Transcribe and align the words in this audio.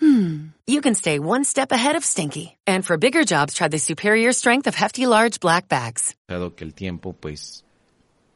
hmm, 0.00 0.48
you 0.66 0.80
can 0.80 0.94
stay 0.94 1.18
one 1.18 1.44
step 1.44 1.72
ahead 1.72 1.96
of 1.96 2.04
stinky. 2.04 2.56
And 2.66 2.84
for 2.84 2.96
bigger 2.96 3.24
jobs, 3.24 3.54
try 3.54 3.68
the 3.68 3.78
superior 3.78 4.32
strength 4.32 4.66
of 4.66 4.74
Hefty 4.74 5.06
Large 5.06 5.40
Black 5.40 5.68
Bags. 5.68 6.14
Dado 6.28 6.54
que 6.54 6.64
el 6.64 6.74
tiempo, 6.74 7.12
pues, 7.12 7.64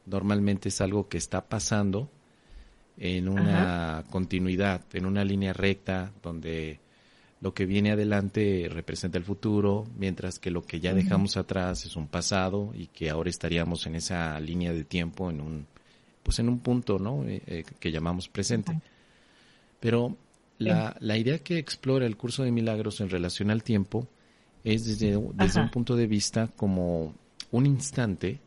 normalmente 0.05 0.69
es 0.69 0.81
algo 0.81 1.07
que 1.07 1.17
está 1.17 1.41
pasando 1.41 2.09
en 2.97 3.29
una 3.29 4.03
continuidad, 4.09 4.81
en 4.93 5.05
una 5.05 5.23
línea 5.23 5.53
recta, 5.53 6.11
donde 6.21 6.79
lo 7.41 7.53
que 7.53 7.65
viene 7.65 7.91
adelante 7.91 8.67
representa 8.69 9.17
el 9.17 9.23
futuro, 9.23 9.87
mientras 9.97 10.39
que 10.39 10.51
lo 10.51 10.65
que 10.65 10.81
ya 10.81 10.93
dejamos 10.93 11.37
atrás 11.37 11.85
es 11.85 11.95
un 11.95 12.07
pasado 12.07 12.71
y 12.73 12.87
que 12.87 13.09
ahora 13.09 13.29
estaríamos 13.29 13.85
en 13.87 13.95
esa 13.95 14.37
línea 14.41 14.73
de 14.73 14.83
tiempo, 14.83 15.29
en 15.29 15.39
un, 15.39 15.67
pues 16.23 16.39
en 16.39 16.49
un 16.49 16.59
punto, 16.59 16.99
¿no? 16.99 17.23
Eh, 17.23 17.41
eh, 17.47 17.63
que 17.79 17.91
llamamos 17.91 18.27
presente. 18.27 18.77
Pero 19.79 20.17
la, 20.59 20.95
la 20.99 21.17
idea 21.17 21.39
que 21.39 21.57
explora 21.57 22.05
el 22.05 22.17
curso 22.17 22.43
de 22.43 22.51
milagros 22.51 23.01
en 23.01 23.09
relación 23.09 23.49
al 23.49 23.63
tiempo 23.63 24.07
es 24.63 24.85
desde, 24.85 25.19
desde 25.33 25.61
un 25.61 25.71
punto 25.71 25.95
de 25.95 26.05
vista 26.05 26.47
como 26.55 27.15
un 27.51 27.65
instante 27.65 28.39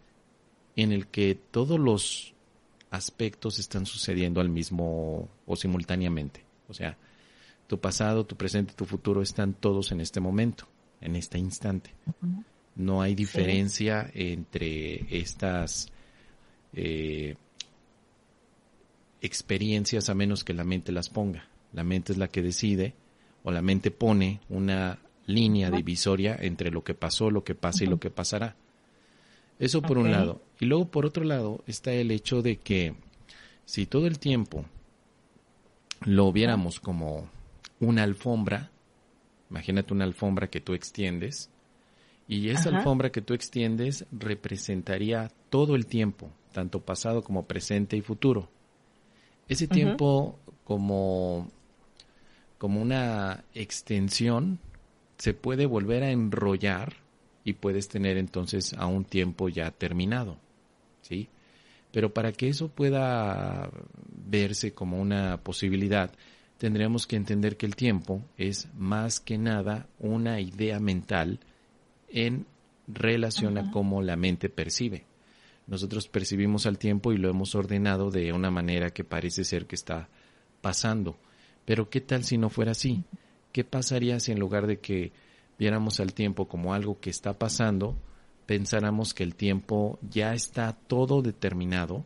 en 0.77 0.93
el 0.93 1.07
que 1.07 1.35
todos 1.51 1.79
los 1.79 2.35
aspectos 2.91 3.59
están 3.59 3.87
sucediendo 3.87 4.41
al 4.41 4.51
mismo 4.51 5.29
o 5.47 5.57
simultáneamente. 5.57 6.45
O 6.69 6.75
sea, 6.75 6.97
tu 7.67 7.81
pasado, 7.81 8.25
tu 8.27 8.37
presente, 8.37 8.75
tu 8.75 8.85
futuro 8.85 9.23
están 9.23 9.55
todos 9.55 9.93
en 9.93 10.01
este 10.01 10.21
momento, 10.21 10.69
en 11.01 11.17
este 11.17 11.39
instante. 11.39 11.91
No 12.75 13.03
hay 13.03 13.15
diferencia 13.15 14.11
entre 14.15 15.19
estas 15.19 15.89
eh, 16.75 17.37
experiencias 19.21 20.09
a 20.09 20.15
menos 20.15 20.45
que 20.45 20.55
la 20.55 20.65
mente 20.65 20.93
las 20.93 21.09
ponga. 21.09 21.49
La 21.73 21.85
mente 21.85 22.13
es 22.13 22.19
la 22.19 22.29
que 22.29 22.43
decide 22.43 22.95
o 23.45 23.51
la 23.51 23.63
mente 23.63 23.91
pone 23.91 24.41
una 24.49 24.99
línea 25.27 25.71
divisoria 25.71 26.37
entre 26.41 26.71
lo 26.71 26.85
que 26.85 26.95
pasó, 26.95 27.31
lo 27.31 27.45
que 27.45 27.55
pasa 27.55 27.85
y 27.85 27.87
lo 27.87 27.99
que 27.99 28.11
pasará. 28.11 28.57
Eso 29.59 29.83
por 29.83 29.99
un 29.99 30.11
lado. 30.11 30.43
Y 30.61 30.67
luego 30.67 30.87
por 30.87 31.07
otro 31.07 31.25
lado 31.25 31.63
está 31.67 31.93
el 31.93 32.11
hecho 32.11 32.43
de 32.43 32.57
que 32.57 32.95
si 33.65 33.87
todo 33.87 34.07
el 34.07 34.19
tiempo 34.19 34.65
lo 36.05 36.33
viéramos 36.33 36.81
como 36.81 37.29
una 37.81 38.03
alfombra, 38.03 38.71
imagínate 39.51 39.93
una 39.93 40.05
alfombra 40.05 40.49
que 40.49 40.61
tú 40.61 40.75
extiendes, 40.75 41.51
y 42.29 42.49
esa 42.49 42.71
Ajá. 42.71 42.79
alfombra 42.79 43.11
que 43.11 43.23
tú 43.23 43.35
extiendes 43.35 44.07
representaría 44.11 45.31
todo 45.51 45.75
el 45.75 45.87
tiempo, 45.87 46.31
tanto 46.53 46.81
pasado 46.81 47.23
como 47.23 47.47
presente 47.47 47.97
y 47.97 48.01
futuro. 48.01 48.49
Ese 49.49 49.67
tiempo 49.67 50.39
como, 50.65 51.51
como 52.63 52.81
una 52.81 53.43
extensión 53.55 54.61
se 55.19 55.35
puede 55.35 55.67
volver 55.67 56.05
a 56.05 56.13
enrollar 56.13 56.95
y 57.43 57.55
puedes 57.55 57.89
tener 57.89 58.17
entonces 58.17 58.73
a 58.75 58.87
un 58.87 59.05
tiempo 59.05 59.49
ya 59.49 59.73
terminado, 59.73 60.39
¿sí? 61.01 61.29
Pero 61.91 62.15
para 62.15 62.31
que 62.31 62.47
eso 62.47 62.69
pueda 62.69 63.69
verse 64.29 64.75
como 64.75 65.01
una 65.01 65.39
posibilidad, 65.39 66.13
tendríamos 66.57 67.09
que 67.09 67.17
entender 67.17 67.57
que 67.57 67.67
el 67.67 67.75
tiempo 67.75 68.23
es 68.37 68.69
más 68.77 69.19
que 69.19 69.39
nada 69.39 69.89
una 69.99 70.41
idea 70.41 70.79
mental 70.79 71.41
en 72.11 72.47
relación 72.87 73.59
a 73.59 73.73
cómo 73.73 74.03
la 74.03 74.15
mente 74.15 74.49
percibe. 74.49 75.05
Nosotros 75.67 76.07
percibimos 76.07 76.67
al 76.67 76.79
tiempo 76.79 77.13
y 77.13 77.17
lo 77.17 77.29
hemos 77.29 77.57
ordenado 77.57 78.13
de 78.13 78.33
una 78.33 78.53
manera 78.53 78.91
que 78.91 79.03
parece 79.03 79.43
ser 79.43 79.67
que 79.67 79.75
está 79.75 80.09
pasando. 80.61 81.19
Pero 81.65 81.89
¿qué 81.91 82.01
tal 82.01 82.25
si 82.25 82.39
no 82.39 82.51
fuera 82.51 82.73
así? 82.73 83.05
¿Qué 83.53 83.65
pasaría 83.65 84.19
si 84.21 84.33
en 84.33 84.41
lugar 84.41 84.67
de 84.67 84.79
que 84.81 85.13
viéramos 85.59 86.01
al 86.01 86.15
tiempo 86.15 86.49
como 86.49 86.75
algo 86.75 86.99
que 87.01 87.11
está 87.11 87.35
pasando, 87.35 87.97
pensáramos 88.47 89.15
que 89.15 89.23
el 89.23 89.35
tiempo 89.35 89.99
ya 90.11 90.35
está 90.35 90.73
todo 90.73 91.23
determinado 91.23 92.05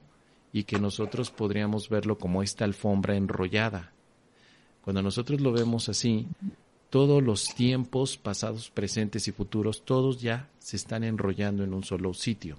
y 0.53 0.65
que 0.65 0.79
nosotros 0.79 1.31
podríamos 1.31 1.89
verlo 1.89 2.19
como 2.19 2.43
esta 2.43 2.65
alfombra 2.65 3.17
enrollada? 3.17 3.93
Cuando 4.83 5.03
nosotros 5.03 5.41
lo 5.41 5.53
vemos 5.53 5.89
así, 5.89 6.27
todos 6.91 7.23
los 7.23 7.47
tiempos 7.55 8.17
pasados, 8.17 8.71
presentes 8.71 9.27
y 9.27 9.33
futuros, 9.33 9.85
todos 9.85 10.21
ya 10.21 10.49
se 10.59 10.77
están 10.77 11.03
enrollando 11.05 11.65
en 11.65 11.75
un 11.75 11.83
solo 11.83 12.15
sitio. 12.15 12.59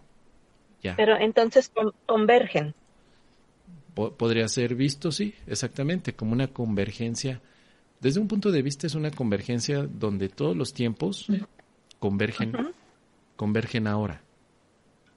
Ya. 0.83 0.95
Pero 0.95 1.17
entonces 1.17 1.69
con- 1.69 1.93
convergen. 2.05 2.73
Po- 3.97 4.11
podría 4.11 4.47
ser 4.47 4.75
visto, 4.75 5.11
sí, 5.11 5.33
exactamente, 5.47 6.13
como 6.13 6.31
una 6.33 6.47
convergencia. 6.47 7.41
Desde 7.99 8.19
un 8.19 8.27
punto 8.27 8.51
de 8.51 8.61
vista 8.61 8.85
es 8.85 8.93
una 8.93 9.09
convergencia 9.09 9.87
donde 9.87 10.29
todos 10.29 10.55
los 10.55 10.71
tiempos 10.71 11.25
convergen, 11.97 12.53
convergen 13.35 13.87
ahora. 13.87 14.21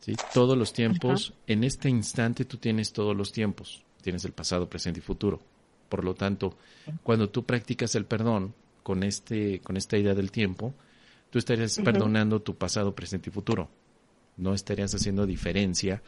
¿sí? 0.00 0.14
Todos 0.32 0.56
los 0.56 0.72
tiempos, 0.72 1.34
en 1.46 1.62
este 1.64 1.90
instante 1.90 2.46
tú 2.46 2.56
tienes 2.56 2.92
todos 2.94 3.14
los 3.14 3.32
tiempos, 3.32 3.82
tienes 4.00 4.24
el 4.24 4.32
pasado, 4.32 4.68
presente 4.68 5.00
y 5.00 5.02
futuro. 5.02 5.40
Por 5.90 6.02
lo 6.02 6.14
tanto, 6.14 6.56
cuando 7.02 7.28
tú 7.28 7.44
practicas 7.44 7.94
el 7.96 8.06
perdón 8.06 8.54
con 8.82 9.02
este, 9.02 9.60
con 9.60 9.76
esta 9.76 9.98
idea 9.98 10.14
del 10.14 10.30
tiempo, 10.30 10.72
tú 11.28 11.38
estarías 11.38 11.78
perdonando 11.84 12.40
tu 12.40 12.54
pasado, 12.56 12.94
presente 12.94 13.28
y 13.28 13.32
futuro. 13.32 13.68
No 14.38 14.54
estarías 14.54 14.94
haciendo 14.94 15.26
diferencia 15.26 16.02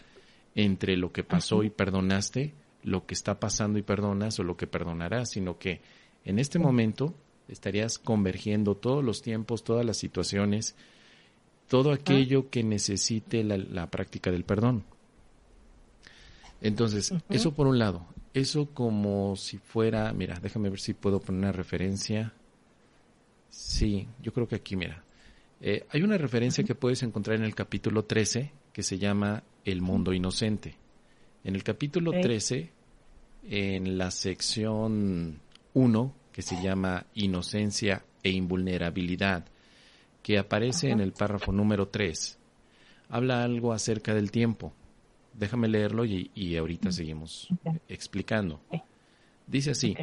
entre 0.55 0.97
lo 0.97 1.13
que 1.13 1.23
pasó 1.25 1.63
y 1.65 1.71
perdonaste, 1.71 2.55
lo 2.83 3.07
que 3.07 3.15
está 3.15 3.39
pasando 3.39 3.79
y 3.79 3.83
perdonas 3.83 4.39
o 4.39 4.45
lo 4.45 4.57
que 4.57 4.67
perdonarás, 4.67 5.31
sino 5.31 5.59
que 5.59 5.81
en 6.25 6.39
este 6.39 6.59
momento 6.59 7.15
estarías 7.49 7.99
convergiendo 7.99 8.77
todos 8.77 9.05
los 9.05 9.23
tiempos, 9.23 9.65
todas 9.65 9.85
las 9.85 9.97
situaciones, 9.97 10.75
todo 11.69 11.93
aquello 11.93 12.51
que 12.51 12.63
necesite 12.63 13.45
la, 13.45 13.57
la 13.57 13.91
práctica 13.91 14.31
del 14.31 14.45
perdón. 14.45 14.85
Entonces, 16.61 17.13
eso 17.29 17.55
por 17.55 17.67
un 17.67 17.79
lado, 17.79 18.07
eso 18.35 18.69
como 18.73 19.37
si 19.37 19.59
fuera, 19.59 20.13
mira, 20.13 20.39
déjame 20.41 20.71
ver 20.71 20.81
si 20.81 20.95
puedo 20.95 21.21
poner 21.21 21.41
una 21.41 21.53
referencia. 21.53 22.33
Sí, 23.51 24.09
yo 24.23 24.33
creo 24.33 24.47
que 24.47 24.57
aquí, 24.57 24.77
mira. 24.77 25.05
Eh, 25.61 25.87
hay 25.91 26.03
una 26.03 26.19
referencia 26.19 26.65
que 26.65 26.75
puedes 26.75 27.03
encontrar 27.03 27.37
en 27.37 27.45
el 27.45 27.55
capítulo 27.55 28.05
13 28.05 28.53
que 28.73 28.83
se 28.83 28.99
llama 28.99 29.43
El 29.65 29.83
mundo 29.83 30.13
inocente. 30.13 30.77
En 31.45 31.57
el 31.57 31.65
capítulo 31.65 32.11
Ok. 32.11 32.21
13, 32.23 32.71
en 33.49 33.99
la 33.99 34.11
sección 34.11 35.41
1, 35.75 36.15
que 36.33 36.43
se 36.43 36.63
llama 36.63 37.07
Inocencia 37.15 38.05
e 38.23 38.31
Invulnerabilidad, 38.31 39.45
que 40.23 40.39
aparece 40.39 40.91
en 40.91 41.01
el 41.01 41.13
párrafo 41.13 41.51
número 41.53 41.89
3, 41.89 42.39
habla 43.09 43.43
algo 43.43 43.73
acerca 43.73 44.15
del 44.15 44.31
tiempo. 44.31 44.73
Déjame 45.35 45.67
leerlo 45.69 46.05
y, 46.05 46.31
y 46.35 46.57
ahorita 46.57 46.93
seguimos 46.93 47.49
explicando. 47.89 48.61
Dice 49.47 49.73
así, 49.73 49.97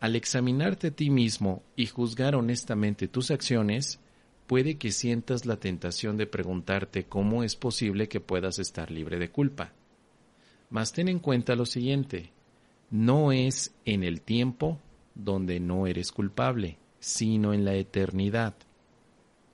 al 0.00 0.14
examinarte 0.14 0.88
a 0.88 0.90
ti 0.90 1.10
mismo 1.10 1.62
y 1.74 1.86
juzgar 1.86 2.36
honestamente 2.36 3.08
tus 3.08 3.30
acciones, 3.30 3.98
puede 4.46 4.76
que 4.76 4.92
sientas 4.92 5.46
la 5.46 5.56
tentación 5.56 6.16
de 6.16 6.26
preguntarte 6.26 7.04
cómo 7.04 7.42
es 7.42 7.56
posible 7.56 8.08
que 8.08 8.20
puedas 8.20 8.58
estar 8.58 8.90
libre 8.90 9.18
de 9.18 9.30
culpa. 9.30 9.72
Mas 10.70 10.92
ten 10.92 11.08
en 11.08 11.18
cuenta 11.18 11.54
lo 11.54 11.66
siguiente, 11.66 12.32
no 12.90 13.32
es 13.32 13.74
en 13.84 14.02
el 14.02 14.20
tiempo 14.20 14.80
donde 15.14 15.60
no 15.60 15.86
eres 15.86 16.12
culpable, 16.12 16.78
sino 16.98 17.52
en 17.54 17.64
la 17.64 17.74
eternidad. 17.74 18.54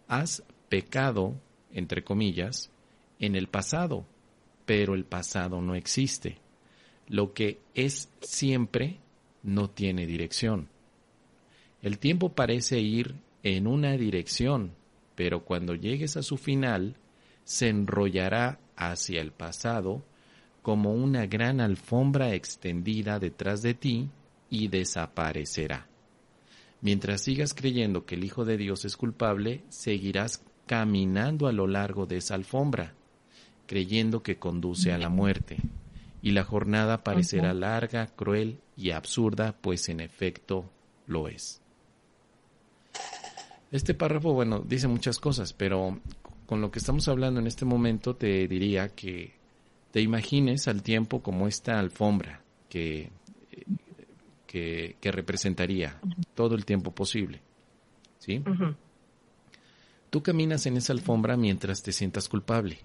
Has 0.08 0.42
pecado, 0.68 1.40
entre 1.72 2.02
comillas, 2.02 2.70
en 3.18 3.36
el 3.36 3.48
pasado, 3.48 4.06
pero 4.64 4.94
el 4.94 5.04
pasado 5.04 5.60
no 5.60 5.74
existe. 5.74 6.38
Lo 7.08 7.32
que 7.32 7.60
es 7.74 8.10
siempre 8.20 8.98
no 9.42 9.70
tiene 9.70 10.06
dirección. 10.06 10.68
El 11.82 11.98
tiempo 11.98 12.30
parece 12.30 12.80
ir 12.80 13.16
en 13.42 13.66
una 13.66 13.92
dirección, 13.96 14.72
pero 15.14 15.44
cuando 15.44 15.74
llegues 15.74 16.16
a 16.16 16.22
su 16.22 16.36
final, 16.36 16.96
se 17.44 17.68
enrollará 17.68 18.60
hacia 18.76 19.20
el 19.20 19.32
pasado 19.32 20.02
como 20.62 20.94
una 20.94 21.26
gran 21.26 21.60
alfombra 21.60 22.34
extendida 22.34 23.18
detrás 23.18 23.62
de 23.62 23.74
ti 23.74 24.08
y 24.48 24.68
desaparecerá. 24.68 25.88
Mientras 26.80 27.22
sigas 27.22 27.54
creyendo 27.54 28.06
que 28.06 28.14
el 28.14 28.24
Hijo 28.24 28.44
de 28.44 28.56
Dios 28.56 28.84
es 28.84 28.96
culpable, 28.96 29.62
seguirás 29.68 30.42
caminando 30.66 31.46
a 31.46 31.52
lo 31.52 31.66
largo 31.66 32.06
de 32.06 32.16
esa 32.18 32.34
alfombra. 32.34 32.94
creyendo 33.66 34.22
que 34.22 34.38
conduce 34.38 34.92
a 34.92 34.98
la 34.98 35.08
muerte, 35.08 35.56
y 36.20 36.32
la 36.32 36.44
jornada 36.44 37.02
parecerá 37.02 37.54
larga, 37.54 38.06
cruel 38.08 38.60
y 38.76 38.90
absurda, 38.90 39.56
pues 39.58 39.88
en 39.88 40.00
efecto 40.00 40.70
lo 41.06 41.28
es. 41.28 41.62
Este 43.70 43.94
párrafo, 43.94 44.34
bueno, 44.34 44.60
dice 44.60 44.88
muchas 44.88 45.18
cosas, 45.18 45.54
pero 45.54 46.00
con 46.44 46.60
lo 46.60 46.70
que 46.70 46.80
estamos 46.80 47.08
hablando 47.08 47.40
en 47.40 47.46
este 47.46 47.64
momento 47.64 48.14
te 48.14 48.46
diría 48.46 48.90
que 48.90 49.32
te 49.92 50.00
imagines 50.00 50.66
al 50.68 50.82
tiempo 50.82 51.22
como 51.22 51.46
esta 51.46 51.78
alfombra 51.78 52.42
que, 52.68 53.10
que, 54.46 54.96
representaría 55.02 56.00
todo 56.34 56.54
el 56.54 56.64
tiempo 56.64 56.92
posible. 56.92 57.42
¿Sí? 58.18 58.42
Tú 60.08 60.22
caminas 60.22 60.66
en 60.66 60.78
esa 60.78 60.94
alfombra 60.94 61.36
mientras 61.36 61.82
te 61.82 61.92
sientas 61.92 62.28
culpable. 62.28 62.78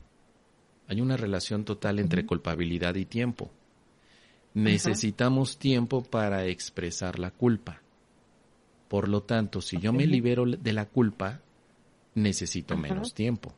Hay 0.87 0.99
una 0.99 1.15
relación 1.15 1.63
total 1.63 1.99
entre 1.99 2.25
culpabilidad 2.25 2.95
y 2.95 3.05
tiempo. 3.05 3.51
Necesitamos 4.53 5.57
tiempo 5.57 6.03
para 6.03 6.45
expresar 6.45 7.19
la 7.19 7.31
culpa. 7.31 7.81
Por 8.87 9.07
lo 9.07 9.23
tanto, 9.23 9.61
si 9.61 9.79
yo 9.79 9.93
me 9.93 10.07
libero 10.07 10.45
de 10.45 10.73
la 10.73 10.85
culpa, 10.85 11.41
necesito 12.15 12.75
menos 12.75 13.13
tiempo. 13.13 13.53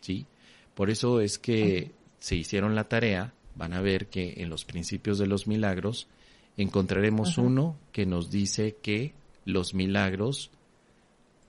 ¿Sí? 0.00 0.26
Por 0.74 0.90
eso 0.90 1.20
es 1.20 1.38
que 1.38 1.92
se 2.26 2.34
hicieron 2.34 2.74
la 2.74 2.88
tarea, 2.88 3.34
van 3.54 3.72
a 3.72 3.80
ver 3.80 4.08
que 4.08 4.34
en 4.38 4.50
los 4.50 4.64
principios 4.64 5.16
de 5.16 5.28
los 5.28 5.46
milagros 5.46 6.08
encontraremos 6.56 7.38
uno 7.38 7.76
que 7.92 8.04
nos 8.04 8.32
dice 8.32 8.78
que 8.82 9.14
los 9.44 9.74
milagros 9.74 10.50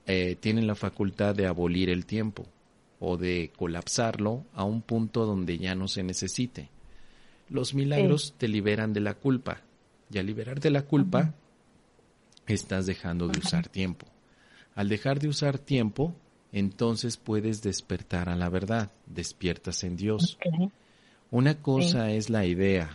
eh, 0.05 0.35
tienen 0.39 0.67
la 0.67 0.75
facultad 0.75 1.33
de 1.33 1.47
abolir 1.47 1.89
el 1.89 2.05
tiempo 2.05 2.45
o 2.99 3.17
de 3.17 3.51
colapsarlo 3.57 4.45
a 4.53 4.65
un 4.65 4.83
punto 4.83 5.25
donde 5.25 5.57
ya 5.57 5.73
no 5.73 5.87
se 5.87 6.03
necesite. 6.03 6.69
Los 7.49 7.73
milagros 7.73 8.35
te 8.37 8.47
liberan 8.47 8.93
de 8.93 8.99
la 8.99 9.15
culpa 9.15 9.63
y 10.11 10.19
al 10.19 10.27
liberarte 10.27 10.67
de 10.67 10.73
la 10.73 10.83
culpa 10.83 11.33
estás 12.45 12.85
dejando 12.85 13.27
de 13.27 13.39
usar 13.39 13.67
tiempo. 13.67 14.05
Al 14.75 14.89
dejar 14.89 15.17
de 15.17 15.27
usar 15.27 15.57
tiempo, 15.57 16.13
entonces 16.51 17.17
puedes 17.17 17.61
despertar 17.61 18.29
a 18.29 18.35
la 18.35 18.49
verdad, 18.49 18.91
despiertas 19.05 19.83
en 19.83 19.97
Dios. 19.97 20.37
Una 21.29 21.61
cosa 21.61 22.11
es 22.11 22.29
la 22.29 22.45
idea 22.45 22.89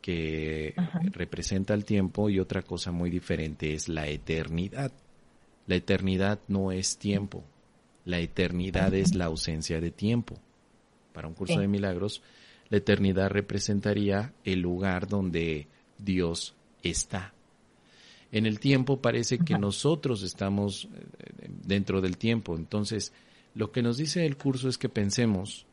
que 0.00 0.74
representa 1.12 1.74
el 1.74 1.84
tiempo 1.84 2.30
y 2.30 2.38
otra 2.38 2.62
cosa 2.62 2.92
muy 2.92 3.10
diferente 3.10 3.74
es 3.74 3.88
la 3.88 4.06
eternidad. 4.08 4.92
La 5.66 5.74
eternidad 5.74 6.38
no 6.48 6.72
es 6.72 6.96
tiempo, 6.96 7.44
la 8.04 8.18
eternidad 8.20 8.94
es 8.94 9.14
la 9.14 9.26
ausencia 9.26 9.80
de 9.80 9.90
tiempo. 9.90 10.36
Para 11.12 11.28
un 11.28 11.34
curso 11.34 11.60
de 11.60 11.68
milagros, 11.68 12.22
la 12.70 12.78
eternidad 12.78 13.28
representaría 13.28 14.32
el 14.44 14.60
lugar 14.60 15.08
donde 15.08 15.66
Dios 15.98 16.54
está. 16.82 17.34
En 18.30 18.46
el 18.46 18.60
tiempo 18.60 19.00
parece 19.00 19.38
que 19.38 19.58
nosotros 19.58 20.22
estamos 20.22 20.88
eh, 20.94 21.48
dentro 21.64 22.00
del 22.00 22.18
tiempo. 22.18 22.56
Entonces, 22.56 23.12
lo 23.54 23.72
que 23.72 23.82
nos 23.82 23.96
dice 23.96 24.26
el 24.26 24.36
curso 24.36 24.68
es 24.68 24.78
que 24.78 24.88
pensemos 24.88 25.66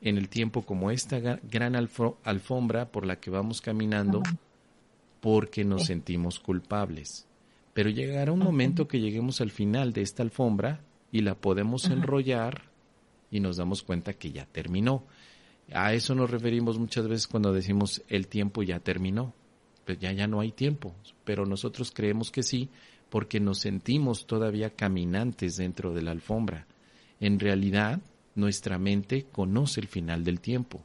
en 0.00 0.18
el 0.18 0.28
tiempo 0.28 0.62
como 0.62 0.90
esta 0.90 1.20
gran 1.20 1.76
alfombra 1.76 2.90
por 2.90 3.06
la 3.06 3.20
que 3.20 3.30
vamos 3.30 3.60
caminando 3.60 4.22
porque 5.20 5.64
nos 5.64 5.86
sentimos 5.86 6.40
culpables. 6.40 7.26
Pero 7.72 7.88
llegará 7.88 8.32
un 8.32 8.40
momento 8.40 8.88
que 8.88 9.00
lleguemos 9.00 9.40
al 9.40 9.50
final 9.50 9.92
de 9.92 10.02
esta 10.02 10.24
alfombra 10.24 10.80
y 11.12 11.20
la 11.20 11.36
podemos 11.36 11.84
enrollar 11.84 12.62
y 13.30 13.40
nos 13.40 13.56
damos 13.56 13.82
cuenta 13.82 14.12
que 14.12 14.32
ya 14.32 14.44
terminó. 14.46 15.04
A 15.72 15.94
eso 15.94 16.14
nos 16.14 16.30
referimos 16.30 16.78
muchas 16.78 17.06
veces 17.06 17.28
cuando 17.28 17.52
decimos 17.52 18.02
el 18.08 18.26
tiempo 18.26 18.62
ya 18.62 18.80
terminó. 18.80 19.32
Pues 19.84 19.98
ya, 19.98 20.12
ya 20.12 20.26
no 20.26 20.40
hay 20.40 20.52
tiempo. 20.52 20.94
Pero 21.24 21.46
nosotros 21.46 21.90
creemos 21.92 22.30
que 22.30 22.42
sí 22.42 22.68
porque 23.10 23.40
nos 23.40 23.58
sentimos 23.58 24.26
todavía 24.26 24.70
caminantes 24.70 25.56
dentro 25.56 25.92
de 25.92 26.02
la 26.02 26.12
alfombra. 26.12 26.66
En 27.20 27.38
realidad, 27.38 28.00
nuestra 28.34 28.78
mente 28.78 29.26
conoce 29.30 29.80
el 29.80 29.86
final 29.86 30.24
del 30.24 30.40
tiempo. 30.40 30.80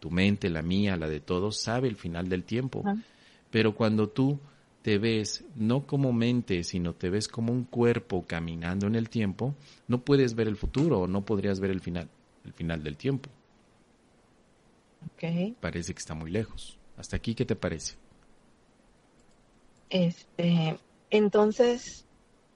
Tu 0.00 0.10
mente, 0.10 0.50
la 0.50 0.62
mía, 0.62 0.96
la 0.96 1.08
de 1.08 1.20
todos, 1.20 1.60
sabe 1.60 1.88
el 1.88 1.96
final 1.96 2.28
del 2.28 2.42
tiempo. 2.44 2.82
Pero 3.50 3.74
cuando 3.74 4.08
tú 4.08 4.40
te 4.82 4.98
ves 4.98 5.44
no 5.54 5.86
como 5.86 6.12
mente, 6.12 6.62
sino 6.62 6.94
te 6.94 7.10
ves 7.10 7.28
como 7.28 7.52
un 7.52 7.64
cuerpo 7.64 8.24
caminando 8.26 8.86
en 8.86 8.94
el 8.94 9.08
tiempo, 9.08 9.54
no 9.88 10.00
puedes 10.02 10.34
ver 10.34 10.48
el 10.48 10.56
futuro 10.56 11.00
o 11.00 11.06
no 11.06 11.24
podrías 11.24 11.60
ver 11.60 11.70
el 11.70 11.80
final, 11.80 12.08
el 12.44 12.52
final 12.52 12.82
del 12.82 12.96
tiempo. 12.96 13.30
Okay. 15.14 15.56
Parece 15.60 15.94
que 15.94 15.98
está 15.98 16.14
muy 16.14 16.30
lejos. 16.30 16.78
Hasta 16.96 17.16
aquí, 17.16 17.34
¿qué 17.34 17.44
te 17.44 17.56
parece? 17.56 17.96
Este, 19.90 20.78
entonces, 21.10 22.06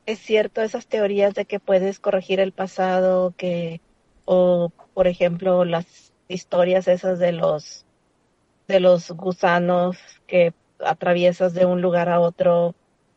es 0.06 0.19
cierto 0.19 0.62
esas 0.62 0.87
teorías 0.87 1.35
de 1.35 1.44
que 1.44 1.61
puedes 1.61 2.00
corregir 2.00 2.41
el 2.41 2.53
pasado, 2.53 3.35
que, 3.37 3.81
o 4.25 4.73
por 4.94 5.06
ejemplo, 5.06 5.65
las 5.65 6.12
historias 6.29 6.88
esas 6.88 7.19
de 7.19 7.32
los 7.32 7.87
de 8.69 8.81
los 8.81 9.11
gusanos 9.11 9.99
que 10.29 10.55
atraviesas 10.79 11.55
de 11.55 11.67
un 11.67 11.82
lugar 11.82 12.09
a 12.09 12.21
otro 12.21 12.75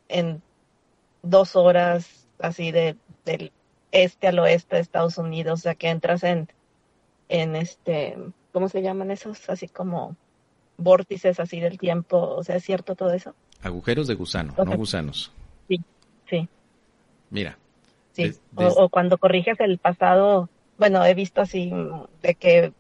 en 0.09 0.41
dos 1.21 1.55
horas, 1.55 2.27
así 2.39 2.71
de, 2.71 2.97
del 3.25 3.51
este 3.91 4.27
al 4.27 4.39
oeste 4.39 4.75
de 4.75 4.81
Estados 4.81 5.17
Unidos, 5.19 5.59
o 5.59 5.63
sea 5.63 5.75
que 5.75 5.89
entras 5.89 6.23
en, 6.23 6.49
en 7.29 7.55
este, 7.55 8.17
¿cómo 8.51 8.67
se 8.67 8.81
llaman 8.81 9.11
esos? 9.11 9.49
Así 9.49 9.67
como 9.67 10.17
vórtices 10.77 11.39
así 11.39 11.59
del 11.59 11.77
tiempo, 11.77 12.17
o 12.17 12.43
sea, 12.43 12.55
¿es 12.55 12.63
cierto 12.63 12.95
todo 12.95 13.13
eso? 13.13 13.35
Agujeros 13.63 14.07
de 14.07 14.15
gusano, 14.15 14.53
no 14.57 14.75
gusanos. 14.75 15.31
Sí, 15.67 15.81
sí. 16.29 16.47
Mira. 17.29 17.57
Sí, 18.11 18.31
o, 18.55 18.89
cuando 18.89 19.17
corriges 19.17 19.59
el 19.59 19.79
pasado, 19.79 20.49
bueno, 20.77 21.03
he 21.03 21.15
visto 21.15 21.41
así 21.41 21.71
de 22.21 22.35
que, 22.35 22.73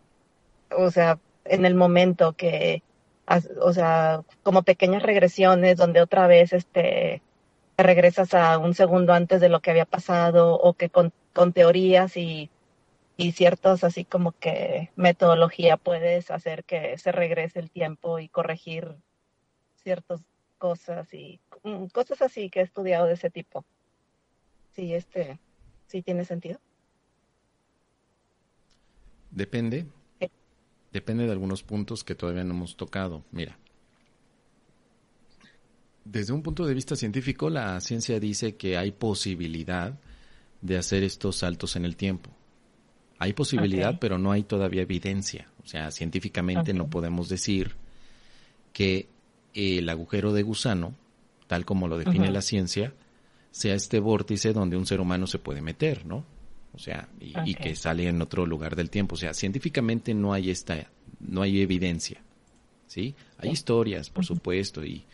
o 0.77 0.91
sea, 0.91 1.17
en 1.45 1.65
el 1.65 1.73
momento 1.73 2.33
que 2.33 2.83
o 3.61 3.73
sea, 3.73 4.23
como 4.43 4.63
pequeñas 4.63 5.03
regresiones 5.03 5.77
donde 5.77 6.01
otra 6.01 6.27
vez 6.27 6.53
este 6.53 7.21
regresas 7.77 8.33
a 8.33 8.57
un 8.57 8.73
segundo 8.75 9.13
antes 9.13 9.41
de 9.41 9.49
lo 9.49 9.61
que 9.61 9.71
había 9.71 9.85
pasado 9.85 10.55
o 10.55 10.73
que 10.73 10.89
con, 10.89 11.11
teorías 11.53 12.17
y, 12.17 12.51
y 13.17 13.31
ciertos 13.31 13.83
así 13.83 14.05
como 14.05 14.33
que 14.33 14.91
metodología 14.95 15.77
puedes 15.77 16.29
hacer 16.29 16.63
que 16.65 16.97
se 16.97 17.11
regrese 17.11 17.59
el 17.59 17.71
tiempo 17.71 18.19
y 18.19 18.27
corregir 18.27 18.95
ciertas 19.83 20.21
cosas 20.63 21.13
y 21.13 21.41
mm, 21.63 21.87
cosas 21.87 22.21
así 22.21 22.49
que 22.49 22.61
he 22.61 22.63
estudiado 22.63 23.05
de 23.05 23.15
ese 23.15 23.29
tipo. 23.29 23.65
Sí, 24.73 24.93
este, 24.93 25.37
sí 25.87 26.01
tiene 26.01 26.23
sentido. 26.23 26.57
Depende, 29.29 29.85
depende 30.93 31.25
de 31.25 31.33
algunos 31.33 31.63
puntos 31.63 32.05
que 32.05 32.15
todavía 32.15 32.45
no 32.45 32.53
hemos 32.53 32.77
tocado. 32.77 33.25
Mira, 33.31 33.57
desde 36.05 36.31
un 36.31 36.41
punto 36.41 36.65
de 36.65 36.73
vista 36.73 36.95
científico, 36.95 37.49
la 37.49 37.81
ciencia 37.81 38.17
dice 38.21 38.55
que 38.55 38.77
hay 38.77 38.93
posibilidad 38.93 39.99
de 40.61 40.77
hacer 40.77 41.03
estos 41.03 41.39
saltos 41.39 41.75
en 41.75 41.83
el 41.83 41.97
tiempo. 41.97 42.29
Hay 43.19 43.33
posibilidad, 43.33 43.99
pero 43.99 44.17
no 44.17 44.31
hay 44.31 44.43
todavía 44.43 44.83
evidencia. 44.83 45.51
O 45.61 45.67
sea, 45.67 45.91
científicamente 45.91 46.73
no 46.73 46.89
podemos 46.89 47.27
decir 47.27 47.75
que 48.71 49.12
el 49.53 49.89
agujero 49.89 50.33
de 50.33 50.43
gusano, 50.43 50.95
tal 51.47 51.65
como 51.65 51.87
lo 51.87 51.97
define 51.97 52.31
la 52.31 52.41
ciencia, 52.41 52.93
sea 53.51 53.75
este 53.75 53.99
vórtice 53.99 54.53
donde 54.53 54.77
un 54.77 54.85
ser 54.85 54.99
humano 54.99 55.27
se 55.27 55.39
puede 55.39 55.61
meter, 55.61 56.05
¿no? 56.05 56.25
o 56.73 56.79
sea, 56.79 57.07
y, 57.19 57.53
que 57.53 57.75
sale 57.75 58.07
en 58.07 58.21
otro 58.21 58.45
lugar 58.45 58.75
del 58.75 58.89
tiempo. 58.89 59.13
O 59.13 59.17
sea, 59.17 59.33
científicamente 59.33 60.13
no 60.13 60.33
hay 60.33 60.49
esta, 60.49 60.89
no 61.19 61.43
hay 61.43 61.61
evidencia, 61.61 62.23
¿sí? 62.87 63.15
Hay 63.37 63.51
historias, 63.51 64.09
por 64.09 64.25
supuesto, 64.25 64.83
y, 64.83 65.05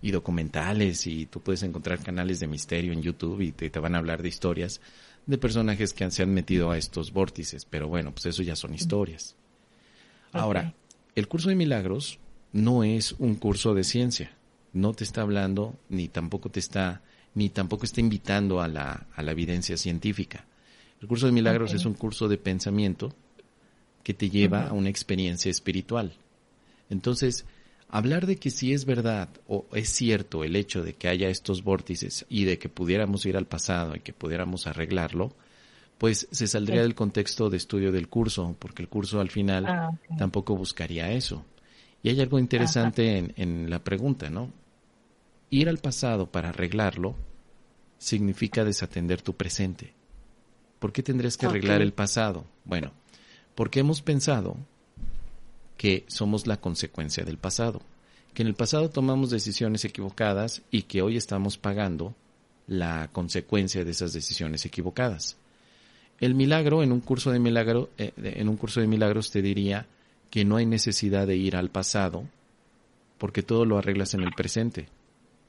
y, 0.00 0.10
documentales, 0.10 1.06
y 1.06 1.26
tú 1.26 1.40
puedes 1.40 1.62
encontrar 1.62 2.02
canales 2.02 2.40
de 2.40 2.46
misterio 2.46 2.94
en 2.94 3.02
YouTube 3.02 3.42
y 3.42 3.52
te, 3.52 3.68
van 3.78 3.94
a 3.94 3.98
hablar 3.98 4.22
de 4.22 4.30
historias 4.30 4.80
de 5.26 5.38
personajes 5.38 5.92
que 5.92 6.10
se 6.10 6.22
han 6.22 6.32
metido 6.32 6.70
a 6.70 6.78
estos 6.78 7.12
vórtices, 7.12 7.66
pero 7.66 7.88
bueno, 7.88 8.12
pues 8.12 8.26
eso 8.26 8.42
ya 8.42 8.56
son 8.56 8.74
historias. 8.74 9.36
Ahora, 10.32 10.74
el 11.14 11.28
curso 11.28 11.50
de 11.50 11.56
milagros 11.56 12.18
no 12.52 12.84
es 12.84 13.12
un 13.18 13.36
curso 13.36 13.74
de 13.74 13.84
ciencia, 13.84 14.32
no 14.72 14.92
te 14.92 15.04
está 15.04 15.22
hablando, 15.22 15.74
ni 15.88 16.08
tampoco 16.08 16.50
te 16.50 16.60
está, 16.60 17.02
ni 17.34 17.48
tampoco 17.48 17.84
está 17.84 18.00
invitando 18.00 18.60
a 18.60 18.68
la, 18.68 19.06
a 19.14 19.22
la 19.22 19.32
evidencia 19.32 19.76
científica. 19.76 20.44
El 21.00 21.08
curso 21.08 21.26
de 21.26 21.32
milagros 21.32 21.74
es 21.74 21.84
un 21.84 21.94
curso 21.94 22.28
de 22.28 22.38
pensamiento 22.38 23.12
que 24.02 24.14
te 24.14 24.30
lleva 24.30 24.68
a 24.68 24.72
una 24.72 24.88
experiencia 24.88 25.50
espiritual. 25.50 26.12
Entonces, 26.90 27.44
hablar 27.88 28.26
de 28.26 28.36
que 28.36 28.50
si 28.50 28.72
es 28.72 28.84
verdad 28.84 29.28
o 29.48 29.66
es 29.72 29.88
cierto 29.88 30.44
el 30.44 30.56
hecho 30.56 30.82
de 30.82 30.94
que 30.94 31.08
haya 31.08 31.28
estos 31.28 31.62
vórtices 31.64 32.24
y 32.28 32.44
de 32.44 32.58
que 32.58 32.68
pudiéramos 32.68 33.26
ir 33.26 33.36
al 33.36 33.46
pasado 33.46 33.96
y 33.96 34.00
que 34.00 34.12
pudiéramos 34.12 34.66
arreglarlo, 34.66 35.34
pues 35.98 36.26
se 36.30 36.46
saldría 36.46 36.82
del 36.82 36.94
contexto 36.94 37.48
de 37.48 37.56
estudio 37.56 37.92
del 37.92 38.08
curso, 38.08 38.56
porque 38.58 38.82
el 38.82 38.88
curso 38.88 39.20
al 39.20 39.30
final 39.30 39.66
Ah, 39.66 39.90
tampoco 40.18 40.56
buscaría 40.56 41.12
eso. 41.12 41.44
Y 42.02 42.08
hay 42.08 42.20
algo 42.20 42.38
interesante 42.38 43.18
en, 43.18 43.32
en 43.36 43.70
la 43.70 43.84
pregunta, 43.84 44.28
¿no? 44.28 44.50
Ir 45.50 45.68
al 45.68 45.78
pasado 45.78 46.30
para 46.30 46.48
arreglarlo 46.48 47.14
significa 47.98 48.64
desatender 48.64 49.22
tu 49.22 49.34
presente. 49.34 49.94
¿Por 50.80 50.92
qué 50.92 51.04
tendrías 51.04 51.36
que 51.36 51.46
arreglar 51.46 51.80
el 51.80 51.92
pasado? 51.92 52.44
Bueno, 52.64 52.92
porque 53.54 53.80
hemos 53.80 54.02
pensado 54.02 54.56
que 55.76 56.04
somos 56.08 56.48
la 56.48 56.56
consecuencia 56.56 57.24
del 57.24 57.38
pasado, 57.38 57.82
que 58.34 58.42
en 58.42 58.48
el 58.48 58.54
pasado 58.54 58.90
tomamos 58.90 59.30
decisiones 59.30 59.84
equivocadas 59.84 60.62
y 60.70 60.82
que 60.82 61.02
hoy 61.02 61.16
estamos 61.16 61.58
pagando 61.58 62.16
la 62.66 63.10
consecuencia 63.12 63.84
de 63.84 63.92
esas 63.92 64.12
decisiones 64.12 64.64
equivocadas. 64.64 65.36
El 66.18 66.34
milagro 66.34 66.82
en 66.82 66.90
un 66.90 67.00
curso 67.00 67.30
de 67.30 67.38
milagro 67.38 67.90
eh, 67.98 68.12
en 68.16 68.48
un 68.48 68.56
curso 68.56 68.80
de 68.80 68.86
milagros 68.86 69.30
te 69.30 69.42
diría 69.42 69.86
que 70.32 70.46
no 70.46 70.56
hay 70.56 70.64
necesidad 70.64 71.26
de 71.26 71.36
ir 71.36 71.56
al 71.56 71.68
pasado 71.68 72.26
porque 73.18 73.42
todo 73.42 73.66
lo 73.66 73.76
arreglas 73.76 74.14
en 74.14 74.22
el 74.22 74.32
presente. 74.32 74.88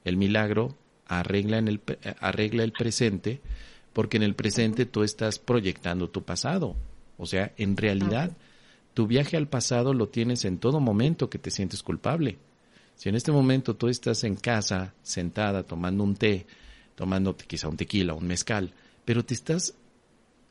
El 0.04 0.18
milagro 0.18 0.76
arregla 1.08 1.58
en 1.58 1.70
el 1.70 1.80
pre- 1.80 2.00
arregla 2.20 2.66
el 2.66 2.74
presente 2.74 3.40
porque 3.94 4.18
en 4.18 4.24
el 4.24 4.36
presente 4.36 4.86
tú 4.86 5.04
estás 5.04 5.40
proyectando 5.40 6.10
tu 6.10 6.24
pasado. 6.24 6.76
O 7.18 7.26
sea, 7.26 7.54
en 7.56 7.78
realidad 7.78 8.36
tu 8.94 9.08
viaje 9.08 9.38
al 9.38 9.48
pasado 9.48 9.94
lo 9.94 10.10
tienes 10.10 10.44
en 10.44 10.58
todo 10.58 10.82
momento 10.82 11.30
que 11.30 11.40
te 11.40 11.50
sientes 11.50 11.82
culpable. 11.82 12.38
Si 12.96 13.08
en 13.08 13.16
este 13.16 13.32
momento 13.32 13.78
tú 13.78 13.88
estás 13.88 14.26
en 14.26 14.36
casa, 14.36 14.94
sentada, 15.02 15.64
tomando 15.64 16.04
un 16.04 16.16
té, 16.16 16.46
tomando 16.96 17.38
quizá 17.38 17.70
un 17.70 17.78
tequila, 17.78 18.16
un 18.16 18.28
mezcal, 18.28 18.74
pero 19.06 19.24
te 19.24 19.34
estás 19.34 19.76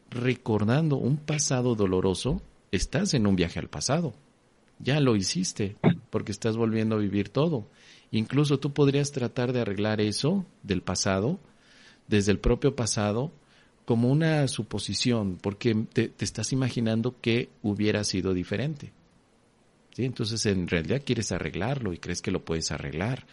recordando 0.08 0.96
un 0.96 1.18
pasado 1.18 1.74
doloroso, 1.74 2.40
estás 2.70 3.12
en 3.12 3.26
un 3.26 3.36
viaje 3.36 3.58
al 3.58 3.68
pasado. 3.68 4.14
Ya 4.82 5.00
lo 5.00 5.14
hiciste, 5.16 5.76
porque 6.10 6.32
estás 6.32 6.56
volviendo 6.56 6.96
a 6.96 6.98
vivir 6.98 7.28
todo. 7.28 7.68
Incluso 8.10 8.58
tú 8.58 8.72
podrías 8.72 9.12
tratar 9.12 9.52
de 9.52 9.60
arreglar 9.60 10.00
eso 10.00 10.44
del 10.62 10.82
pasado, 10.82 11.38
desde 12.08 12.32
el 12.32 12.38
propio 12.38 12.74
pasado, 12.74 13.30
como 13.84 14.10
una 14.10 14.46
suposición, 14.48 15.38
porque 15.40 15.74
te, 15.92 16.12
estás 16.18 16.52
imaginando 16.52 17.14
que 17.20 17.48
hubiera 17.62 18.04
sido 18.04 18.34
diferente. 18.34 18.92
¿Sí? 19.94 20.04
Entonces 20.04 20.44
en 20.46 20.68
realidad 20.68 21.02
quieres 21.04 21.32
arreglarlo 21.32 21.92
y 21.92 21.98
crees 21.98 22.22
que 22.22 22.30
lo 22.30 22.44
puedes 22.44 22.70
arreglar. 22.72 23.26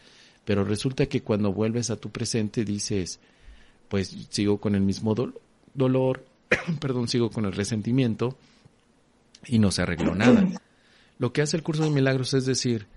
Pero 0.46 0.64
resulta 0.64 1.06
que 1.08 1.22
cuando 1.22 1.54
vuelves 1.54 1.90
a 1.90 1.96
tu 1.98 2.10
presente 2.10 2.64
dices, 2.66 3.20
pues 3.88 4.16
sigo 4.30 4.60
con 4.60 4.76
el 4.76 4.82
mismo 4.82 5.16
dol- 5.16 5.36
dolor, 5.74 6.26
perdón, 6.80 7.08
sigo 7.08 7.30
con 7.32 7.46
el 7.46 7.54
resentimiento 7.54 8.38
y 9.48 9.60
no 9.60 9.72
se 9.72 9.82
arregló 9.82 10.16
nada. 10.16 10.48
Lo 11.20 11.34
que 11.34 11.42
hace 11.42 11.58
el 11.58 11.64
curso 11.64 11.84
de 11.84 11.90
milagros 11.90 12.34
es 12.34 12.46
decir, 12.46 12.88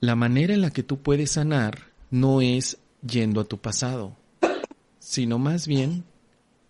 la 0.00 0.16
manera 0.16 0.54
en 0.54 0.62
la 0.62 0.70
que 0.70 0.82
tú 0.82 1.00
puedes 1.00 1.32
sanar 1.32 1.92
no 2.10 2.40
es 2.40 2.78
yendo 3.06 3.42
a 3.42 3.44
tu 3.44 3.58
pasado, 3.58 4.16
sino 4.98 5.38
más 5.38 5.68
bien 5.68 6.04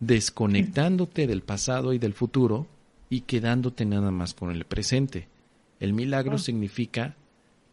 desconectándote 0.01 1.29
del 1.29 1.43
pasado 1.43 1.93
y 1.93 1.99
del 1.99 2.15
futuro 2.15 2.67
y 3.09 3.21
quedándote 3.21 3.85
nada 3.85 4.11
más 4.11 4.35
con 4.35 4.51
el 4.51 4.65
presente. 4.65 5.29
El 5.79 5.93
milagro 5.93 6.37
significa 6.37 7.17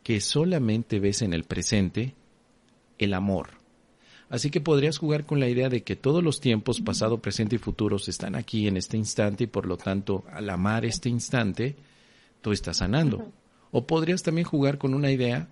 que 0.03 0.21
solamente 0.21 0.99
ves 0.99 1.23
en 1.23 1.33
el 1.33 1.45
presente 1.45 2.13
el 2.99 3.15
amor. 3.15 3.49
Así 4.29 4.51
que 4.51 4.61
podrías 4.61 4.99
jugar 4.99 5.25
con 5.25 5.39
la 5.39 5.49
idea 5.49 5.69
de 5.69 5.81
que 5.81 5.95
todos 5.95 6.23
los 6.23 6.39
tiempos, 6.39 6.81
pasado, 6.81 7.17
presente 7.17 7.55
y 7.55 7.59
futuros, 7.59 8.07
están 8.07 8.35
aquí 8.35 8.67
en 8.67 8.77
este 8.77 8.97
instante 8.97 9.45
y 9.45 9.47
por 9.47 9.65
lo 9.65 9.77
tanto, 9.77 10.23
al 10.31 10.51
amar 10.51 10.85
este 10.85 11.09
instante, 11.09 11.75
tú 12.41 12.51
estás 12.51 12.77
sanando. 12.77 13.31
O 13.71 13.85
podrías 13.85 14.23
también 14.23 14.45
jugar 14.45 14.77
con 14.77 14.93
una 14.93 15.11
idea 15.11 15.47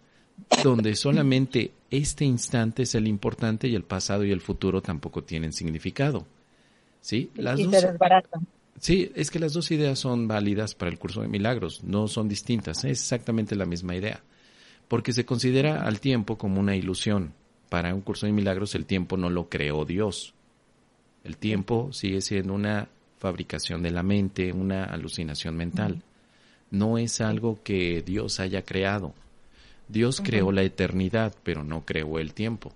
donde 0.63 0.96
solamente 0.96 1.72
este 1.89 2.25
instante 2.25 2.84
es 2.84 2.96
el 2.96 3.08
importante 3.08 3.67
y 3.67 3.75
el 3.75 3.84
pasado 3.84 4.24
y 4.24 4.32
el 4.32 4.41
futuro 4.41 4.82
tampoco 4.82 5.24
tienen 5.24 5.53
significado. 5.53 6.25
¿Sí? 7.01 7.32
Las 7.36 7.60
y 7.60 7.65
dos. 7.65 7.86
Sí, 8.79 9.12
es 9.15 9.32
que 9.32 9.39
las 9.39 9.53
dos 9.53 9.72
ideas 9.72 9.98
son 9.98 10.27
válidas 10.27 10.75
para 10.75 10.91
el 10.91 11.00
curso 11.00 11.22
de 11.22 11.27
milagros, 11.27 11.84
no 11.84 12.08
son 12.08 12.29
distintas, 12.29 12.84
es 12.84 13.01
exactamente 13.01 13.56
la 13.56 13.65
misma 13.65 13.96
idea, 13.96 14.22
porque 14.88 15.13
se 15.13 15.25
considera 15.25 15.82
al 15.82 16.00
tiempo 16.00 16.38
como 16.38 16.60
una 16.60 16.75
ilusión. 16.75 17.34
Para 17.70 17.94
un 17.94 18.01
curso 18.01 18.27
de 18.27 18.32
milagros 18.32 18.75
el 18.75 18.86
tiempo 18.86 19.17
no 19.17 19.29
lo 19.29 19.50
creó 19.50 19.84
Dios. 19.84 20.34
El 21.24 21.38
tiempo 21.38 21.91
sigue 21.91 22.22
siendo 22.22 22.53
una 22.53 22.88
fabricación 23.17 23.82
de 23.82 23.91
la 23.91 24.03
mente, 24.03 24.53
una 24.53 24.86
alucinación 24.86 25.58
mental. 25.58 26.01
No 26.71 26.97
es 26.97 27.21
algo 27.21 27.62
que 27.63 28.01
Dios 28.01 28.39
haya 28.39 28.63
creado. 28.63 29.13
Dios 29.88 30.21
creó 30.21 30.51
la 30.51 30.63
eternidad, 30.63 31.33
pero 31.43 31.63
no 31.63 31.86
creó 31.86 32.19
el 32.19 32.33
tiempo. 32.33 32.74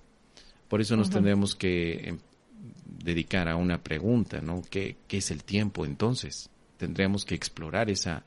Por 0.69 0.79
eso 0.79 0.95
nos 0.95 1.09
tendremos 1.09 1.55
que 1.55 2.07
em, 2.07 2.17
dedicar 3.03 3.49
a 3.49 3.57
una 3.57 3.83
pregunta, 3.83 4.39
¿no? 4.41 4.61
¿Qué, 4.69 4.95
qué 5.07 5.17
es 5.17 5.31
el 5.31 5.43
tiempo 5.43 5.85
entonces? 5.85 6.49
Tendremos 6.77 7.25
que 7.25 7.35
explorar 7.35 7.89
esa, 7.89 8.23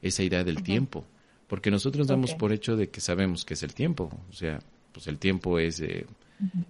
esa 0.00 0.22
idea 0.22 0.44
del 0.44 0.62
tiempo, 0.62 1.04
porque 1.48 1.70
nosotros 1.70 2.06
damos 2.06 2.34
por 2.34 2.52
hecho 2.52 2.76
de 2.76 2.88
que 2.88 3.00
sabemos 3.00 3.44
qué 3.44 3.54
es 3.54 3.62
el 3.62 3.74
tiempo, 3.74 4.10
o 4.30 4.32
sea, 4.32 4.60
pues 4.92 5.06
el 5.08 5.18
tiempo 5.18 5.58
es 5.58 5.80
eh, 5.80 6.06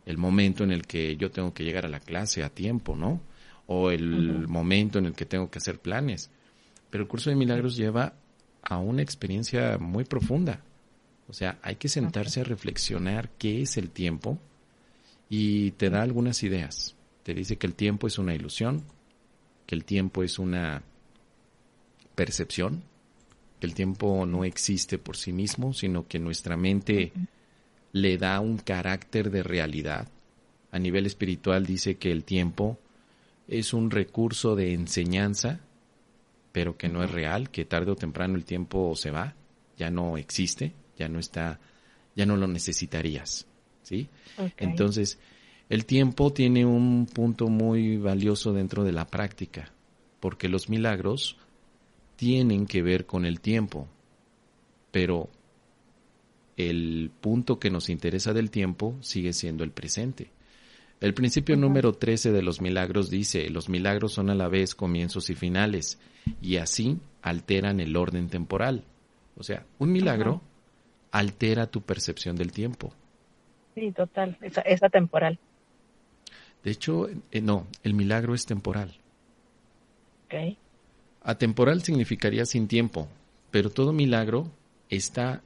el 0.06 0.18
momento 0.18 0.64
en 0.64 0.72
el 0.72 0.86
que 0.86 1.16
yo 1.16 1.30
tengo 1.30 1.52
que 1.52 1.64
llegar 1.64 1.86
a 1.86 1.88
la 1.88 2.00
clase 2.00 2.42
a 2.42 2.48
tiempo, 2.50 2.96
¿no? 2.96 3.20
O 3.66 3.90
el 3.90 4.48
momento 4.48 4.98
en 4.98 5.06
el 5.06 5.12
que 5.12 5.26
tengo 5.26 5.50
que 5.50 5.58
hacer 5.58 5.78
planes. 5.78 6.30
Pero 6.90 7.04
el 7.04 7.08
curso 7.08 7.30
de 7.30 7.36
milagros 7.36 7.76
lleva 7.76 8.14
a 8.62 8.78
una 8.78 9.02
experiencia 9.02 9.78
muy 9.78 10.04
profunda. 10.04 10.62
O 11.28 11.32
sea, 11.32 11.58
hay 11.62 11.76
que 11.76 11.88
sentarse 11.88 12.40
a 12.40 12.44
reflexionar 12.44 13.30
qué 13.38 13.62
es 13.62 13.76
el 13.76 13.90
tiempo 13.90 14.38
y 15.28 15.70
te 15.72 15.90
da 15.90 16.02
algunas 16.02 16.42
ideas. 16.42 16.96
Te 17.22 17.34
dice 17.34 17.56
que 17.56 17.66
el 17.66 17.74
tiempo 17.74 18.06
es 18.06 18.18
una 18.18 18.34
ilusión, 18.34 18.82
que 19.66 19.74
el 19.74 19.84
tiempo 19.84 20.24
es 20.24 20.38
una 20.38 20.82
percepción, 22.14 22.82
que 23.60 23.66
el 23.66 23.74
tiempo 23.74 24.26
no 24.26 24.44
existe 24.44 24.98
por 24.98 25.16
sí 25.16 25.32
mismo, 25.32 25.72
sino 25.72 26.08
que 26.08 26.18
nuestra 26.18 26.56
mente 26.56 27.12
le 27.92 28.18
da 28.18 28.40
un 28.40 28.58
carácter 28.58 29.30
de 29.30 29.42
realidad. 29.42 30.08
A 30.72 30.78
nivel 30.78 31.06
espiritual 31.06 31.66
dice 31.66 31.96
que 31.96 32.10
el 32.10 32.24
tiempo 32.24 32.78
es 33.46 33.72
un 33.72 33.90
recurso 33.90 34.56
de 34.56 34.72
enseñanza, 34.72 35.60
pero 36.52 36.76
que 36.76 36.88
no 36.88 37.02
es 37.02 37.10
real, 37.10 37.50
que 37.50 37.64
tarde 37.64 37.92
o 37.92 37.96
temprano 37.96 38.36
el 38.36 38.44
tiempo 38.44 38.94
se 38.96 39.10
va, 39.10 39.34
ya 39.76 39.90
no 39.90 40.16
existe, 40.16 40.74
ya 40.98 41.08
no 41.08 41.18
está, 41.18 41.60
ya 42.16 42.26
no 42.26 42.36
lo 42.36 42.46
necesitarías, 42.46 43.46
¿sí? 43.82 44.08
Entonces, 44.56 45.18
el 45.68 45.86
tiempo 45.86 46.32
tiene 46.32 46.66
un 46.66 47.06
punto 47.06 47.48
muy 47.48 47.96
valioso 47.96 48.52
dentro 48.52 48.84
de 48.84 48.92
la 48.92 49.06
práctica, 49.06 49.72
porque 50.18 50.48
los 50.48 50.68
milagros 50.68 51.36
tienen 52.16 52.66
que 52.66 52.82
ver 52.82 53.06
con 53.06 53.24
el 53.24 53.40
tiempo, 53.40 53.88
pero 54.90 55.30
el 56.56 57.10
punto 57.20 57.58
que 57.58 57.70
nos 57.70 57.88
interesa 57.88 58.32
del 58.32 58.50
tiempo 58.50 58.96
sigue 59.00 59.32
siendo 59.32 59.64
el 59.64 59.70
presente. 59.70 60.30
El 61.00 61.14
principio 61.14 61.56
número 61.56 61.94
13 61.94 62.30
de 62.30 62.42
los 62.42 62.60
milagros 62.60 63.08
dice, 63.08 63.48
los 63.48 63.70
milagros 63.70 64.12
son 64.12 64.28
a 64.28 64.34
la 64.34 64.48
vez 64.48 64.74
comienzos 64.74 65.30
y 65.30 65.34
finales, 65.34 65.98
y 66.42 66.56
así 66.56 66.98
alteran 67.22 67.80
el 67.80 67.96
orden 67.96 68.28
temporal. 68.28 68.84
O 69.36 69.42
sea, 69.42 69.64
un 69.78 69.92
milagro 69.92 70.42
altera 71.10 71.66
tu 71.66 71.80
percepción 71.80 72.36
del 72.36 72.52
tiempo. 72.52 72.92
Sí, 73.74 73.92
total. 73.92 74.36
Esa, 74.42 74.60
esa 74.62 74.90
temporal. 74.90 75.38
De 76.62 76.70
hecho, 76.70 77.08
eh, 77.30 77.40
no, 77.40 77.66
el 77.82 77.94
milagro 77.94 78.34
es 78.34 78.44
temporal. 78.44 78.92
Ok. 80.26 80.56
Atemporal 81.22 81.82
significaría 81.82 82.44
sin 82.44 82.68
tiempo, 82.68 83.08
pero 83.50 83.70
todo 83.70 83.94
milagro 83.94 84.50
está 84.90 85.42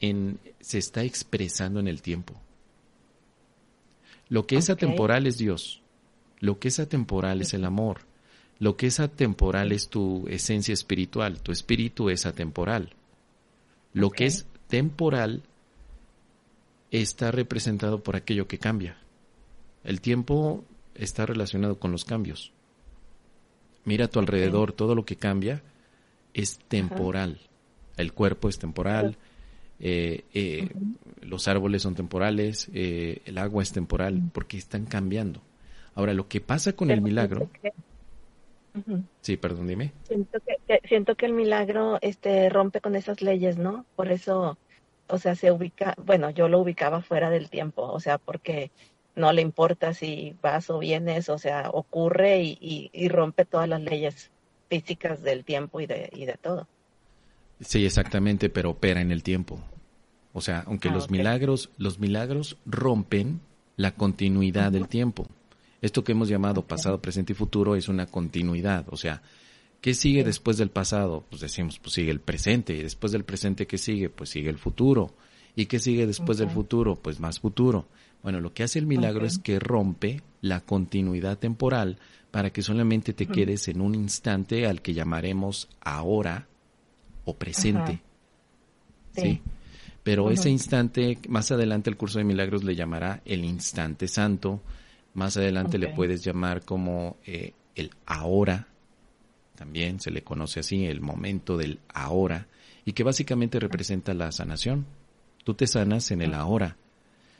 en, 0.00 0.38
se 0.60 0.78
está 0.78 1.02
expresando 1.04 1.78
en 1.78 1.86
el 1.88 2.02
tiempo. 2.02 2.34
Lo 4.28 4.46
que 4.46 4.56
es 4.56 4.70
atemporal 4.70 5.26
es 5.26 5.38
Dios. 5.38 5.82
Lo 6.40 6.58
que 6.58 6.68
es 6.68 6.78
atemporal 6.78 7.40
es 7.40 7.54
el 7.54 7.64
amor. 7.64 8.00
Lo 8.58 8.76
que 8.76 8.86
es 8.86 9.00
atemporal 9.00 9.72
es 9.72 9.88
tu 9.88 10.26
esencia 10.28 10.74
espiritual. 10.74 11.40
Tu 11.40 11.52
espíritu 11.52 12.10
es 12.10 12.26
atemporal. 12.26 12.94
Lo 13.92 14.10
que 14.10 14.26
es 14.26 14.46
temporal 14.68 15.42
está 16.90 17.30
representado 17.30 18.02
por 18.02 18.16
aquello 18.16 18.48
que 18.48 18.58
cambia. 18.58 18.96
El 19.84 20.00
tiempo 20.00 20.64
está 20.94 21.26
relacionado 21.26 21.78
con 21.78 21.92
los 21.92 22.04
cambios. 22.04 22.52
Mira 23.84 24.06
a 24.06 24.08
tu 24.08 24.18
alrededor, 24.18 24.72
todo 24.72 24.94
lo 24.94 25.04
que 25.04 25.16
cambia 25.16 25.62
es 26.34 26.58
temporal. 26.68 27.38
El 27.96 28.12
cuerpo 28.12 28.48
es 28.48 28.58
temporal, 28.58 29.16
eh, 29.78 30.24
eh, 30.32 30.68
los 31.20 31.48
árboles 31.48 31.82
son 31.82 31.94
temporales, 31.94 32.70
eh, 32.72 33.22
el 33.24 33.38
agua 33.38 33.62
es 33.62 33.72
temporal, 33.72 34.22
porque 34.32 34.56
están 34.56 34.86
cambiando. 34.86 35.40
Ahora, 35.94 36.14
lo 36.14 36.28
que 36.28 36.40
pasa 36.40 36.74
con 36.74 36.90
el 36.90 37.00
milagro... 37.00 37.50
Sí, 39.22 39.38
perdón, 39.38 39.68
dime. 39.68 39.92
Siento 40.02 40.38
que, 40.40 40.80
siento 40.86 41.14
que 41.14 41.24
el 41.24 41.32
milagro 41.32 41.98
este, 42.02 42.50
rompe 42.50 42.82
con 42.82 42.94
esas 42.94 43.22
leyes, 43.22 43.56
¿no? 43.56 43.86
Por 43.96 44.12
eso, 44.12 44.58
o 45.08 45.18
sea, 45.18 45.34
se 45.34 45.50
ubica, 45.50 45.94
bueno, 45.96 46.28
yo 46.28 46.48
lo 46.48 46.60
ubicaba 46.60 47.00
fuera 47.00 47.30
del 47.30 47.48
tiempo, 47.48 47.82
o 47.82 48.00
sea, 48.00 48.18
porque 48.18 48.70
no 49.14 49.32
le 49.32 49.40
importa 49.40 49.94
si 49.94 50.36
vas 50.42 50.68
o 50.68 50.78
vienes, 50.78 51.30
o 51.30 51.38
sea, 51.38 51.70
ocurre 51.70 52.42
y, 52.42 52.90
y, 52.92 53.08
rompe 53.08 53.46
todas 53.46 53.66
las 53.66 53.80
leyes 53.80 54.30
físicas 54.68 55.22
del 55.22 55.44
tiempo 55.44 55.80
y 55.80 55.86
de, 55.86 56.10
y 56.12 56.26
de 56.26 56.34
todo. 56.34 56.68
Sí, 57.60 57.84
exactamente, 57.84 58.50
pero 58.50 58.70
opera 58.70 59.00
en 59.00 59.10
el 59.10 59.22
tiempo. 59.22 59.62
O 60.32 60.40
sea, 60.40 60.64
aunque 60.66 60.88
ah, 60.88 60.92
los 60.92 61.10
milagros, 61.10 61.70
los 61.78 61.98
milagros 61.98 62.58
rompen 62.66 63.40
la 63.76 63.94
continuidad 63.94 64.72
del 64.72 64.88
tiempo. 64.88 65.26
Esto 65.80 66.04
que 66.04 66.12
hemos 66.12 66.28
llamado 66.28 66.66
pasado, 66.66 67.00
presente 67.00 67.32
y 67.32 67.36
futuro 67.36 67.76
es 67.76 67.88
una 67.88 68.06
continuidad. 68.06 68.86
O 68.90 68.96
sea, 68.96 69.22
¿qué 69.80 69.94
sigue 69.94 70.24
después 70.24 70.58
del 70.58 70.70
pasado? 70.70 71.24
Pues 71.30 71.40
decimos, 71.40 71.78
pues 71.78 71.94
sigue 71.94 72.10
el 72.10 72.20
presente. 72.20 72.74
Y 72.74 72.82
después 72.82 73.12
del 73.12 73.24
presente, 73.24 73.66
¿qué 73.66 73.78
sigue? 73.78 74.10
Pues 74.10 74.30
sigue 74.30 74.50
el 74.50 74.58
futuro. 74.58 75.14
¿Y 75.54 75.66
qué 75.66 75.78
sigue 75.78 76.06
después 76.06 76.36
del 76.38 76.50
futuro? 76.50 76.96
Pues 76.96 77.18
más 77.18 77.40
futuro. 77.40 77.88
Bueno, 78.22 78.40
lo 78.40 78.52
que 78.52 78.62
hace 78.62 78.78
el 78.78 78.86
milagro 78.86 79.24
es 79.24 79.38
que 79.38 79.58
rompe 79.58 80.22
la 80.42 80.60
continuidad 80.60 81.38
temporal 81.38 81.98
para 82.30 82.50
que 82.50 82.60
solamente 82.60 83.14
te 83.14 83.26
quedes 83.26 83.68
en 83.68 83.80
un 83.80 83.94
instante 83.94 84.66
al 84.66 84.82
que 84.82 84.92
llamaremos 84.92 85.68
ahora 85.80 86.48
o 87.26 87.36
presente. 87.36 88.00
¿Sí? 89.12 89.42
Pero 90.02 90.30
ese 90.30 90.48
instante, 90.50 91.18
más 91.28 91.50
adelante 91.50 91.90
el 91.90 91.96
curso 91.96 92.18
de 92.18 92.24
milagros 92.24 92.62
le 92.62 92.76
llamará 92.76 93.22
el 93.24 93.44
instante 93.44 94.06
santo, 94.06 94.62
más 95.14 95.36
adelante 95.36 95.78
le 95.78 95.88
puedes 95.88 96.22
llamar 96.22 96.64
como 96.64 97.16
eh, 97.26 97.54
el 97.74 97.90
ahora, 98.06 98.68
también 99.56 99.98
se 99.98 100.12
le 100.12 100.22
conoce 100.22 100.60
así, 100.60 100.84
el 100.86 101.00
momento 101.00 101.56
del 101.56 101.80
ahora, 101.92 102.46
y 102.84 102.92
que 102.92 103.02
básicamente 103.02 103.58
representa 103.58 104.14
la 104.14 104.30
sanación. 104.30 104.86
Tú 105.42 105.54
te 105.54 105.66
sanas 105.66 106.10
en 106.12 106.22
el 106.22 106.34
ahora, 106.34 106.76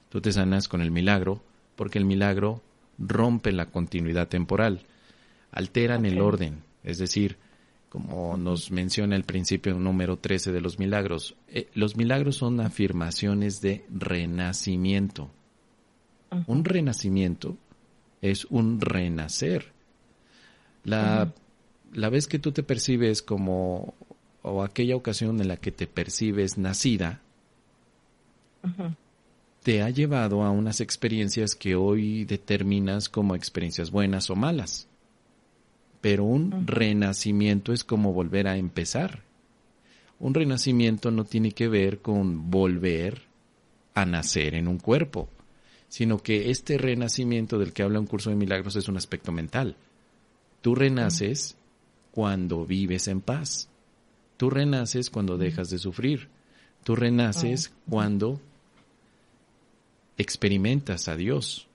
tú 0.09 0.21
te 0.21 0.33
sanas 0.33 0.67
con 0.67 0.81
el 0.81 0.91
milagro, 0.91 1.45
porque 1.77 1.99
el 1.99 2.05
milagro 2.05 2.63
rompe 2.99 3.53
la 3.53 3.67
continuidad 3.67 4.27
temporal, 4.27 4.87
alteran 5.53 6.05
el 6.05 6.21
orden, 6.21 6.65
es 6.83 6.99
decir, 6.99 7.39
como 7.97 8.37
nos 8.37 8.71
menciona 8.71 9.17
el 9.17 9.25
principio 9.25 9.79
número 9.79 10.19
13 10.19 10.53
de 10.53 10.61
los 10.61 10.79
milagros, 10.79 11.35
eh, 11.49 11.71
los 11.73 11.97
milagros 11.97 12.37
son 12.37 12.61
afirmaciones 12.61 13.63
de 13.63 13.87
renacimiento. 13.89 15.31
Un 16.47 16.67
renacimiento 16.67 17.57
es 18.21 18.45
un 18.51 18.83
renacer. 18.83 19.73
La, 20.85 21.33
la 21.95 22.11
vez 22.11 22.27
que 22.27 22.39
tú 22.39 22.53
te 22.53 22.63
percibes 22.63 23.23
como, 23.23 23.95
o 24.43 24.63
aquella 24.63 24.95
ocasión 24.95 25.41
en 25.41 25.49
la 25.49 25.57
que 25.57 25.73
te 25.73 25.87
percibes 25.87 26.59
nacida, 26.59 27.23
te 29.63 29.81
ha 29.81 29.89
llevado 29.89 30.43
a 30.43 30.51
unas 30.51 30.83
experiencias 30.83 31.55
que 31.55 31.77
hoy 31.77 32.27
determinas 32.27 33.09
como 33.09 33.35
experiencias 33.35 33.91
buenas 33.91 34.29
o 34.29 34.37
malas. 34.37 34.87
Pero 36.07 36.23
un 36.23 36.69
renacimiento 36.69 37.73
es 37.73 37.83
como 37.83 38.13
volver 38.13 38.47
a 38.47 38.57
empezar. 38.57 39.25
Un 40.21 40.35
renacimiento 40.35 41.11
no 41.11 41.25
tiene 41.25 41.51
que 41.51 41.67
ver 41.67 41.99
con 41.99 42.49
volver 42.49 43.23
a 43.93 44.07
nacer 44.07 44.55
en 44.55 44.69
un 44.69 44.79
cuerpo 44.79 45.29
sino 45.89 46.19
que 46.19 46.51
este 46.51 46.79
renacimiento 46.79 47.59
del 47.59 47.73
que 47.73 47.83
habla 47.83 48.01
un 48.01 48.07
curso 48.07 48.31
de 48.31 48.37
milagros 48.37 48.77
es 48.77 48.89
un 48.89 48.97
aspecto 48.97 49.33
mental. 49.33 49.77
Tú 50.61 50.75
renaces 50.75 51.57
cuando 52.11 52.67
vives 52.67 53.09
en 53.09 53.21
paz. 53.21 53.69
Tú 54.37 54.51
renaces 54.51 55.11
cuando 55.11 55.39
dejas 55.39 55.71
de 55.71 55.79
sufrir. 55.79 56.29
Tú 56.85 56.97
renaces 56.97 57.73
cuando 57.89 58.41
experimentas 60.19 61.09
a 61.09 61.17
Dios. 61.17 61.67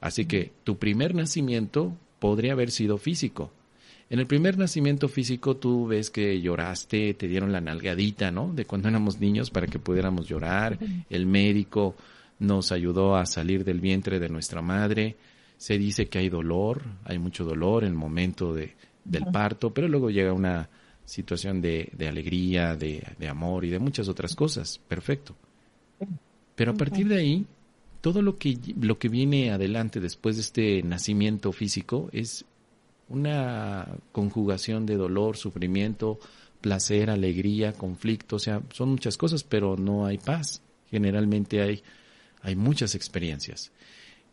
Así 0.00 0.24
que 0.26 0.52
tu 0.64 0.78
primer 0.78 1.14
nacimiento 1.14 1.96
podría 2.20 2.52
haber 2.52 2.70
sido 2.70 2.98
físico. 2.98 3.50
En 4.08 4.18
el 4.18 4.26
primer 4.26 4.58
nacimiento 4.58 5.08
físico 5.08 5.56
tú 5.56 5.86
ves 5.86 6.10
que 6.10 6.40
lloraste, 6.40 7.14
te 7.14 7.28
dieron 7.28 7.52
la 7.52 7.60
nalgadita, 7.60 8.30
¿no? 8.30 8.52
De 8.52 8.64
cuando 8.64 8.88
éramos 8.88 9.20
niños 9.20 9.50
para 9.50 9.66
que 9.66 9.78
pudiéramos 9.78 10.28
llorar. 10.28 10.78
El 11.08 11.26
médico 11.26 11.94
nos 12.40 12.72
ayudó 12.72 13.16
a 13.16 13.24
salir 13.26 13.64
del 13.64 13.80
vientre 13.80 14.18
de 14.18 14.28
nuestra 14.28 14.62
madre. 14.62 15.16
Se 15.56 15.78
dice 15.78 16.06
que 16.08 16.18
hay 16.18 16.28
dolor, 16.28 16.82
hay 17.04 17.18
mucho 17.18 17.44
dolor 17.44 17.84
en 17.84 17.90
el 17.90 17.94
momento 17.94 18.52
de, 18.52 18.74
del 19.04 19.26
parto, 19.26 19.72
pero 19.72 19.86
luego 19.86 20.10
llega 20.10 20.32
una 20.32 20.68
situación 21.04 21.60
de, 21.60 21.90
de 21.92 22.08
alegría, 22.08 22.74
de, 22.74 23.04
de, 23.18 23.28
amor 23.28 23.64
y 23.64 23.70
de 23.70 23.78
muchas 23.78 24.08
otras 24.08 24.34
cosas. 24.34 24.80
Perfecto. 24.88 25.36
Pero 26.56 26.72
a 26.72 26.74
partir 26.74 27.06
de 27.08 27.16
ahí, 27.16 27.46
todo 28.00 28.22
lo 28.22 28.36
que, 28.36 28.58
lo 28.80 28.98
que 28.98 29.08
viene 29.08 29.50
adelante 29.50 30.00
después 30.00 30.36
de 30.36 30.42
este 30.42 30.82
nacimiento 30.82 31.52
físico 31.52 32.08
es 32.12 32.44
una 33.08 33.88
conjugación 34.12 34.86
de 34.86 34.96
dolor, 34.96 35.36
sufrimiento, 35.36 36.18
placer, 36.60 37.10
alegría, 37.10 37.72
conflicto, 37.72 38.36
o 38.36 38.38
sea, 38.38 38.62
son 38.72 38.90
muchas 38.90 39.16
cosas, 39.16 39.44
pero 39.44 39.76
no 39.76 40.06
hay 40.06 40.18
paz. 40.18 40.62
Generalmente 40.90 41.62
hay 41.62 41.82
hay 42.42 42.56
muchas 42.56 42.94
experiencias. 42.94 43.72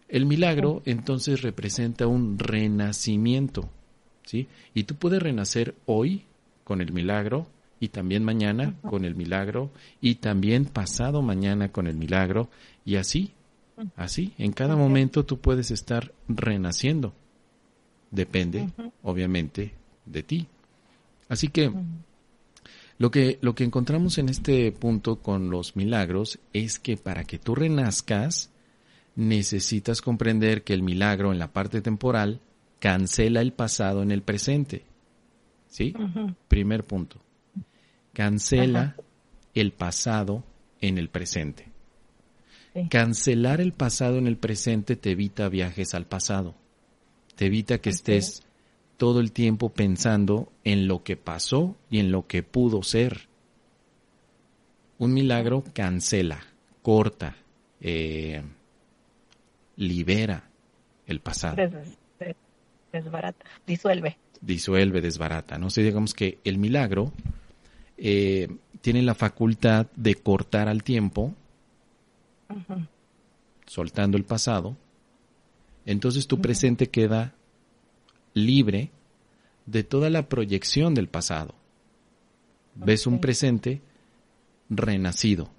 El 0.08 0.25
milagro 0.25 0.82
entonces 0.86 1.41
representa 1.41 2.08
un 2.08 2.39
renacimiento, 2.39 3.69
¿sí? 4.25 4.47
Y 4.73 4.84
tú 4.84 4.95
puedes 4.95 5.21
renacer 5.21 5.75
hoy 5.86 6.25
con 6.63 6.82
el 6.82 6.93
milagro 6.93 7.47
y 7.80 7.89
también 7.89 8.23
mañana 8.23 8.75
con 8.82 9.06
el 9.06 9.15
milagro 9.15 9.69
y 10.01 10.15
también 10.15 10.65
pasado 10.65 11.21
mañana 11.21 11.71
con 11.71 11.88
el 11.88 11.97
milagro 11.97 12.49
y 12.86 12.95
así, 12.95 13.32
así, 13.96 14.34
en 14.38 14.52
cada 14.52 14.76
momento 14.76 15.26
tú 15.26 15.40
puedes 15.40 15.72
estar 15.72 16.13
renaciendo. 16.28 17.13
Depende, 18.12 18.70
obviamente, 19.04 19.74
de 20.06 20.24
ti. 20.24 20.48
Así 21.30 21.50
que 21.50 21.72
lo 22.98 23.12
que, 23.12 23.38
lo 23.42 23.54
que 23.54 23.63
encontramos 23.63 24.18
en 24.18 24.30
este 24.30 24.72
punto 24.72 25.18
con 25.18 25.50
los 25.50 25.76
milagros 25.76 26.40
es 26.54 26.80
que 26.80 26.98
para 26.98 27.26
que 27.26 27.38
tú 27.38 27.54
renazcas, 27.54 28.50
necesitas 29.16 30.02
comprender 30.02 30.63
que 30.63 30.74
el 30.74 30.84
milagro 30.84 31.32
en 31.32 31.40
la 31.40 31.52
parte 31.52 31.82
temporal 31.82 32.40
cancela 32.80 33.42
el 33.42 33.52
pasado 33.52 34.04
en 34.04 34.12
el 34.12 34.22
presente. 34.22 34.86
¿Sí? 35.68 35.94
Primer 36.48 36.86
punto. 36.86 37.20
Cancela 38.13 38.96
el 39.54 39.74
pasado 39.74 40.44
en 40.82 40.98
el 40.98 41.10
presente. 41.10 41.77
Cancelar 42.90 43.62
el 43.62 43.74
pasado 43.74 44.18
en 44.18 44.28
el 44.28 44.38
presente 44.38 44.96
te 44.96 45.12
evita 45.12 45.50
viajes 45.50 45.94
al 45.94 46.06
pasado. 46.06 46.56
Te 47.36 47.48
evita 47.48 47.80
que 47.80 47.90
estés 47.90 48.44
todo 48.98 49.20
el 49.20 49.32
tiempo 49.32 49.70
pensando 49.70 50.52
en 50.63 50.88
lo 50.88 51.04
que 51.04 51.18
pasó 51.18 51.76
y 51.90 52.00
en 52.00 52.12
lo 52.12 52.28
que 52.28 52.44
pudo 52.44 52.84
ser. 52.84 53.28
Un 54.98 55.13
milagro 55.13 55.63
cancela, 55.74 56.40
corta, 56.82 57.36
eh, 57.80 58.42
libera 59.76 60.50
el 61.06 61.20
pasado. 61.20 61.56
desbarata, 62.92 63.46
disuelve. 63.66 64.18
Disuelve, 64.42 65.02
desbarata. 65.02 65.58
No 65.58 65.70
sé, 65.70 65.84
digamos 65.84 66.13
que 66.13 66.40
el 66.44 66.58
milagro 66.58 67.12
eh, 67.98 68.48
tiene 68.82 69.02
la 69.02 69.16
facultad 69.16 69.88
de 69.96 70.16
cortar 70.16 70.68
al 70.68 70.84
tiempo, 70.84 71.34
soltando 73.66 74.18
el 74.18 74.24
pasado. 74.24 74.76
Entonces 75.86 76.28
tu 76.28 76.42
presente 76.42 76.88
queda 76.90 77.34
libre 78.34 78.92
de 79.66 79.84
toda 79.84 80.10
la 80.10 80.28
proyección 80.28 80.94
del 80.94 81.08
pasado. 81.08 81.54
Ves 82.76 83.08
un 83.08 83.20
presente 83.20 83.82
renacido. 84.70 85.50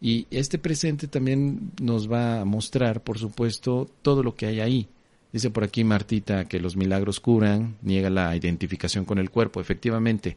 Y 0.00 0.26
este 0.30 0.58
presente 0.58 1.08
también 1.08 1.72
nos 1.80 2.10
va 2.10 2.40
a 2.40 2.44
mostrar, 2.44 3.02
por 3.02 3.18
supuesto, 3.18 3.90
todo 4.02 4.22
lo 4.22 4.34
que 4.34 4.46
hay 4.46 4.60
ahí. 4.60 4.88
Dice 5.32 5.50
por 5.50 5.64
aquí 5.64 5.84
Martita 5.84 6.46
que 6.46 6.60
los 6.60 6.76
milagros 6.76 7.20
curan, 7.20 7.76
niega 7.82 8.10
la 8.10 8.34
identificación 8.36 9.04
con 9.04 9.18
el 9.18 9.30
cuerpo. 9.30 9.60
Efectivamente, 9.60 10.36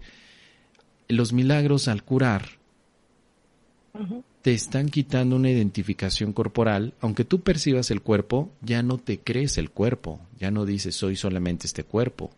los 1.08 1.34
milagros 1.34 1.88
al 1.88 2.04
curar 2.04 2.59
te 4.42 4.54
están 4.54 4.90
quitando 4.90 5.36
una 5.36 5.50
identificación 5.50 6.34
corporal, 6.34 6.94
aunque 7.02 7.26
tú 7.26 7.42
percibas 7.42 7.92
el 7.92 8.02
cuerpo, 8.02 8.52
ya 8.62 8.82
no 8.84 8.98
te 8.98 9.20
crees 9.20 9.58
el 9.58 9.72
cuerpo, 9.72 10.20
ya 10.40 10.52
no 10.52 10.66
dices 10.66 10.96
soy 10.96 11.16
solamente 11.16 11.68
este 11.68 11.84
cuerpo, 11.84 12.32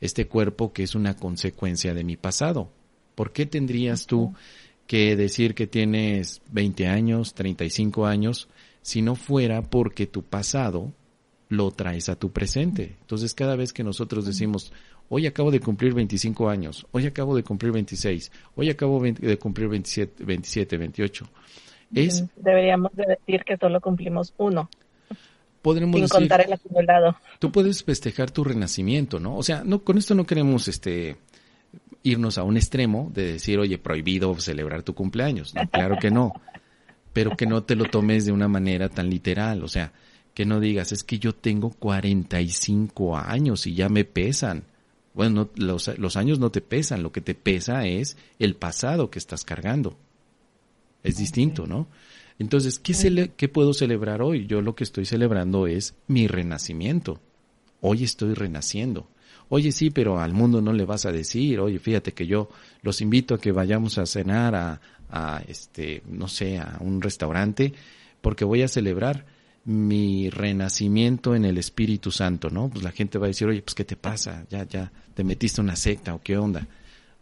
este 0.00 0.26
cuerpo 0.26 0.72
que 0.72 0.82
es 0.82 0.94
una 0.94 1.14
consecuencia 1.14 1.94
de 1.94 2.04
mi 2.04 2.16
pasado. 2.16 2.70
¿Por 3.14 3.32
qué 3.32 3.46
tendrías 3.46 4.06
tú 4.06 4.34
que 4.86 5.16
decir 5.16 5.54
que 5.54 5.66
tienes 5.66 6.40
20 6.50 6.86
años, 6.86 7.34
35 7.34 8.06
años, 8.06 8.48
si 8.80 9.02
no 9.02 9.16
fuera 9.16 9.62
porque 9.62 10.06
tu 10.06 10.22
pasado 10.22 10.92
lo 11.48 11.70
traes 11.70 12.08
a 12.08 12.16
tu 12.16 12.30
presente. 12.30 12.96
Entonces, 13.00 13.34
cada 13.34 13.56
vez 13.56 13.72
que 13.72 13.84
nosotros 13.84 14.26
decimos, 14.26 14.72
hoy 15.08 15.26
acabo 15.26 15.50
de 15.50 15.60
cumplir 15.60 15.94
25 15.94 16.48
años, 16.48 16.86
hoy 16.92 17.06
acabo 17.06 17.36
de 17.36 17.42
cumplir 17.42 17.72
26, 17.72 18.30
hoy 18.56 18.70
acabo 18.70 19.02
de 19.02 19.38
cumplir 19.38 19.68
27, 19.68 20.24
27 20.24 20.76
28, 20.76 21.28
es... 21.94 22.24
Deberíamos 22.36 22.92
de 22.94 23.06
decir 23.06 23.44
que 23.44 23.56
solo 23.56 23.80
cumplimos 23.80 24.34
uno. 24.36 24.68
Podremos 25.62 25.98
sin 25.98 26.08
contar 26.08 26.40
el 26.42 26.52
acumulado. 26.52 27.16
Tú 27.38 27.50
puedes 27.50 27.82
festejar 27.82 28.30
tu 28.30 28.44
renacimiento, 28.44 29.18
¿no? 29.18 29.36
O 29.36 29.42
sea, 29.42 29.64
no, 29.64 29.80
con 29.82 29.98
esto 29.98 30.14
no 30.14 30.24
queremos 30.24 30.68
este 30.68 31.16
irnos 32.02 32.38
a 32.38 32.44
un 32.44 32.56
extremo 32.56 33.10
de 33.12 33.32
decir, 33.32 33.58
oye, 33.58 33.78
prohibido 33.78 34.34
celebrar 34.40 34.82
tu 34.82 34.94
cumpleaños. 34.94 35.54
No, 35.54 35.68
claro 35.68 35.96
que 36.00 36.10
no. 36.10 36.32
Pero 37.12 37.36
que 37.36 37.46
no 37.46 37.64
te 37.64 37.74
lo 37.74 37.86
tomes 37.86 38.24
de 38.24 38.32
una 38.32 38.48
manera 38.48 38.88
tan 38.88 39.10
literal. 39.10 39.64
O 39.64 39.68
sea, 39.68 39.92
que 40.32 40.46
no 40.46 40.60
digas, 40.60 40.92
es 40.92 41.02
que 41.02 41.18
yo 41.18 41.34
tengo 41.34 41.70
45 41.70 43.16
años 43.16 43.66
y 43.66 43.74
ya 43.74 43.88
me 43.88 44.04
pesan. 44.04 44.64
Bueno, 45.18 45.50
los, 45.56 45.98
los, 45.98 46.16
años 46.16 46.38
no 46.38 46.50
te 46.52 46.60
pesan, 46.60 47.02
lo 47.02 47.10
que 47.10 47.20
te 47.20 47.34
pesa 47.34 47.84
es 47.88 48.16
el 48.38 48.54
pasado 48.54 49.10
que 49.10 49.18
estás 49.18 49.44
cargando. 49.44 49.98
Es 51.02 51.16
distinto, 51.16 51.66
¿no? 51.66 51.88
Entonces, 52.38 52.78
¿qué, 52.78 53.32
¿qué 53.36 53.48
puedo 53.48 53.74
celebrar 53.74 54.22
hoy? 54.22 54.46
Yo 54.46 54.62
lo 54.62 54.76
que 54.76 54.84
estoy 54.84 55.06
celebrando 55.06 55.66
es 55.66 55.96
mi 56.06 56.28
renacimiento. 56.28 57.18
Hoy 57.80 58.04
estoy 58.04 58.34
renaciendo. 58.34 59.08
Oye, 59.48 59.72
sí, 59.72 59.90
pero 59.90 60.20
al 60.20 60.34
mundo 60.34 60.62
no 60.62 60.72
le 60.72 60.84
vas 60.84 61.04
a 61.04 61.10
decir, 61.10 61.58
oye, 61.58 61.80
fíjate 61.80 62.12
que 62.12 62.28
yo 62.28 62.48
los 62.82 63.00
invito 63.00 63.34
a 63.34 63.40
que 63.40 63.50
vayamos 63.50 63.98
a 63.98 64.06
cenar 64.06 64.54
a, 64.54 64.80
a 65.10 65.42
este, 65.48 66.00
no 66.06 66.28
sé, 66.28 66.58
a 66.58 66.76
un 66.78 67.02
restaurante, 67.02 67.72
porque 68.20 68.44
voy 68.44 68.62
a 68.62 68.68
celebrar 68.68 69.26
mi 69.68 70.30
renacimiento 70.30 71.34
en 71.34 71.44
el 71.44 71.58
Espíritu 71.58 72.10
Santo, 72.10 72.48
¿no? 72.48 72.70
Pues 72.70 72.82
la 72.82 72.90
gente 72.90 73.18
va 73.18 73.26
a 73.26 73.28
decir, 73.28 73.46
oye, 73.46 73.60
pues 73.60 73.74
¿qué 73.74 73.84
te 73.84 73.96
pasa? 73.96 74.46
Ya, 74.48 74.66
ya, 74.66 74.90
te 75.18 75.24
metiste 75.24 75.60
una 75.60 75.74
secta 75.74 76.14
o 76.14 76.22
qué 76.22 76.38
onda. 76.38 76.68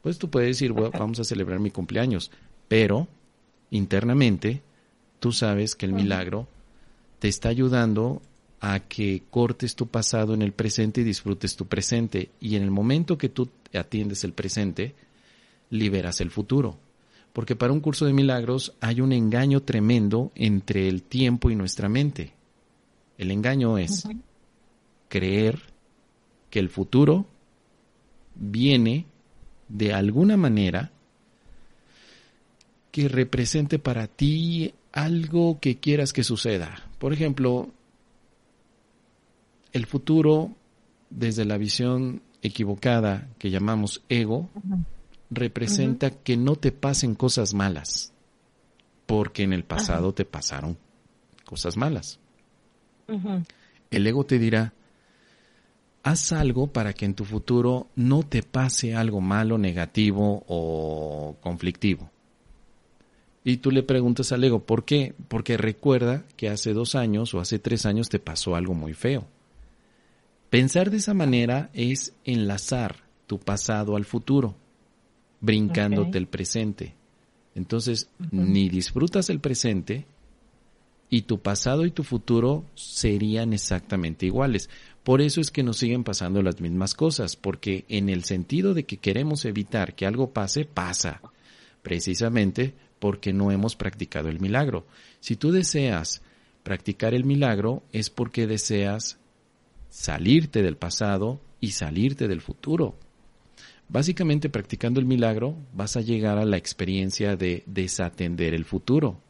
Pues 0.02 0.18
tú 0.18 0.28
puedes 0.28 0.48
decir, 0.50 0.74
vamos 0.74 1.18
a 1.18 1.24
celebrar 1.24 1.60
mi 1.60 1.70
cumpleaños, 1.70 2.30
pero 2.68 3.08
internamente 3.70 4.60
tú 5.18 5.32
sabes 5.32 5.74
que 5.74 5.86
el 5.86 5.94
milagro 5.94 6.46
te 7.20 7.28
está 7.28 7.48
ayudando 7.48 8.20
a 8.60 8.80
que 8.80 9.22
cortes 9.30 9.76
tu 9.76 9.86
pasado 9.86 10.34
en 10.34 10.42
el 10.42 10.52
presente 10.52 11.00
y 11.00 11.04
disfrutes 11.04 11.56
tu 11.56 11.64
presente. 11.64 12.28
Y 12.38 12.56
en 12.56 12.64
el 12.64 12.70
momento 12.70 13.16
que 13.16 13.30
tú 13.30 13.48
atiendes 13.72 14.24
el 14.24 14.34
presente, 14.34 14.94
liberas 15.70 16.20
el 16.20 16.30
futuro. 16.30 16.76
Porque 17.32 17.56
para 17.56 17.72
un 17.72 17.80
curso 17.80 18.04
de 18.04 18.12
milagros 18.12 18.74
hay 18.82 19.00
un 19.00 19.14
engaño 19.14 19.62
tremendo 19.62 20.32
entre 20.34 20.86
el 20.86 21.02
tiempo 21.02 21.50
y 21.50 21.54
nuestra 21.56 21.88
mente. 21.88 22.34
El 23.16 23.30
engaño 23.30 23.78
es 23.78 24.06
creer 25.08 25.58
que 26.50 26.58
el 26.58 26.68
futuro 26.68 27.24
viene 28.38 29.06
de 29.68 29.92
alguna 29.92 30.36
manera 30.36 30.90
que 32.90 33.08
represente 33.08 33.78
para 33.78 34.06
ti 34.06 34.72
algo 34.92 35.58
que 35.60 35.76
quieras 35.76 36.12
que 36.12 36.24
suceda. 36.24 36.82
Por 36.98 37.12
ejemplo, 37.12 37.70
el 39.72 39.86
futuro 39.86 40.52
desde 41.10 41.44
la 41.44 41.58
visión 41.58 42.22
equivocada 42.42 43.28
que 43.38 43.50
llamamos 43.50 44.02
ego 44.08 44.48
representa 45.30 46.10
que 46.10 46.36
no 46.36 46.56
te 46.56 46.72
pasen 46.72 47.14
cosas 47.14 47.52
malas, 47.52 48.12
porque 49.04 49.42
en 49.42 49.52
el 49.52 49.64
pasado 49.64 50.14
te 50.14 50.24
pasaron 50.24 50.78
cosas 51.44 51.76
malas. 51.76 52.18
El 53.90 54.06
ego 54.06 54.24
te 54.24 54.38
dirá, 54.38 54.72
haz 56.06 56.30
algo 56.30 56.68
para 56.68 56.92
que 56.92 57.04
en 57.04 57.14
tu 57.14 57.24
futuro 57.24 57.88
no 57.96 58.22
te 58.22 58.44
pase 58.44 58.94
algo 58.94 59.20
malo, 59.20 59.58
negativo 59.58 60.44
o 60.46 61.34
conflictivo. 61.40 62.08
Y 63.42 63.56
tú 63.56 63.72
le 63.72 63.82
preguntas 63.82 64.30
al 64.30 64.44
ego, 64.44 64.60
¿por 64.60 64.84
qué? 64.84 65.14
Porque 65.26 65.56
recuerda 65.56 66.24
que 66.36 66.48
hace 66.48 66.74
dos 66.74 66.94
años 66.94 67.34
o 67.34 67.40
hace 67.40 67.58
tres 67.58 67.86
años 67.86 68.08
te 68.08 68.20
pasó 68.20 68.54
algo 68.54 68.72
muy 68.72 68.94
feo. 68.94 69.26
Pensar 70.48 70.92
de 70.92 70.98
esa 70.98 71.12
manera 71.12 71.70
es 71.74 72.14
enlazar 72.24 72.98
tu 73.26 73.40
pasado 73.40 73.96
al 73.96 74.04
futuro, 74.04 74.54
brincándote 75.40 76.18
el 76.18 76.28
presente. 76.28 76.94
Entonces, 77.56 78.10
ni 78.30 78.68
disfrutas 78.68 79.28
el 79.28 79.40
presente, 79.40 80.06
y 81.08 81.22
tu 81.22 81.38
pasado 81.38 81.86
y 81.86 81.90
tu 81.90 82.02
futuro 82.02 82.64
serían 82.74 83.52
exactamente 83.52 84.26
iguales. 84.26 84.68
Por 85.06 85.20
eso 85.20 85.40
es 85.40 85.52
que 85.52 85.62
nos 85.62 85.76
siguen 85.76 86.02
pasando 86.02 86.42
las 86.42 86.60
mismas 86.60 86.94
cosas, 86.94 87.36
porque 87.36 87.84
en 87.88 88.08
el 88.08 88.24
sentido 88.24 88.74
de 88.74 88.86
que 88.86 88.96
queremos 88.96 89.44
evitar 89.44 89.94
que 89.94 90.04
algo 90.04 90.32
pase, 90.32 90.64
pasa, 90.64 91.20
precisamente 91.80 92.74
porque 92.98 93.32
no 93.32 93.52
hemos 93.52 93.76
practicado 93.76 94.28
el 94.30 94.40
milagro. 94.40 94.84
Si 95.20 95.36
tú 95.36 95.52
deseas 95.52 96.22
practicar 96.64 97.14
el 97.14 97.22
milagro 97.22 97.84
es 97.92 98.10
porque 98.10 98.48
deseas 98.48 99.20
salirte 99.90 100.60
del 100.60 100.76
pasado 100.76 101.40
y 101.60 101.70
salirte 101.70 102.26
del 102.26 102.40
futuro. 102.40 102.98
Básicamente 103.88 104.48
practicando 104.48 104.98
el 104.98 105.06
milagro 105.06 105.54
vas 105.72 105.96
a 105.96 106.00
llegar 106.00 106.36
a 106.36 106.44
la 106.44 106.56
experiencia 106.56 107.36
de 107.36 107.62
desatender 107.66 108.54
el 108.54 108.64
futuro 108.64 109.20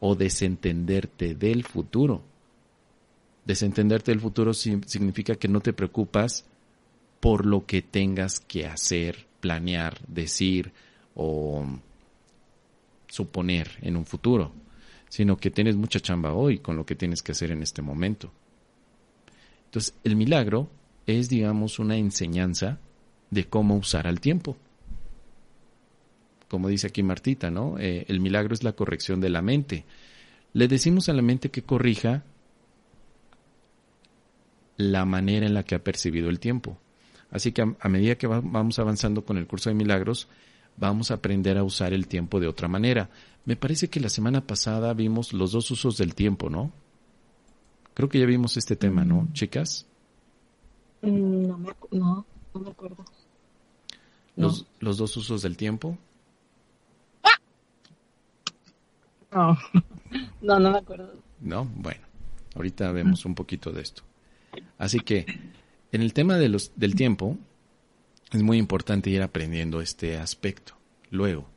o 0.00 0.16
desentenderte 0.16 1.36
del 1.36 1.62
futuro. 1.62 2.33
Desentenderte 3.44 4.10
del 4.10 4.20
futuro 4.20 4.54
significa 4.54 5.34
que 5.34 5.48
no 5.48 5.60
te 5.60 5.72
preocupas 5.72 6.44
por 7.20 7.46
lo 7.46 7.66
que 7.66 7.82
tengas 7.82 8.40
que 8.40 8.66
hacer, 8.66 9.26
planear, 9.40 9.98
decir 10.08 10.72
o 11.14 11.66
suponer 13.06 13.70
en 13.82 13.96
un 13.96 14.06
futuro, 14.06 14.52
sino 15.08 15.36
que 15.36 15.50
tienes 15.50 15.76
mucha 15.76 16.00
chamba 16.00 16.32
hoy 16.32 16.58
con 16.58 16.76
lo 16.76 16.86
que 16.86 16.96
tienes 16.96 17.22
que 17.22 17.32
hacer 17.32 17.50
en 17.50 17.62
este 17.62 17.82
momento. 17.82 18.32
Entonces, 19.66 19.94
el 20.04 20.16
milagro 20.16 20.68
es, 21.06 21.28
digamos, 21.28 21.78
una 21.78 21.96
enseñanza 21.96 22.78
de 23.30 23.44
cómo 23.44 23.76
usar 23.76 24.06
al 24.06 24.20
tiempo 24.20 24.56
como 26.54 26.68
dice 26.68 26.86
aquí 26.86 27.02
Martita, 27.02 27.50
¿no? 27.50 27.80
Eh, 27.80 28.04
el 28.06 28.20
milagro 28.20 28.54
es 28.54 28.62
la 28.62 28.74
corrección 28.74 29.20
de 29.20 29.28
la 29.28 29.42
mente. 29.42 29.84
Le 30.52 30.68
decimos 30.68 31.08
a 31.08 31.12
la 31.12 31.20
mente 31.20 31.50
que 31.50 31.62
corrija 31.62 32.22
la 34.76 35.04
manera 35.04 35.46
en 35.46 35.54
la 35.54 35.62
que 35.62 35.74
ha 35.74 35.84
percibido 35.84 36.28
el 36.28 36.40
tiempo. 36.40 36.78
Así 37.30 37.52
que 37.52 37.62
a, 37.62 37.88
medida 37.88 38.14
que 38.16 38.26
vamos 38.26 38.78
avanzando 38.78 39.24
con 39.24 39.38
el 39.38 39.46
curso 39.46 39.68
de 39.70 39.74
milagros, 39.74 40.28
vamos 40.76 41.10
a 41.10 41.14
aprender 41.14 41.58
a 41.58 41.64
usar 41.64 41.92
el 41.92 42.06
tiempo 42.06 42.38
de 42.38 42.46
otra 42.46 42.68
manera. 42.68 43.10
Me 43.44 43.56
parece 43.56 43.88
que 43.88 44.00
la 44.00 44.08
semana 44.08 44.46
pasada 44.46 44.94
vimos 44.94 45.32
los 45.32 45.52
dos 45.52 45.70
usos 45.70 45.96
del 45.96 46.14
tiempo, 46.14 46.48
¿no? 46.48 46.72
Creo 47.92 48.08
que 48.08 48.18
ya 48.18 48.26
vimos 48.26 48.56
este 48.56 48.76
tema, 48.76 49.04
¿no, 49.04 49.22
mm. 49.22 49.32
chicas? 49.32 49.86
Mm, 51.02 51.46
no 51.48 51.58
me, 51.58 51.70
no, 51.90 52.26
me 52.54 52.70
acuerdo. 52.70 53.04
Los, 54.36 54.66
los 54.80 54.96
dos 54.96 55.16
usos 55.16 55.42
del 55.42 55.56
tiempo. 55.56 55.98
No, 59.32 59.58
no, 60.42 60.60
no 60.60 60.70
me 60.70 60.78
acuerdo. 60.78 61.12
No, 61.40 61.64
bueno, 61.64 62.06
ahorita 62.54 62.92
vemos 62.92 63.24
un 63.24 63.34
poquito 63.34 63.72
de 63.72 63.82
esto. 63.82 64.02
Así 64.84 65.00
que 65.00 65.24
en 65.92 66.02
el 66.02 66.12
tema 66.12 66.36
de 66.36 66.50
los, 66.50 66.72
del 66.76 66.94
tiempo 66.94 67.38
es 68.30 68.42
muy 68.42 68.58
importante 68.58 69.08
ir 69.08 69.22
aprendiendo 69.22 69.80
este 69.80 70.18
aspecto. 70.18 70.74
Luego, 71.10 71.48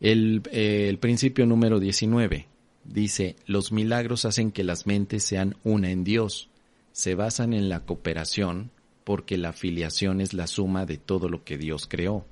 el, 0.00 0.42
el 0.52 0.98
principio 0.98 1.46
número 1.46 1.80
19 1.80 2.46
dice, 2.84 3.36
los 3.46 3.72
milagros 3.72 4.26
hacen 4.26 4.52
que 4.52 4.64
las 4.64 4.86
mentes 4.86 5.24
sean 5.24 5.56
una 5.64 5.90
en 5.90 6.04
Dios. 6.04 6.50
Se 6.92 7.14
basan 7.14 7.54
en 7.54 7.70
la 7.70 7.86
cooperación 7.86 8.70
porque 9.04 9.38
la 9.38 9.54
filiación 9.54 10.20
es 10.20 10.34
la 10.34 10.46
suma 10.46 10.84
de 10.84 10.98
todo 10.98 11.30
lo 11.30 11.44
que 11.44 11.56
Dios 11.56 11.86
creó. 11.88 12.26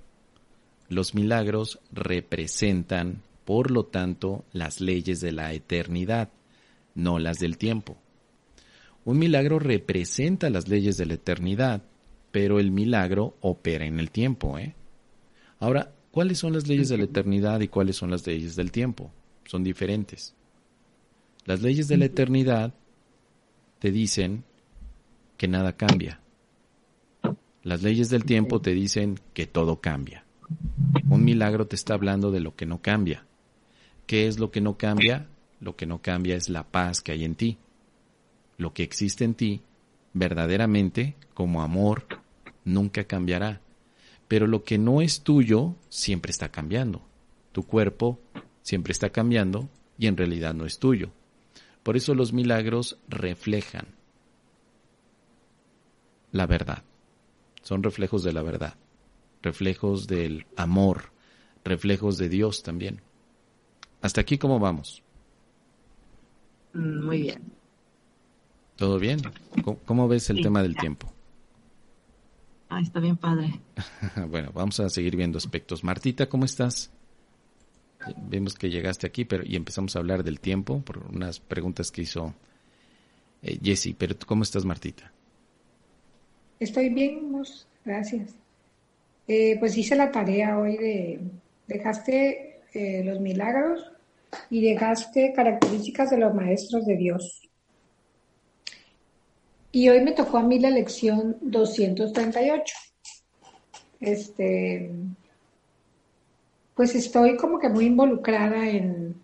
Los 0.91 1.15
milagros 1.15 1.79
representan 1.93 3.23
por 3.47 3.71
lo 3.71 3.87
tanto, 3.87 4.45
las 4.53 4.83
leyes 4.83 5.23
de 5.23 5.33
la 5.33 5.55
eternidad, 5.55 6.29
no 6.95 7.19
las 7.19 7.39
del 7.39 7.57
tiempo. 7.57 7.97
Un 9.07 9.21
milagro 9.21 9.61
representa 9.61 10.51
las 10.51 10.67
leyes 10.67 10.97
de 10.97 11.07
la 11.07 11.15
eternidad, 11.15 11.81
pero 12.33 12.59
el 12.59 12.73
milagro 12.73 13.37
opera 13.41 13.87
en 13.87 14.01
el 14.01 14.11
tiempo. 14.11 14.59
¿eh? 14.59 14.75
Ahora, 15.61 15.95
¿cuáles 16.11 16.39
son 16.39 16.55
las 16.55 16.67
leyes 16.67 16.89
de 16.89 16.99
la 16.99 17.05
eternidad 17.05 17.61
y 17.61 17.69
cuáles 17.69 17.95
son 17.95 18.11
las 18.11 18.27
leyes 18.27 18.57
del 18.57 18.73
tiempo? 18.73 19.13
Son 19.45 19.63
diferentes. 19.63 20.35
Las 21.45 21.63
leyes 21.63 21.87
de 21.87 21.99
la 21.99 22.07
eternidad 22.07 22.75
te 23.79 23.93
dicen 23.93 24.43
que 25.37 25.47
nada 25.47 25.77
cambia. 25.77 26.21
Las 27.63 27.85
leyes 27.85 28.11
del 28.11 28.25
tiempo 28.25 28.61
te 28.61 28.73
dicen 28.73 29.21
que 29.35 29.47
todo 29.47 29.81
cambia. 29.81 30.25
Un 31.09 31.25
milagro 31.25 31.69
te 31.69 31.77
está 31.77 31.95
hablando 31.95 32.33
de 32.33 32.41
lo 32.41 32.57
que 32.57 32.67
no 32.67 32.83
cambia. 32.83 33.25
¿Qué 34.09 34.27
es 34.27 34.41
lo 34.41 34.51
que 34.51 34.61
no 34.61 34.77
cambia? 34.77 35.29
Lo 35.61 35.77
que 35.77 35.87
no 35.87 36.03
cambia 36.03 36.35
es 36.35 36.49
la 36.49 36.65
paz 36.65 37.03
que 37.03 37.13
hay 37.13 37.25
en 37.25 37.37
ti. 37.37 37.59
Lo 38.59 38.73
que 38.73 38.83
existe 38.83 39.25
en 39.25 39.35
ti, 39.35 39.63
verdaderamente, 40.13 41.17
como 41.35 41.63
amor, 41.63 42.07
nunca 42.65 43.05
cambiará. 43.05 43.61
Pero 44.29 44.47
lo 44.47 44.65
que 44.65 44.79
no 44.79 45.01
es 45.03 45.23
tuyo 45.23 45.77
siempre 45.89 46.31
está 46.31 46.51
cambiando. 46.51 47.03
Tu 47.53 47.65
cuerpo 47.65 48.19
siempre 48.63 48.93
está 48.93 49.11
cambiando 49.11 49.69
y 49.99 50.07
en 50.07 50.17
realidad 50.17 50.55
no 50.55 50.67
es 50.67 50.79
tuyo. 50.79 51.11
Por 51.83 51.97
eso 51.97 52.15
los 52.15 52.33
milagros 52.33 52.99
reflejan 53.09 53.87
la 56.33 56.47
verdad. 56.47 56.83
Son 57.63 57.83
reflejos 57.83 58.23
de 58.23 58.33
la 58.33 58.43
verdad, 58.43 58.75
reflejos 59.43 60.07
del 60.07 60.47
amor, 60.57 61.13
reflejos 61.65 62.19
de 62.19 62.29
Dios 62.29 62.63
también. 62.63 63.01
Hasta 64.03 64.21
aquí, 64.21 64.39
¿cómo 64.39 64.59
vamos? 64.59 65.03
Mm, 66.75 67.05
muy 67.05 67.23
bien. 67.23 67.56
¿Todo 68.77 68.99
bien? 68.99 69.21
¿Cómo, 69.85 70.07
ves 70.07 70.29
el 70.31 70.43
tema 70.43 70.63
del 70.63 70.77
tiempo? 70.77 71.11
Ah, 72.69 72.81
está 72.81 73.01
bien 73.01 73.17
padre. 73.17 73.61
bueno, 74.29 74.51
vamos 74.53 74.79
a 74.81 74.91
seguir 74.91 75.17
viendo 75.17 75.39
aspectos. 75.39 75.83
Martita, 75.83 76.29
¿cómo 76.29 76.45
estás? 76.45 76.91
Vemos 78.29 78.55
que 78.55 78.69
llegaste 78.69 79.07
aquí 79.07 79.25
pero, 79.25 79.43
y 79.45 79.57
empezamos 79.57 79.97
a 79.97 79.99
hablar 79.99 80.23
del 80.23 80.41
tiempo 80.41 80.81
por 80.81 80.99
unas 80.99 81.41
preguntas 81.41 81.91
que 81.91 82.03
hizo 82.03 82.35
eh, 83.43 83.59
Jessie. 83.63 83.95
Pero 83.99 84.15
¿cómo 84.27 84.43
estás, 84.43 84.65
Martita? 84.65 85.11
Estoy 86.61 86.91
bien, 86.91 87.33
gracias. 87.85 88.35
Eh, 89.27 89.57
pues 89.59 89.77
hice 89.77 89.97
la 89.97 90.11
tarea 90.11 90.59
hoy 90.59 90.77
de, 90.77 91.21
dejaste 91.67 92.61
eh, 92.75 93.03
los 93.05 93.21
milagros 93.21 93.91
y 94.51 94.61
dejaste 94.61 95.33
características 95.35 96.11
de 96.11 96.19
los 96.19 96.35
maestros 96.35 96.87
de 96.87 96.97
Dios. 96.97 97.46
Y 99.77 99.91
hoy 99.91 100.01
me 100.01 100.13
tocó 100.13 100.39
a 100.39 100.43
mí 100.43 100.59
la 100.59 100.71
lección 100.71 101.37
238. 101.43 102.75
Este, 104.01 104.91
pues 106.75 106.95
estoy 106.95 107.37
como 107.37 107.59
que 107.59 107.69
muy 107.69 107.85
involucrada 107.85 108.71
en, 108.71 109.23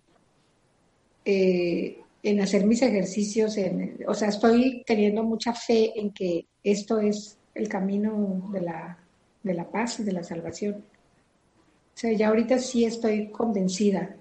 eh, 1.25 1.97
en 2.21 2.39
hacer 2.39 2.67
mis 2.67 2.83
ejercicios, 2.83 3.57
en, 3.57 3.97
o 4.07 4.13
sea, 4.13 4.27
estoy 4.27 4.83
teniendo 4.85 5.23
mucha 5.23 5.55
fe 5.55 5.99
en 5.99 6.11
que 6.11 6.45
esto 6.63 6.99
es 6.99 7.35
el 7.55 7.67
camino 7.67 8.51
de 8.53 8.61
la, 8.61 8.99
de 9.41 9.55
la 9.55 9.67
paz 9.67 10.01
y 10.01 10.03
de 10.03 10.11
la 10.11 10.23
salvación. 10.23 10.75
O 10.75 11.97
sea, 11.97 12.13
ya 12.13 12.27
ahorita 12.27 12.59
sí 12.59 12.85
estoy 12.85 13.29
convencida. 13.29 14.15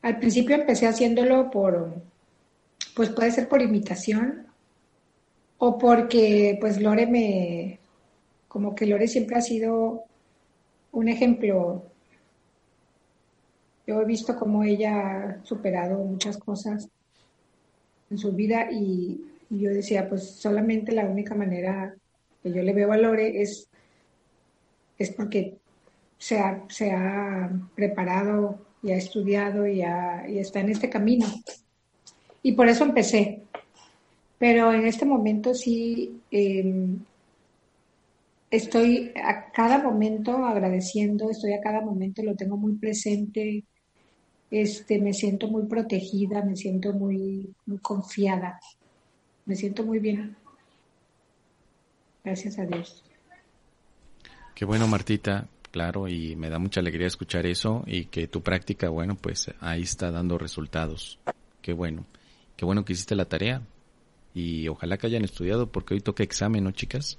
Al 0.00 0.18
principio 0.18 0.56
empecé 0.56 0.86
haciéndolo 0.86 1.50
por, 1.50 2.02
pues 2.96 3.10
puede 3.10 3.30
ser 3.30 3.46
por 3.46 3.60
imitación 3.60 4.48
o 5.60 5.78
porque 5.78 6.56
pues 6.60 6.80
Lore 6.80 7.06
me, 7.06 7.78
como 8.48 8.74
que 8.74 8.86
Lore 8.86 9.06
siempre 9.06 9.36
ha 9.36 9.42
sido 9.42 10.04
un 10.92 11.08
ejemplo 11.08 11.84
yo 13.90 14.00
he 14.00 14.04
visto 14.04 14.38
cómo 14.38 14.62
ella 14.62 15.00
ha 15.00 15.44
superado 15.44 15.98
muchas 16.04 16.38
cosas 16.38 16.88
en 18.08 18.18
su 18.18 18.32
vida 18.32 18.68
y, 18.70 19.20
yo 19.50 19.70
decía, 19.70 20.08
pues 20.08 20.30
solamente 20.30 20.92
la 20.92 21.06
única 21.06 21.34
manera 21.34 21.96
que 22.40 22.52
yo 22.52 22.62
le 22.62 22.72
veo 22.72 22.92
a 22.92 22.96
Lore 22.96 23.42
es, 23.42 23.68
es 24.96 25.10
porque 25.10 25.58
se 26.16 26.38
ha, 26.38 26.62
se 26.68 26.92
ha 26.92 27.50
preparado 27.74 28.60
y 28.80 28.92
ha 28.92 28.96
estudiado 28.96 29.66
y, 29.66 29.80
y 29.80 30.38
está 30.38 30.60
en 30.60 30.68
este 30.68 30.88
camino. 30.88 31.26
Y 32.44 32.52
por 32.52 32.68
eso 32.68 32.84
empecé. 32.84 33.42
Pero 34.40 34.72
en 34.72 34.86
este 34.86 35.04
momento 35.04 35.52
sí 35.52 36.18
em, 36.30 36.98
estoy 38.50 39.12
a 39.22 39.52
cada 39.52 39.82
momento 39.82 40.46
agradeciendo, 40.46 41.28
estoy 41.28 41.52
a 41.52 41.60
cada 41.60 41.82
momento, 41.82 42.22
lo 42.22 42.34
tengo 42.34 42.56
muy 42.56 42.72
presente, 42.76 43.64
este, 44.50 44.98
me 44.98 45.12
siento 45.12 45.46
muy 45.48 45.66
protegida, 45.66 46.42
me 46.42 46.56
siento 46.56 46.94
muy, 46.94 47.54
muy 47.66 47.76
confiada, 47.80 48.58
me 49.44 49.56
siento 49.56 49.84
muy 49.84 49.98
bien. 49.98 50.34
Gracias 52.24 52.58
a 52.58 52.64
Dios. 52.64 53.04
Qué 54.54 54.64
bueno, 54.64 54.86
Martita, 54.86 55.48
claro, 55.70 56.08
y 56.08 56.34
me 56.34 56.48
da 56.48 56.58
mucha 56.58 56.80
alegría 56.80 57.08
escuchar 57.08 57.44
eso 57.44 57.84
y 57.86 58.06
que 58.06 58.26
tu 58.26 58.40
práctica, 58.40 58.88
bueno, 58.88 59.16
pues 59.16 59.50
ahí 59.60 59.82
está 59.82 60.10
dando 60.10 60.38
resultados. 60.38 61.18
Qué 61.60 61.74
bueno. 61.74 62.06
Qué 62.56 62.64
bueno 62.64 62.86
que 62.86 62.94
hiciste 62.94 63.14
la 63.14 63.26
tarea 63.26 63.60
y 64.34 64.68
ojalá 64.68 64.96
que 64.96 65.06
hayan 65.06 65.24
estudiado 65.24 65.70
porque 65.70 65.94
hoy 65.94 66.00
toca 66.00 66.22
examen, 66.22 66.64
¿no, 66.64 66.72
chicas? 66.72 67.18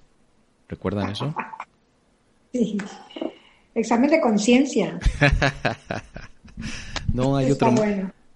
¿Recuerdan 0.68 1.12
eso? 1.12 1.34
Sí. 2.54 2.78
Examen 3.74 4.10
de 4.10 4.20
conciencia. 4.20 5.00
No, 7.14 7.36
hay 7.36 7.52
otro. 7.52 7.74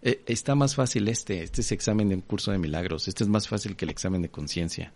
Eh, 0.01 0.21
está 0.25 0.55
más 0.55 0.75
fácil 0.75 1.07
este. 1.07 1.43
Este 1.43 1.61
es 1.61 1.71
examen 1.71 2.09
de 2.09 2.15
un 2.15 2.21
curso 2.21 2.51
de 2.51 2.57
milagros. 2.57 3.07
Este 3.07 3.23
es 3.23 3.29
más 3.29 3.47
fácil 3.47 3.75
que 3.75 3.85
el 3.85 3.91
examen 3.91 4.21
de 4.21 4.29
conciencia. 4.29 4.91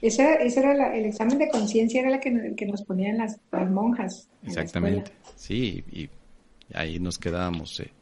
Ese, 0.00 0.22
era 0.22 0.96
el 0.96 1.04
examen 1.04 1.38
de 1.38 1.48
conciencia, 1.48 2.00
era 2.00 2.10
la 2.10 2.18
que, 2.18 2.30
nos 2.30 2.82
ponían 2.82 3.18
las, 3.18 3.38
monjas. 3.70 4.28
Exactamente. 4.44 5.12
Sí, 5.36 5.84
y 5.92 6.10
ahí 6.74 6.98
nos 6.98 7.18
quedábamos 7.18 7.78
eh, 7.80 7.92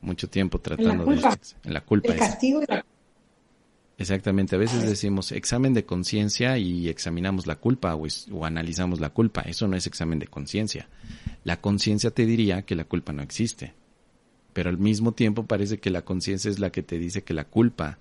mucho 0.00 0.28
tiempo 0.28 0.58
tratando 0.58 1.04
de. 1.04 1.20
En 1.64 1.74
la 1.74 1.82
culpa. 1.82 2.12
El 2.12 2.18
castigo 2.18 2.60
Exactamente, 4.00 4.56
a 4.56 4.58
veces 4.58 4.82
decimos 4.82 5.30
examen 5.30 5.74
de 5.74 5.84
conciencia 5.84 6.58
y 6.58 6.88
examinamos 6.88 7.46
la 7.46 7.56
culpa 7.56 7.94
o, 7.94 8.06
o, 8.32 8.44
analizamos 8.44 8.98
la 8.98 9.10
culpa. 9.10 9.42
Eso 9.42 9.68
no 9.68 9.76
es 9.76 9.86
examen 9.86 10.18
de 10.18 10.26
conciencia. 10.26 10.88
La 11.44 11.60
conciencia 11.60 12.10
te 12.10 12.26
diría 12.26 12.62
que 12.62 12.74
la 12.74 12.84
culpa 12.84 13.12
no 13.12 13.22
existe 13.22 13.74
pero 14.52 14.70
al 14.70 14.78
mismo 14.78 15.12
tiempo 15.12 15.44
parece 15.44 15.78
que 15.78 15.90
la 15.90 16.02
conciencia 16.02 16.50
es 16.50 16.58
la 16.58 16.70
que 16.70 16.82
te 16.82 16.98
dice 16.98 17.22
que 17.22 17.34
la 17.34 17.44
culpa 17.44 17.98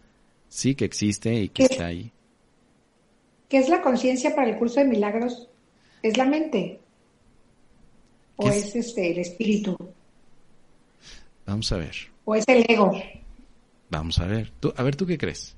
sí 0.48 0.76
que 0.76 0.86
existe 0.86 1.34
y 1.34 1.50
que 1.50 1.64
está 1.64 1.88
ahí. 1.88 2.12
¿Qué 3.48 3.58
es 3.58 3.70
la 3.70 3.82
conciencia 3.82 4.36
para 4.36 4.50
el 4.50 4.58
curso 4.58 4.80
de 4.80 4.86
milagros? 4.86 5.48
¿Es 6.02 6.18
la 6.18 6.26
mente? 6.26 6.80
¿O 8.36 8.48
es, 8.48 8.76
este 8.76 9.12
el 9.12 9.20
espíritu? 9.20 9.76
Vamos 11.46 11.72
a 11.72 11.78
ver. 11.78 11.96
¿O 12.26 12.36
es 12.36 12.48
el 12.48 12.66
ego? 12.68 12.92
Vamos 13.90 14.20
a 14.20 14.26
ver. 14.26 14.52
¿Tú, 14.60 14.72
a 14.76 14.84
ver, 14.84 14.96
¿tú 14.96 15.06
qué 15.06 15.18
crees? 15.18 15.56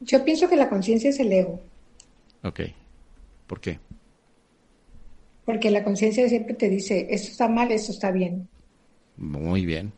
Yo 0.00 0.24
pienso 0.24 0.48
que 0.48 0.56
la 0.56 0.68
conciencia 0.68 1.10
es 1.10 1.20
el 1.20 1.32
ego. 1.32 1.60
Ok. 2.42 2.60
¿Por 3.46 3.60
qué? 3.60 3.78
Porque 5.44 5.70
la 5.70 5.84
conciencia 5.84 6.28
siempre 6.28 6.54
te 6.54 6.68
dice, 6.68 7.06
esto 7.10 7.28
está 7.30 7.48
mal, 7.48 7.70
esto 7.72 7.92
está 7.92 8.10
bien. 8.10 8.48
Muy 9.16 9.66
bien. 9.66 9.92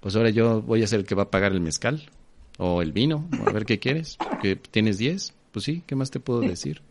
Pues 0.00 0.14
ahora 0.16 0.30
yo 0.30 0.62
voy 0.62 0.82
a 0.82 0.86
ser 0.86 1.00
el 1.00 1.06
que 1.06 1.14
va 1.14 1.24
a 1.24 1.30
pagar 1.30 1.52
el 1.52 1.60
mezcal 1.60 2.02
o 2.58 2.82
el 2.82 2.92
vino, 2.92 3.28
a 3.46 3.52
ver 3.52 3.64
qué 3.64 3.78
quieres. 3.78 4.18
¿Que 4.42 4.56
¿Tienes 4.56 4.98
10? 4.98 5.34
Pues 5.52 5.64
sí, 5.64 5.82
¿qué 5.86 5.96
más 5.96 6.10
te 6.10 6.20
puedo 6.20 6.40
decir? 6.40 6.82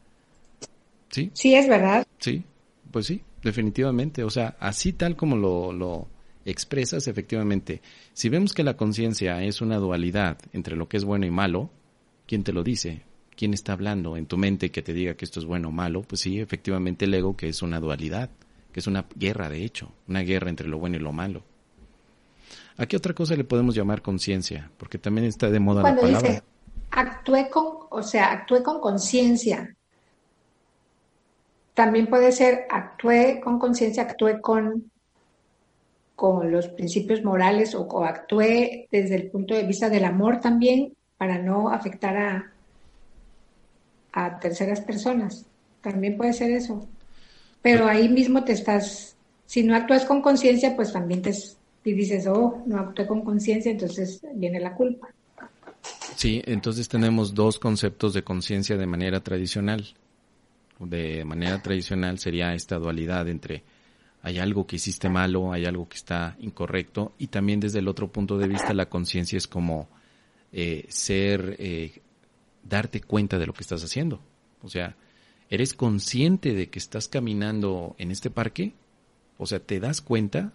Sí. 1.10 1.30
Sí, 1.34 1.56
es 1.56 1.68
verdad. 1.68 2.06
Sí, 2.20 2.44
pues 2.92 3.06
sí, 3.06 3.22
definitivamente. 3.44 4.24
O 4.24 4.30
sea, 4.30 4.58
así 4.60 4.94
tal 4.94 5.16
como 5.16 5.36
lo, 5.38 5.72
lo 5.72 6.08
expresas, 6.46 7.08
efectivamente. 7.08 7.82
Si 8.14 8.30
vemos 8.30 8.54
que 8.54 8.64
la 8.64 8.76
conciencia 8.76 9.44
es 9.44 9.62
una 9.62 9.78
dualidad 9.78 10.38
entre 10.54 10.76
lo 10.76 10.88
que 10.88 10.98
es 10.98 11.06
bueno 11.06 11.26
y 11.26 11.32
malo, 11.32 11.70
¿quién 12.28 12.44
te 12.44 12.54
lo 12.54 12.64
dice? 12.64 13.02
quién 13.38 13.54
está 13.54 13.74
hablando 13.74 14.18
en 14.18 14.26
tu 14.26 14.36
mente 14.36 14.72
que 14.72 14.82
te 14.82 14.92
diga 14.92 15.14
que 15.14 15.24
esto 15.24 15.40
es 15.40 15.46
bueno 15.46 15.70
o 15.70 15.72
malo, 15.72 16.02
pues 16.02 16.22
sí, 16.22 16.42
efectivamente 16.42 17.06
el 17.06 17.14
ego 17.14 17.38
que 17.38 17.48
es 17.48 17.62
una 17.62 17.80
dualidad, 17.80 18.30
que 18.74 18.82
es 18.82 18.88
una 18.88 19.06
guerra 19.16 19.48
de 19.48 19.64
hecho, 19.64 19.92
una 20.10 20.22
guerra 20.22 20.50
entre 20.50 20.68
lo 20.68 20.80
bueno 20.80 20.98
y 20.98 21.00
lo 21.00 21.14
malo. 21.14 21.44
¿A 22.78 22.86
qué 22.86 22.98
otra 22.98 23.14
cosa 23.14 23.36
le 23.36 23.44
podemos 23.44 23.76
llamar 23.76 24.02
conciencia? 24.02 24.70
Porque 24.78 24.98
también 24.98 25.28
está 25.28 25.50
de 25.50 25.60
moda 25.60 25.84
la 25.84 25.96
palabra. 25.96 26.20
Dice, 26.20 26.44
actué 26.92 27.50
con, 27.50 27.66
o 27.90 28.04
sea, 28.04 28.32
actué 28.32 28.62
con 28.62 28.82
conciencia. 28.82 29.76
También 31.74 32.08
puede 32.08 32.32
ser 32.32 32.66
actué 32.70 33.40
con 33.44 33.60
conciencia, 33.60 34.04
actué 34.04 34.42
con, 34.42 34.92
con 36.16 36.52
los 36.52 36.68
principios 36.70 37.24
morales 37.24 37.76
o, 37.76 37.82
o 37.82 38.04
actué 38.04 38.88
desde 38.92 39.16
el 39.16 39.30
punto 39.30 39.54
de 39.54 39.64
vista 39.64 39.90
del 39.90 40.06
amor 40.06 40.40
también 40.40 40.97
para 41.18 41.40
no 41.40 41.70
afectar 41.70 42.16
a, 42.18 42.54
terceras 44.42 44.82
personas. 44.82 45.46
También 45.82 46.18
puede 46.18 46.34
ser 46.34 46.50
eso. 46.50 46.88
Pero 47.62 47.88
ahí 47.88 48.10
mismo 48.10 48.44
te 48.44 48.54
estás, 48.54 49.16
si 49.46 49.64
no 49.64 49.76
actúas 49.76 50.06
con 50.06 50.24
conciencia, 50.24 50.76
pues 50.76 50.92
también 50.92 51.22
te 51.22 51.32
dices, 51.84 52.26
oh, 52.26 52.64
no 52.66 52.80
actué 52.80 53.06
con 53.06 53.22
conciencia, 53.22 53.72
entonces 53.72 54.22
viene 54.34 54.60
la 54.60 54.74
culpa. 54.74 55.10
Sí, 56.16 56.42
entonces 56.46 56.90
tenemos 56.90 57.36
dos 57.36 57.60
conceptos 57.60 58.14
de 58.16 58.24
conciencia 58.24 58.76
de 58.76 58.88
manera 58.88 59.20
tradicional. 59.20 59.86
De 60.80 61.24
manera 61.26 61.62
tradicional 61.62 62.18
sería 62.18 62.56
esta 62.56 62.78
dualidad 62.78 63.28
entre 63.28 63.64
hay 64.24 64.40
algo 64.40 64.68
que 64.68 64.78
hiciste 64.78 65.10
malo, 65.10 65.54
hay 65.54 65.66
algo 65.66 65.88
que 65.88 65.96
está 65.96 66.36
incorrecto 66.40 67.14
y 67.18 67.28
también 67.28 67.60
desde 67.60 67.80
el 67.80 67.88
otro 67.88 68.12
punto 68.12 68.38
de 68.38 68.48
vista 68.48 68.74
la 68.74 68.88
conciencia 68.88 69.38
es 69.38 69.48
como 69.48 69.88
eh, 70.52 70.86
ser, 70.90 71.56
eh, 71.60 72.02
darte 72.64 73.02
cuenta 73.02 73.38
de 73.38 73.46
lo 73.46 73.54
que 73.54 73.64
estás 73.64 73.84
haciendo. 73.84 74.20
O 74.62 74.70
sea, 74.70 74.96
¿eres 75.50 75.74
consciente 75.74 76.54
de 76.54 76.70
que 76.70 76.80
estás 76.80 77.08
caminando 77.08 77.96
en 77.98 78.12
este 78.12 78.30
parque? 78.30 78.74
O 79.38 79.46
sea, 79.46 79.60
¿te 79.60 79.80
das 79.80 80.02
cuenta? 80.02 80.54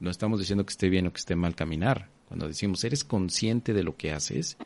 No 0.00 0.10
estamos 0.10 0.38
diciendo 0.38 0.64
que 0.64 0.72
esté 0.72 0.88
bien 0.88 1.06
o 1.06 1.12
que 1.12 1.18
esté 1.18 1.34
mal 1.36 1.54
caminar. 1.54 2.08
Cuando 2.28 2.46
decimos, 2.46 2.84
¿eres 2.84 3.04
consciente 3.04 3.72
de 3.72 3.82
lo 3.82 3.96
que 3.96 4.12
haces? 4.12 4.58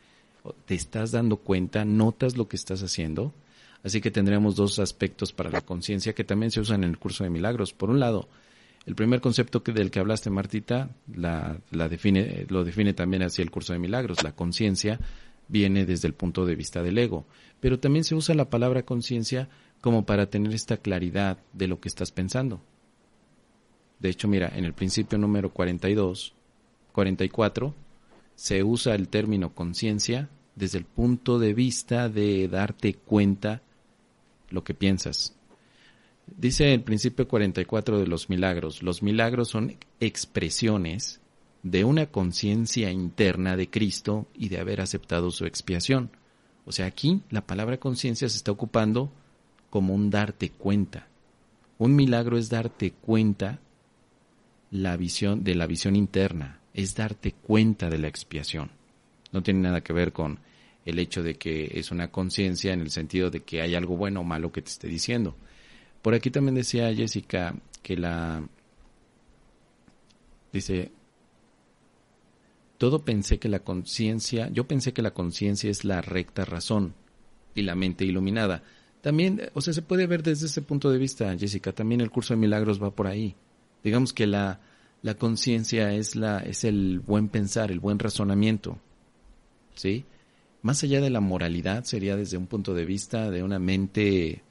¿Te 0.65 0.75
estás 0.75 1.11
dando 1.11 1.37
cuenta? 1.37 1.85
¿Notas 1.85 2.35
lo 2.35 2.47
que 2.47 2.57
estás 2.57 2.83
haciendo? 2.83 3.33
Así 3.83 4.01
que 4.01 4.11
tendremos 4.11 4.55
dos 4.55 4.79
aspectos 4.79 5.33
para 5.33 5.49
la 5.49 5.61
conciencia 5.61 6.13
que 6.13 6.23
también 6.23 6.51
se 6.51 6.59
usan 6.59 6.83
en 6.83 6.89
el 6.89 6.97
curso 6.97 7.23
de 7.23 7.29
milagros. 7.29 7.73
Por 7.73 7.89
un 7.89 7.99
lado, 7.99 8.27
el 8.85 8.95
primer 8.95 9.21
concepto 9.21 9.63
que, 9.63 9.71
del 9.71 9.91
que 9.91 9.99
hablaste, 9.99 10.29
Martita, 10.29 10.89
la, 11.15 11.61
define, 11.71 12.45
lo 12.49 12.63
define 12.63 12.93
también 12.93 13.23
así 13.23 13.41
el 13.41 13.51
curso 13.51 13.73
de 13.73 13.79
milagros. 13.79 14.23
La 14.23 14.35
conciencia 14.35 14.99
viene 15.47 15.85
desde 15.85 16.07
el 16.07 16.13
punto 16.13 16.45
de 16.45 16.55
vista 16.55 16.83
del 16.83 16.97
ego. 16.97 17.25
Pero 17.61 17.79
también 17.79 18.03
se 18.03 18.15
usa 18.15 18.35
la 18.35 18.49
palabra 18.49 18.83
conciencia 18.83 19.49
como 19.79 20.05
para 20.05 20.29
tener 20.29 20.53
esta 20.53 20.77
claridad 20.77 21.37
de 21.53 21.67
lo 21.67 21.79
que 21.79 21.87
estás 21.87 22.11
pensando. 22.11 22.61
De 23.99 24.09
hecho, 24.09 24.27
mira, 24.27 24.51
en 24.53 24.65
el 24.65 24.73
principio 24.73 25.17
número 25.17 25.53
42, 25.53 26.33
44, 26.91 27.73
se 28.35 28.63
usa 28.63 28.95
el 28.95 29.07
término 29.07 29.53
conciencia 29.53 30.29
desde 30.55 30.77
el 30.77 30.85
punto 30.85 31.39
de 31.39 31.53
vista 31.53 32.09
de 32.09 32.49
darte 32.49 32.95
cuenta 32.95 33.61
lo 34.49 34.63
que 34.65 34.73
piensas. 34.73 35.35
Dice 36.25 36.73
el 36.73 36.81
principio 36.81 37.27
44 37.27 37.99
de 37.99 38.07
los 38.07 38.29
milagros, 38.29 38.81
los 38.81 39.03
milagros 39.03 39.49
son 39.49 39.75
expresiones 39.99 41.19
de 41.63 41.83
una 41.83 42.07
conciencia 42.07 42.91
interna 42.91 43.55
de 43.55 43.69
Cristo 43.69 44.27
y 44.33 44.49
de 44.49 44.59
haber 44.59 44.81
aceptado 44.81 45.31
su 45.31 45.45
expiación. 45.45 46.11
O 46.65 46.71
sea, 46.71 46.85
aquí 46.85 47.21
la 47.29 47.45
palabra 47.45 47.77
conciencia 47.77 48.27
se 48.29 48.37
está 48.37 48.51
ocupando 48.51 49.11
como 49.69 49.93
un 49.93 50.09
darte 50.09 50.49
cuenta. 50.49 51.07
Un 51.77 51.95
milagro 51.95 52.37
es 52.37 52.49
darte 52.49 52.91
cuenta 52.91 53.59
la 54.71 54.97
visión 54.97 55.43
de 55.43 55.55
la 55.55 55.67
visión 55.67 55.95
interna, 55.95 56.59
es 56.73 56.95
darte 56.95 57.31
cuenta 57.33 57.89
de 57.89 57.97
la 57.97 58.07
expiación. 58.07 58.71
No 59.31 59.43
tiene 59.43 59.61
nada 59.61 59.81
que 59.81 59.93
ver 59.93 60.13
con 60.13 60.39
el 60.85 60.99
hecho 60.99 61.23
de 61.23 61.35
que 61.35 61.71
es 61.73 61.91
una 61.91 62.09
conciencia 62.09 62.73
en 62.73 62.81
el 62.81 62.91
sentido 62.91 63.29
de 63.29 63.41
que 63.41 63.61
hay 63.61 63.75
algo 63.75 63.95
bueno 63.95 64.21
o 64.21 64.23
malo 64.23 64.51
que 64.51 64.61
te 64.61 64.69
esté 64.69 64.87
diciendo. 64.87 65.35
Por 66.03 66.13
aquí 66.13 66.29
también 66.29 66.53
decía 66.53 66.93
Jessica 66.93 67.55
que 67.81 67.97
la... 67.97 68.47
Dice, 70.51 70.91
todo 72.77 72.99
pensé 72.99 73.39
que 73.39 73.49
la 73.49 73.59
conciencia, 73.59 74.49
yo 74.49 74.67
pensé 74.67 74.93
que 74.93 75.01
la 75.01 75.15
conciencia 75.15 75.71
es 75.71 75.83
la 75.83 76.01
recta 76.01 76.45
razón 76.45 76.93
y 77.55 77.63
la 77.63 77.73
mente 77.73 78.05
iluminada. 78.05 78.61
También, 79.01 79.49
o 79.55 79.61
sea, 79.61 79.73
se 79.73 79.81
puede 79.81 80.05
ver 80.05 80.21
desde 80.21 80.45
ese 80.45 80.61
punto 80.61 80.91
de 80.91 80.99
vista, 80.99 81.35
Jessica, 81.35 81.71
también 81.71 82.01
el 82.01 82.11
curso 82.11 82.35
de 82.35 82.39
milagros 82.39 82.81
va 82.81 82.91
por 82.91 83.07
ahí. 83.07 83.35
Digamos 83.83 84.13
que 84.13 84.27
la, 84.27 84.59
la 85.01 85.15
conciencia 85.15 85.91
es 85.93 86.15
la, 86.15 86.37
es 86.39 86.63
el 86.63 86.99
buen 86.99 87.29
pensar, 87.29 87.71
el 87.71 87.79
buen 87.79 87.97
razonamiento. 87.97 88.77
¿Sí? 89.73 90.05
más 90.63 90.81
allá 90.81 91.01
de 91.01 91.09
la 91.09 91.19
moralidad, 91.19 91.83
sería 91.83 92.15
desde 92.15 92.37
un 92.37 92.47
punto 92.47 92.73
de 92.73 92.85
vista 92.85 93.29
de 93.29 93.43
una 93.43 93.59
mente 93.59 94.41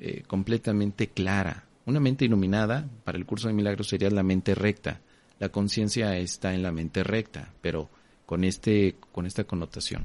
eh, 0.00 0.22
completamente 0.26 1.08
clara. 1.08 1.64
Una 1.86 2.00
mente 2.00 2.24
iluminada, 2.24 2.88
para 3.04 3.18
el 3.18 3.26
curso 3.26 3.48
de 3.48 3.54
milagros, 3.54 3.88
sería 3.88 4.10
la 4.10 4.22
mente 4.22 4.54
recta. 4.54 5.00
La 5.38 5.50
conciencia 5.50 6.16
está 6.18 6.54
en 6.54 6.62
la 6.62 6.72
mente 6.72 7.04
recta, 7.04 7.52
pero 7.60 7.88
con, 8.24 8.44
este, 8.44 8.96
con 9.12 9.26
esta 9.26 9.44
connotación. 9.44 10.04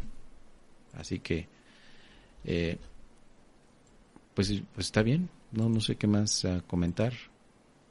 Así 0.94 1.20
que, 1.20 1.48
eh, 2.46 2.78
pues, 4.34 4.62
pues 4.74 4.88
está 4.88 5.02
bien. 5.02 5.30
No, 5.52 5.70
no 5.70 5.82
sé 5.82 5.96
qué 5.96 6.08
más 6.08 6.46
ah, 6.46 6.62
comentar. 6.68 7.14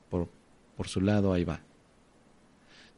Por, 0.09 0.29
por 0.77 0.89
su 0.89 1.01
lado, 1.01 1.33
ahí 1.33 1.45
va. 1.45 1.61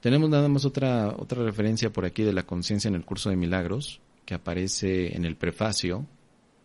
Tenemos 0.01 0.29
nada 0.29 0.49
más 0.49 0.65
otra, 0.65 1.15
otra 1.17 1.45
referencia 1.45 1.93
por 1.93 2.05
aquí 2.05 2.23
de 2.25 2.33
la 2.33 2.43
conciencia 2.43 2.89
en 2.89 2.97
el 2.97 3.05
curso 3.05 3.31
de 3.31 3.37
milagros 3.37 4.01
que 4.25 4.35
aparece 4.35 5.17
en 5.17 5.25
el 5.25 5.37
prefacio, 5.37 6.07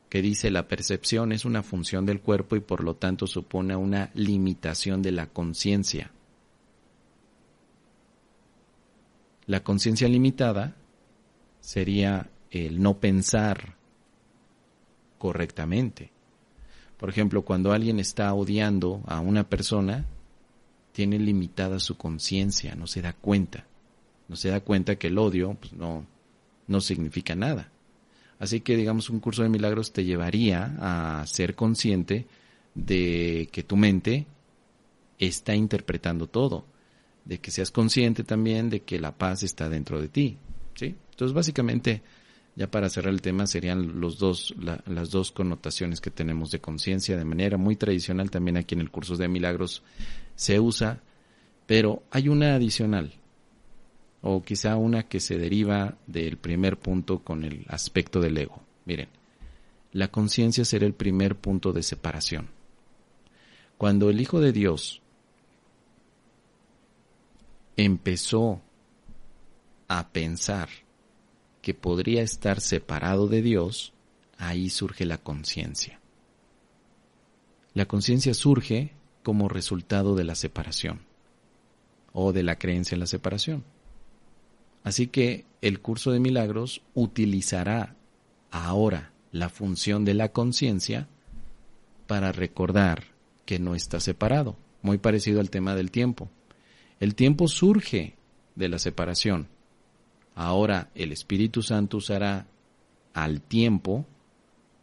que 0.10 0.22
dice 0.22 0.52
la 0.52 0.68
percepción 0.68 1.32
es 1.32 1.46
una 1.46 1.64
función 1.64 2.06
del 2.06 2.22
cuerpo 2.22 2.56
y 2.56 2.62
por 2.62 2.84
lo 2.84 2.96
tanto 2.96 3.28
supone 3.28 3.76
una 3.76 4.10
limitación 4.14 5.02
de 5.02 5.12
la 5.12 5.28
conciencia. 5.28 6.12
La 9.46 9.64
conciencia 9.64 10.08
limitada 10.08 10.76
sería 11.60 12.30
el 12.52 12.82
no 12.82 13.00
pensar 13.00 13.76
correctamente. 15.18 16.12
Por 16.98 17.10
ejemplo, 17.10 17.44
cuando 17.44 17.72
alguien 17.72 18.00
está 18.00 18.34
odiando 18.34 19.02
a 19.08 19.20
una 19.20 19.48
persona, 19.48 20.06
tiene 20.92 21.20
limitada 21.20 21.80
su 21.80 21.98
conciencia, 21.98 22.76
no 22.76 22.88
se 22.88 23.02
da 23.02 23.14
cuenta. 23.14 23.66
No 24.28 24.36
se 24.36 24.50
da 24.50 24.60
cuenta 24.60 24.98
que 24.98 25.08
el 25.08 25.18
odio 25.18 25.56
pues, 25.60 25.74
no, 25.74 26.06
no 26.68 26.82
significa 26.82 27.36
nada. 27.36 27.72
Así 28.40 28.62
que, 28.62 28.76
digamos, 28.76 29.10
un 29.10 29.20
curso 29.20 29.44
de 29.44 29.50
milagros 29.50 29.92
te 29.92 30.04
llevaría 30.04 30.76
a 30.80 31.26
ser 31.26 31.56
consciente 31.56 32.28
de 32.76 33.50
que 33.52 33.64
tu 33.64 33.76
mente 33.76 34.28
está 35.18 35.56
interpretando 35.56 36.28
todo, 36.28 36.66
de 37.26 37.40
que 37.40 37.52
seas 37.52 37.72
consciente 37.72 38.24
también 38.24 38.70
de 38.70 38.82
que 38.82 39.00
la 39.00 39.18
paz 39.18 39.44
está 39.44 39.70
dentro 39.70 40.00
de 40.00 40.08
ti, 40.08 40.38
¿sí? 40.76 40.96
Entonces, 41.12 41.34
básicamente, 41.34 42.04
ya 42.56 42.70
para 42.70 42.90
cerrar 42.90 43.14
el 43.14 43.22
tema, 43.22 43.48
serían 43.48 44.00
los 44.00 44.20
dos, 44.20 44.54
las 44.60 45.10
dos 45.10 45.32
connotaciones 45.32 46.00
que 46.00 46.12
tenemos 46.12 46.52
de 46.52 46.62
conciencia 46.62 47.18
de 47.18 47.26
manera 47.26 47.58
muy 47.58 47.76
tradicional 47.76 48.30
también 48.30 48.58
aquí 48.58 48.76
en 48.76 48.82
el 48.82 48.92
curso 48.92 49.16
de 49.16 49.28
milagros 49.28 49.82
se 50.36 50.60
usa, 50.60 51.02
pero 51.66 52.04
hay 52.12 52.30
una 52.30 52.56
adicional, 52.56 53.14
o 54.22 54.44
quizá 54.44 54.76
una 54.78 55.04
que 55.04 55.20
se 55.20 55.38
deriva 55.38 55.98
del 56.08 56.38
primer 56.38 56.78
punto 56.78 57.20
con 57.20 57.44
el 57.44 57.66
aspecto 57.70 58.20
del 58.20 58.38
ego. 58.38 58.62
Miren, 58.86 59.10
la 59.92 60.10
conciencia 60.10 60.66
será 60.66 60.86
el 60.86 60.94
primer 60.94 61.36
punto 61.36 61.74
de 61.74 61.84
separación. 61.84 62.50
Cuando 63.78 64.10
el 64.10 64.20
Hijo 64.20 64.40
de 64.40 64.52
Dios 64.52 65.02
empezó 67.76 68.62
a 69.88 70.10
pensar 70.10 70.70
que 71.62 71.74
podría 71.74 72.22
estar 72.22 72.60
separado 72.60 73.28
de 73.28 73.42
Dios, 73.42 73.94
ahí 74.38 74.70
surge 74.70 75.06
la 75.06 75.18
conciencia. 75.18 76.00
La 77.74 77.86
conciencia 77.86 78.34
surge 78.34 78.94
como 79.22 79.50
resultado 79.50 80.16
de 80.16 80.24
la 80.24 80.36
separación 80.36 81.02
o 82.14 82.34
de 82.34 82.44
la 82.44 82.58
creencia 82.58 82.96
en 82.96 83.02
la 83.02 83.08
separación. 83.08 83.64
Así 84.88 85.08
que 85.08 85.44
el 85.62 85.82
curso 85.82 86.12
de 86.12 86.22
milagros 86.22 86.82
utilizará 86.94 87.98
ahora 88.52 89.12
la 89.34 89.50
función 89.50 90.06
de 90.06 90.14
la 90.14 90.32
conciencia 90.32 91.10
para 92.08 92.32
recordar 92.32 93.04
que 93.44 93.60
no 93.60 93.76
está 93.76 94.00
separado, 94.00 94.56
muy 94.82 94.98
parecido 94.98 95.42
al 95.42 95.50
tema 95.50 95.76
del 95.76 95.92
tiempo. 95.92 96.30
El 97.02 97.16
tiempo 97.16 97.50
surge 97.50 98.16
de 98.56 98.70
la 98.70 98.80
separación. 98.80 99.50
Ahora 100.36 100.90
el 100.96 101.12
Espíritu 101.12 101.64
Santo 101.64 101.98
usará 101.98 102.48
al 103.14 103.42
tiempo 103.42 104.06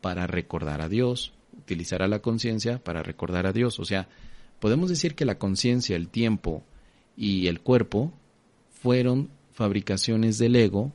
para 0.03 0.27
recordar 0.27 0.83
a 0.83 0.91
Dios, 0.91 1.33
utilizará 1.57 2.09
la 2.09 2.19
conciencia 2.19 2.79
para 2.79 3.03
recordar 3.03 3.47
a 3.47 3.55
Dios. 3.55 3.81
O 3.81 3.87
sea, 3.87 4.11
podemos 4.61 4.91
decir 4.91 5.15
que 5.15 5.25
la 5.25 5.39
conciencia, 5.39 5.97
el 5.97 6.11
tiempo 6.11 6.63
y 7.17 7.47
el 7.47 7.63
cuerpo 7.63 8.13
fueron 8.83 9.31
fabricaciones 9.55 10.39
del 10.39 10.57
ego 10.57 10.93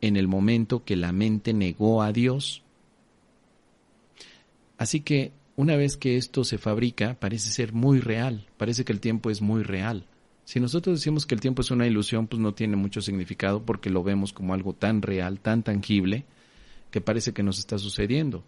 en 0.00 0.16
el 0.16 0.28
momento 0.28 0.84
que 0.84 0.96
la 0.96 1.12
mente 1.12 1.52
negó 1.52 2.02
a 2.02 2.12
Dios. 2.12 2.62
Así 4.78 5.00
que 5.00 5.32
una 5.56 5.76
vez 5.76 5.96
que 5.96 6.16
esto 6.16 6.44
se 6.44 6.58
fabrica, 6.58 7.14
parece 7.20 7.50
ser 7.50 7.72
muy 7.72 8.00
real, 8.00 8.46
parece 8.56 8.84
que 8.84 8.92
el 8.92 9.00
tiempo 9.00 9.30
es 9.30 9.42
muy 9.42 9.62
real. 9.62 10.06
Si 10.44 10.58
nosotros 10.58 10.98
decimos 10.98 11.26
que 11.26 11.34
el 11.34 11.40
tiempo 11.40 11.62
es 11.62 11.70
una 11.70 11.86
ilusión, 11.86 12.26
pues 12.26 12.40
no 12.40 12.54
tiene 12.54 12.76
mucho 12.76 13.00
significado 13.00 13.64
porque 13.64 13.90
lo 13.90 14.02
vemos 14.02 14.32
como 14.32 14.54
algo 14.54 14.72
tan 14.72 15.02
real, 15.02 15.40
tan 15.40 15.62
tangible, 15.62 16.24
que 16.90 17.00
parece 17.00 17.32
que 17.32 17.42
nos 17.42 17.58
está 17.58 17.78
sucediendo. 17.78 18.44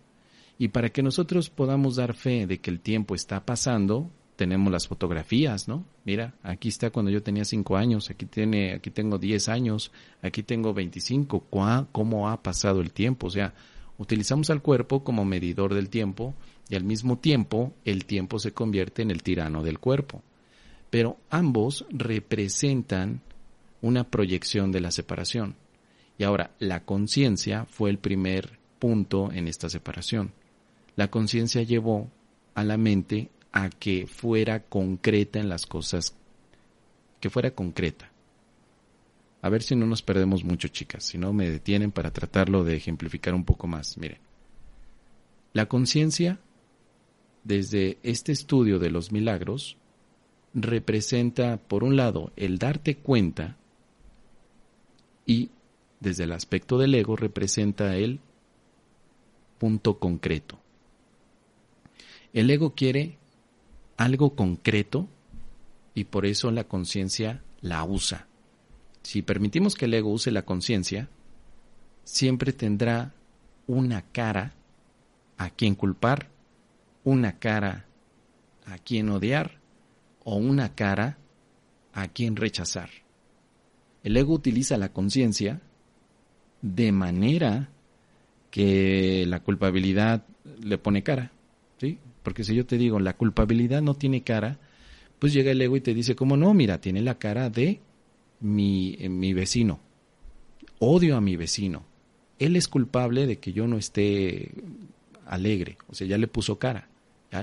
Y 0.59 0.69
para 0.69 0.91
que 0.91 1.03
nosotros 1.03 1.51
podamos 1.51 1.97
dar 1.97 2.15
fe 2.15 2.47
de 2.47 2.59
que 2.59 2.71
el 2.71 2.81
tiempo 2.81 3.15
está 3.15 3.45
pasando, 3.45 4.11
tenemos 4.37 4.73
las 4.73 4.89
fotografías, 4.89 5.69
¿no? 5.69 5.85
Mira, 6.05 6.35
aquí 6.43 6.69
está 6.69 6.91
cuando 6.91 7.11
yo 7.11 7.23
tenía 7.23 7.45
cinco 7.45 7.77
años, 7.77 8.11
aquí 8.11 8.27
tiene, 8.27 8.73
aquí 8.73 8.91
tengo 8.91 9.19
diez 9.19 9.49
años, 9.49 9.93
aquí 10.23 10.43
tengo 10.43 10.75
veinticinco. 10.75 11.45
¿Cómo 11.93 12.29
ha 12.29 12.43
pasado 12.43 12.81
el 12.81 12.91
tiempo? 12.91 13.29
O 13.29 13.31
sea, 13.31 13.55
utilizamos 13.99 14.51
al 14.51 14.61
cuerpo 14.61 15.05
como 15.05 15.25
medidor 15.25 15.73
del 15.75 15.89
tiempo 15.89 16.35
y 16.69 16.75
al 16.75 16.85
mismo 16.85 17.19
tiempo 17.19 17.73
el 17.85 18.07
tiempo 18.07 18.39
se 18.39 18.53
convierte 18.53 19.03
en 19.03 19.11
el 19.11 19.23
tirano 19.23 19.63
del 19.63 19.79
cuerpo. 19.79 20.23
pero 20.95 21.19
ambos 21.29 21.87
representan 21.91 23.21
una 23.83 24.05
proyección 24.05 24.71
de 24.71 24.81
la 24.81 24.93
separación. 24.93 25.57
Y 26.19 26.23
ahora, 26.23 26.53
la 26.61 26.85
conciencia 26.85 27.65
fue 27.65 27.91
el 27.91 27.99
primer 27.99 28.61
punto 28.79 29.33
en 29.33 29.49
esta 29.49 29.69
separación. 29.69 30.31
La 30.95 31.09
conciencia 31.11 31.65
llevó 31.65 32.13
a 32.55 32.63
la 32.63 32.77
mente 32.77 33.29
a 33.57 33.71
que 33.71 34.09
fuera 34.09 34.65
concreta 34.65 35.39
en 35.39 35.49
las 35.49 35.65
cosas, 35.65 36.17
que 37.21 37.31
fuera 37.31 37.53
concreta. 37.53 38.11
A 39.43 39.49
ver 39.49 39.63
si 39.63 39.77
no 39.77 39.87
nos 39.87 40.03
perdemos 40.03 40.43
mucho, 40.43 40.67
chicas, 40.67 41.05
si 41.05 41.19
no 41.19 41.33
me 41.33 41.49
detienen 41.49 41.93
para 41.93 42.13
tratarlo 42.13 42.65
de 42.65 42.75
ejemplificar 42.75 43.33
un 43.33 43.45
poco 43.45 43.69
más. 43.69 43.97
Miren, 43.97 44.19
la 45.53 45.67
conciencia, 45.67 46.41
desde 47.45 47.99
este 48.03 48.33
estudio 48.33 48.81
de 48.81 48.91
los 48.91 49.13
milagros, 49.13 49.77
representa, 50.53 51.59
por 51.59 51.85
un 51.85 51.95
lado, 51.95 52.33
el 52.35 52.59
darte 52.59 52.97
cuenta 52.97 53.57
y, 55.27 55.51
desde 56.01 56.25
el 56.25 56.33
aspecto 56.33 56.77
del 56.77 56.93
ego, 56.97 57.15
representa 57.15 57.97
el 57.97 58.19
punto 59.59 60.01
concreto. 60.01 60.59
El 62.33 62.51
ego 62.51 62.75
quiere 62.75 63.17
algo 63.97 64.35
concreto 64.35 65.09
y 65.95 66.05
por 66.05 66.27
eso 66.27 66.51
la 66.51 66.65
conciencia 66.65 67.43
la 67.61 67.85
usa 67.85 68.27
si 69.05 69.21
permitimos 69.21 69.75
que 69.75 69.85
el 69.85 69.95
ego 69.95 70.11
use 70.11 70.31
la 70.31 70.43
conciencia, 70.43 71.09
siempre 72.03 72.53
tendrá 72.53 73.13
una 73.67 74.03
cara 74.03 74.55
a 75.37 75.51
quien 75.51 75.75
culpar, 75.75 76.31
una 77.05 77.39
cara 77.39 77.85
a 78.67 78.79
quien 78.79 79.11
odiar 79.11 79.61
o 80.25 80.37
una 80.37 80.75
cara 80.75 81.19
a 81.93 82.09
quien 82.09 82.35
rechazar. 82.35 82.89
El 84.03 84.17
ego 84.17 84.33
utiliza 84.33 84.79
la 84.79 84.89
conciencia 84.89 85.61
de 86.63 86.91
manera 86.91 87.69
que 88.51 89.27
la 89.29 89.41
culpabilidad 89.41 90.25
le 90.63 90.79
pone 90.79 91.03
cara, 91.03 91.31
¿sí? 91.79 91.99
Porque 92.25 92.43
si 92.43 92.57
yo 92.57 92.67
te 92.67 92.79
digo, 92.79 92.99
la 92.99 93.17
culpabilidad 93.17 93.83
no 93.83 93.95
tiene 93.95 94.23
cara, 94.23 94.59
pues 95.21 95.33
llega 95.33 95.53
el 95.53 95.61
ego 95.63 95.77
y 95.77 95.81
te 95.81 95.95
dice, 95.95 96.17
¿cómo 96.17 96.37
no? 96.37 96.55
Mira, 96.55 96.81
tiene 96.81 97.03
la 97.03 97.19
cara 97.19 97.51
de 97.51 97.81
mi, 98.41 98.97
eh, 98.99 99.09
mi 99.09 99.35
vecino. 99.35 99.79
Odio 100.81 101.17
a 101.17 101.21
mi 101.21 101.37
vecino. 101.37 101.85
Él 102.39 102.57
es 102.57 102.67
culpable 102.67 103.27
de 103.27 103.39
que 103.39 103.53
yo 103.53 103.69
no 103.69 103.77
esté 103.77 104.53
alegre. 105.27 105.77
O 105.89 105.95
sea, 105.95 106.07
ya 106.07 106.19
le 106.19 106.27
puso 106.27 106.59
cara. 106.59 106.89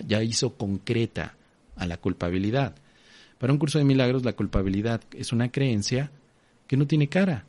Ya, 0.08 0.24
hizo 0.24 0.56
concreta 0.56 1.36
a 1.76 1.86
la 1.86 1.98
culpabilidad. 1.98 2.76
Para 3.38 3.52
un 3.52 3.60
curso 3.60 3.78
de 3.78 3.84
milagros, 3.84 4.24
la 4.24 4.34
culpabilidad 4.34 5.02
es 5.14 5.34
una 5.34 5.52
creencia 5.52 6.12
que 6.66 6.78
no 6.78 6.88
tiene 6.88 7.08
cara. 7.08 7.46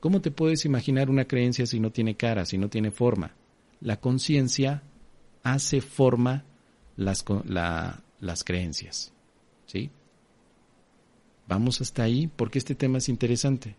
¿Cómo 0.00 0.20
te 0.20 0.30
puedes 0.30 0.64
imaginar 0.64 1.10
una 1.10 1.26
creencia 1.26 1.66
si 1.66 1.80
no 1.80 1.90
tiene 1.90 2.16
cara, 2.16 2.46
si 2.46 2.56
no 2.56 2.68
tiene 2.68 2.90
forma? 2.90 3.34
La 3.80 4.00
conciencia 4.00 4.82
hace 5.42 5.80
forma 5.80 6.44
las, 6.96 7.24
las 8.20 8.44
creencias. 8.44 9.12
¿Sí? 9.66 9.90
Vamos 11.48 11.80
hasta 11.80 12.02
ahí 12.02 12.28
porque 12.28 12.58
este 12.58 12.74
tema 12.74 12.98
es 12.98 13.08
interesante. 13.08 13.76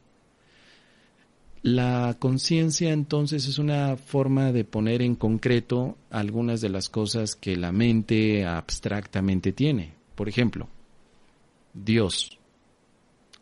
La 1.64 2.18
conciencia 2.20 2.92
entonces 2.92 3.48
es 3.48 3.58
una 3.58 3.96
forma 3.96 4.52
de 4.52 4.66
poner 4.66 5.02
en 5.02 5.16
concreto 5.16 5.98
algunas 6.10 6.60
de 6.60 6.68
las 6.68 6.90
cosas 6.90 7.38
que 7.38 7.56
la 7.56 7.72
mente 7.72 8.46
abstractamente 8.46 9.54
tiene. 9.54 9.94
Por 10.16 10.28
ejemplo, 10.28 10.68
Dios. 11.74 12.38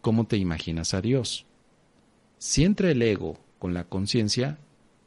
¿Cómo 0.01 0.26
te 0.26 0.38
imaginas 0.38 0.93
a 0.93 1.01
Dios? 1.01 1.45
Si 2.38 2.63
entra 2.63 2.91
el 2.91 3.01
ego 3.01 3.39
con 3.59 3.74
la 3.74 3.86
conciencia, 3.86 4.59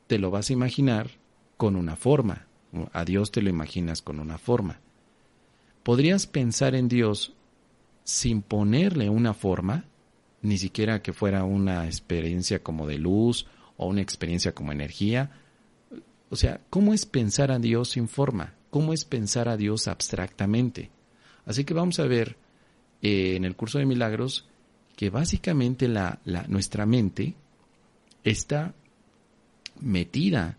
te 0.06 0.18
lo 0.18 0.30
vas 0.30 0.50
a 0.50 0.52
imaginar 0.52 1.10
con 1.56 1.76
una 1.76 1.96
forma. 1.96 2.46
A 2.92 3.04
Dios 3.04 3.30
te 3.30 3.42
lo 3.42 3.50
imaginas 3.50 4.02
con 4.02 4.20
una 4.20 4.38
forma. 4.38 4.80
Podrías 5.82 6.26
pensar 6.26 6.74
en 6.74 6.88
Dios 6.88 7.34
sin 8.04 8.42
ponerle 8.42 9.08
una 9.08 9.34
forma, 9.34 9.84
ni 10.42 10.58
siquiera 10.58 11.02
que 11.02 11.12
fuera 11.12 11.44
una 11.44 11.86
experiencia 11.86 12.62
como 12.62 12.86
de 12.86 12.98
luz 12.98 13.46
o 13.76 13.86
una 13.86 14.02
experiencia 14.02 14.54
como 14.54 14.72
energía. 14.72 15.30
O 16.30 16.36
sea, 16.36 16.60
¿cómo 16.70 16.94
es 16.94 17.06
pensar 17.06 17.50
a 17.50 17.58
Dios 17.58 17.90
sin 17.90 18.08
forma? 18.08 18.54
¿Cómo 18.70 18.92
es 18.92 19.04
pensar 19.04 19.48
a 19.48 19.56
Dios 19.56 19.88
abstractamente? 19.88 20.90
Así 21.46 21.64
que 21.64 21.74
vamos 21.74 22.00
a 22.00 22.04
ver 22.04 22.36
eh, 23.02 23.36
en 23.36 23.44
el 23.44 23.56
curso 23.56 23.78
de 23.78 23.86
milagros 23.86 24.48
que 24.96 25.10
básicamente 25.10 25.88
la, 25.88 26.20
nuestra 26.48 26.86
mente 26.86 27.34
está 28.22 28.74
metida 29.80 30.58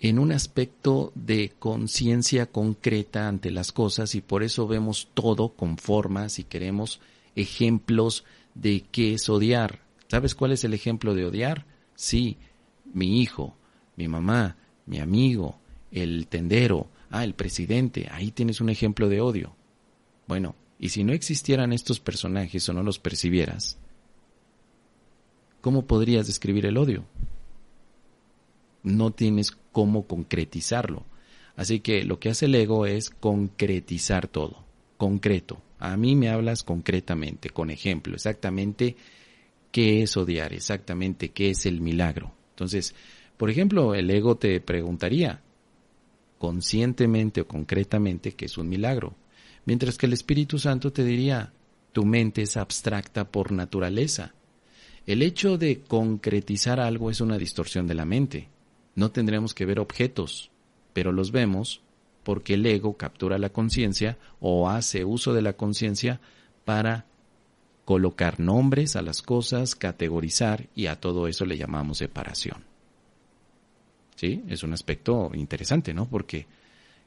en 0.00 0.18
un 0.18 0.32
aspecto 0.32 1.12
de 1.14 1.52
conciencia 1.58 2.46
concreta 2.46 3.28
ante 3.28 3.50
las 3.50 3.70
cosas 3.70 4.14
y 4.14 4.22
por 4.22 4.42
eso 4.42 4.66
vemos 4.66 5.08
todo 5.12 5.50
con 5.50 5.76
formas 5.76 6.38
y 6.38 6.44
queremos 6.44 7.00
ejemplos 7.36 8.24
de 8.54 8.84
qué 8.90 9.14
es 9.14 9.28
odiar. 9.28 9.80
¿Sabes 10.08 10.34
cuál 10.34 10.52
es 10.52 10.64
el 10.64 10.72
ejemplo 10.72 11.14
de 11.14 11.26
odiar? 11.26 11.66
Sí, 11.94 12.38
mi 12.94 13.20
hijo, 13.20 13.54
mi 13.96 14.08
mamá, 14.08 14.56
mi 14.86 15.00
amigo, 15.00 15.58
el 15.92 16.26
tendero, 16.28 16.88
ah, 17.10 17.22
el 17.22 17.34
presidente, 17.34 18.08
ahí 18.10 18.30
tienes 18.30 18.62
un 18.62 18.70
ejemplo 18.70 19.08
de 19.10 19.20
odio. 19.20 19.54
Bueno, 20.26 20.54
y 20.78 20.88
si 20.88 21.04
no 21.04 21.12
existieran 21.12 21.74
estos 21.74 22.00
personajes 22.00 22.66
o 22.70 22.72
no 22.72 22.82
los 22.82 22.98
percibieras, 22.98 23.76
¿cómo 25.60 25.84
podrías 25.84 26.26
describir 26.26 26.64
el 26.64 26.78
odio? 26.78 27.04
no 28.82 29.10
tienes 29.10 29.52
cómo 29.72 30.06
concretizarlo. 30.06 31.04
Así 31.56 31.80
que 31.80 32.04
lo 32.04 32.18
que 32.18 32.30
hace 32.30 32.46
el 32.46 32.54
ego 32.54 32.86
es 32.86 33.10
concretizar 33.10 34.28
todo, 34.28 34.64
concreto. 34.96 35.60
A 35.78 35.96
mí 35.96 36.16
me 36.16 36.30
hablas 36.30 36.62
concretamente, 36.62 37.50
con 37.50 37.70
ejemplo, 37.70 38.14
exactamente 38.14 38.96
qué 39.72 40.02
es 40.02 40.16
odiar, 40.16 40.52
exactamente 40.52 41.30
qué 41.30 41.50
es 41.50 41.66
el 41.66 41.80
milagro. 41.80 42.32
Entonces, 42.50 42.94
por 43.36 43.50
ejemplo, 43.50 43.94
el 43.94 44.10
ego 44.10 44.36
te 44.36 44.60
preguntaría 44.60 45.42
conscientemente 46.38 47.42
o 47.42 47.46
concretamente 47.46 48.32
qué 48.32 48.46
es 48.46 48.56
un 48.56 48.68
milagro, 48.68 49.14
mientras 49.66 49.98
que 49.98 50.06
el 50.06 50.14
Espíritu 50.14 50.58
Santo 50.58 50.92
te 50.92 51.04
diría, 51.04 51.52
tu 51.92 52.04
mente 52.04 52.42
es 52.42 52.56
abstracta 52.56 53.30
por 53.30 53.52
naturaleza. 53.52 54.34
El 55.06 55.22
hecho 55.22 55.58
de 55.58 55.80
concretizar 55.80 56.80
algo 56.80 57.10
es 57.10 57.20
una 57.20 57.36
distorsión 57.36 57.86
de 57.86 57.94
la 57.94 58.04
mente 58.04 58.48
no 59.00 59.10
tendremos 59.10 59.54
que 59.54 59.64
ver 59.64 59.80
objetos, 59.80 60.50
pero 60.92 61.10
los 61.10 61.32
vemos 61.32 61.80
porque 62.22 62.54
el 62.54 62.66
ego 62.66 62.98
captura 62.98 63.38
la 63.38 63.48
conciencia 63.48 64.18
o 64.40 64.68
hace 64.68 65.06
uso 65.06 65.32
de 65.32 65.40
la 65.40 65.54
conciencia 65.54 66.20
para 66.66 67.06
colocar 67.86 68.38
nombres 68.38 68.96
a 68.96 69.02
las 69.02 69.22
cosas, 69.22 69.74
categorizar 69.74 70.68
y 70.76 70.86
a 70.86 71.00
todo 71.00 71.28
eso 71.28 71.46
le 71.46 71.56
llamamos 71.56 71.96
separación. 71.96 72.58
¿Sí? 74.16 74.44
Es 74.48 74.62
un 74.62 74.74
aspecto 74.74 75.30
interesante, 75.32 75.94
¿no? 75.94 76.06
Porque 76.06 76.46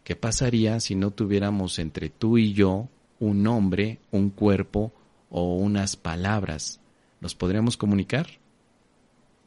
¿qué 0.04 0.16
pasaría 0.16 0.80
si 0.80 0.96
no 0.96 1.12
tuviéramos 1.12 1.78
entre 1.78 2.10
tú 2.10 2.40
y 2.40 2.54
yo 2.54 2.90
un 3.20 3.44
nombre, 3.44 4.00
un 4.10 4.32
cuerpo 4.32 4.92
o 5.30 5.58
unas 5.58 5.96
palabras? 5.96 6.80
¿Nos 7.22 7.36
podríamos 7.36 7.78
comunicar? 7.78 8.43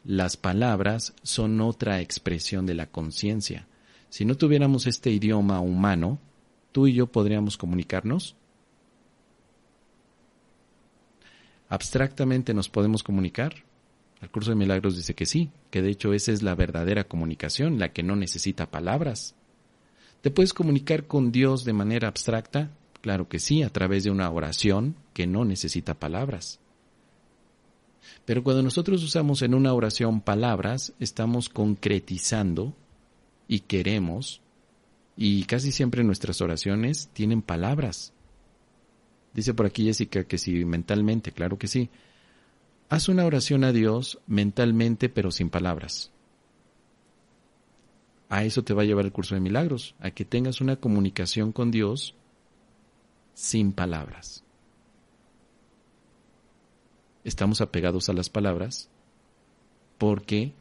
Las 0.07 0.37
palabras 0.37 1.15
son 1.25 1.61
otra 1.61 2.01
expresión 2.01 2.65
de 2.65 2.75
la 2.75 2.87
conciencia. 2.87 3.67
Si 4.09 4.25
no 4.25 4.37
tuviéramos 4.37 4.87
este 4.87 5.11
idioma 5.11 5.59
humano, 5.59 6.21
tú 6.71 6.87
y 6.87 6.93
yo 6.93 7.09
podríamos 7.09 7.57
comunicarnos. 7.57 8.37
Abstractamente 11.69 12.55
nos 12.55 12.69
podemos 12.69 13.03
comunicar. 13.03 13.65
El 14.23 14.31
curso 14.31 14.51
de 14.51 14.57
milagros 14.57 14.97
dice 14.97 15.15
que 15.15 15.27
sí, 15.27 15.51
que 15.71 15.83
de 15.83 15.91
hecho 15.91 16.13
esa 16.13 16.31
es 16.31 16.41
la 16.41 16.55
verdadera 16.55 17.03
comunicación, 17.03 17.81
la 17.81 17.93
que 17.93 18.05
no 18.05 18.15
necesita 18.15 18.71
palabras. 18.71 19.35
¿Te 20.21 20.31
puedes 20.31 20.55
comunicar 20.55 21.09
con 21.09 21.33
Dios 21.33 21.65
de 21.65 21.73
manera 21.73 22.07
abstracta? 22.07 22.71
Claro 23.01 23.29
que 23.29 23.41
sí, 23.41 23.65
a 23.65 23.71
través 23.71 24.05
de 24.05 24.13
una 24.13 24.31
oración 24.31 24.95
que 25.15 25.27
no 25.27 25.45
necesita 25.45 25.95
palabras. 25.95 26.61
Pero 28.27 28.43
cuando 28.43 28.63
nosotros 28.63 29.03
usamos 29.05 29.41
en 29.43 29.55
una 29.55 29.73
oración 29.73 30.21
palabras, 30.21 30.93
estamos 30.99 31.49
concretizando 31.49 32.75
y 33.47 33.61
queremos, 33.61 34.43
y 35.17 35.45
casi 35.45 35.71
siempre 35.71 36.03
nuestras 36.03 36.41
oraciones 36.41 37.09
tienen 37.13 37.41
palabras. 37.41 38.13
Dice 39.33 39.55
por 39.55 39.67
aquí 39.67 39.85
Jessica 39.85 40.25
que 40.25 40.39
si 40.39 40.65
mentalmente, 40.65 41.31
claro 41.31 41.57
que 41.57 41.69
sí. 41.69 41.89
Haz 42.89 43.09
una 43.09 43.25
oración 43.25 43.65
a 43.65 43.73
Dios 43.73 44.19
mentalmente 44.27 45.09
pero 45.09 45.31
sin 45.31 45.49
palabras. 45.49 46.11
A 48.29 48.45
eso 48.45 48.65
te 48.65 48.75
va 48.75 48.83
a 48.83 48.87
llevar 48.87 49.05
el 49.05 49.13
curso 49.13 49.37
de 49.37 49.41
milagros, 49.41 49.95
a 50.01 50.11
que 50.11 50.25
tengas 50.25 50.61
una 50.61 50.77
comunicación 50.77 51.53
con 51.53 51.71
Dios 51.71 52.17
sin 53.35 53.73
palabras. 53.73 54.46
Estamos 57.27 57.61
apegados 57.61 58.09
a 58.09 58.13
las 58.13 58.31
palabras 58.31 58.89
porque 59.99 60.53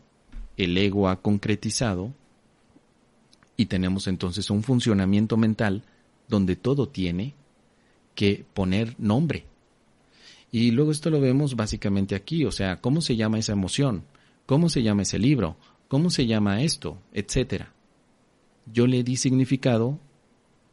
el 0.57 0.77
ego 0.77 1.07
ha 1.07 1.21
concretizado 1.21 2.11
y 3.55 3.67
tenemos 3.67 4.07
entonces 4.07 4.49
un 4.49 4.63
funcionamiento 4.63 5.37
mental 5.37 5.83
donde 6.27 6.55
todo 6.55 6.89
tiene 6.89 7.35
que 8.15 8.45
poner 8.53 8.95
nombre. 8.97 9.45
Y 10.51 10.71
luego 10.71 10.91
esto 10.91 11.09
lo 11.09 11.21
vemos 11.21 11.55
básicamente 11.55 12.15
aquí, 12.15 12.45
o 12.45 12.51
sea, 12.51 12.81
cómo 12.81 13.01
se 13.01 13.15
llama 13.15 13.37
esa 13.37 13.53
emoción, 13.53 14.03
cómo 14.45 14.69
se 14.69 14.81
llama 14.81 15.03
ese 15.03 15.19
libro, 15.19 15.57
cómo 15.87 16.09
se 16.09 16.25
llama 16.25 16.63
esto, 16.63 16.97
etcétera. 17.13 17.73
Yo 18.73 18.87
le 18.87 19.03
di 19.03 19.17
significado 19.17 19.99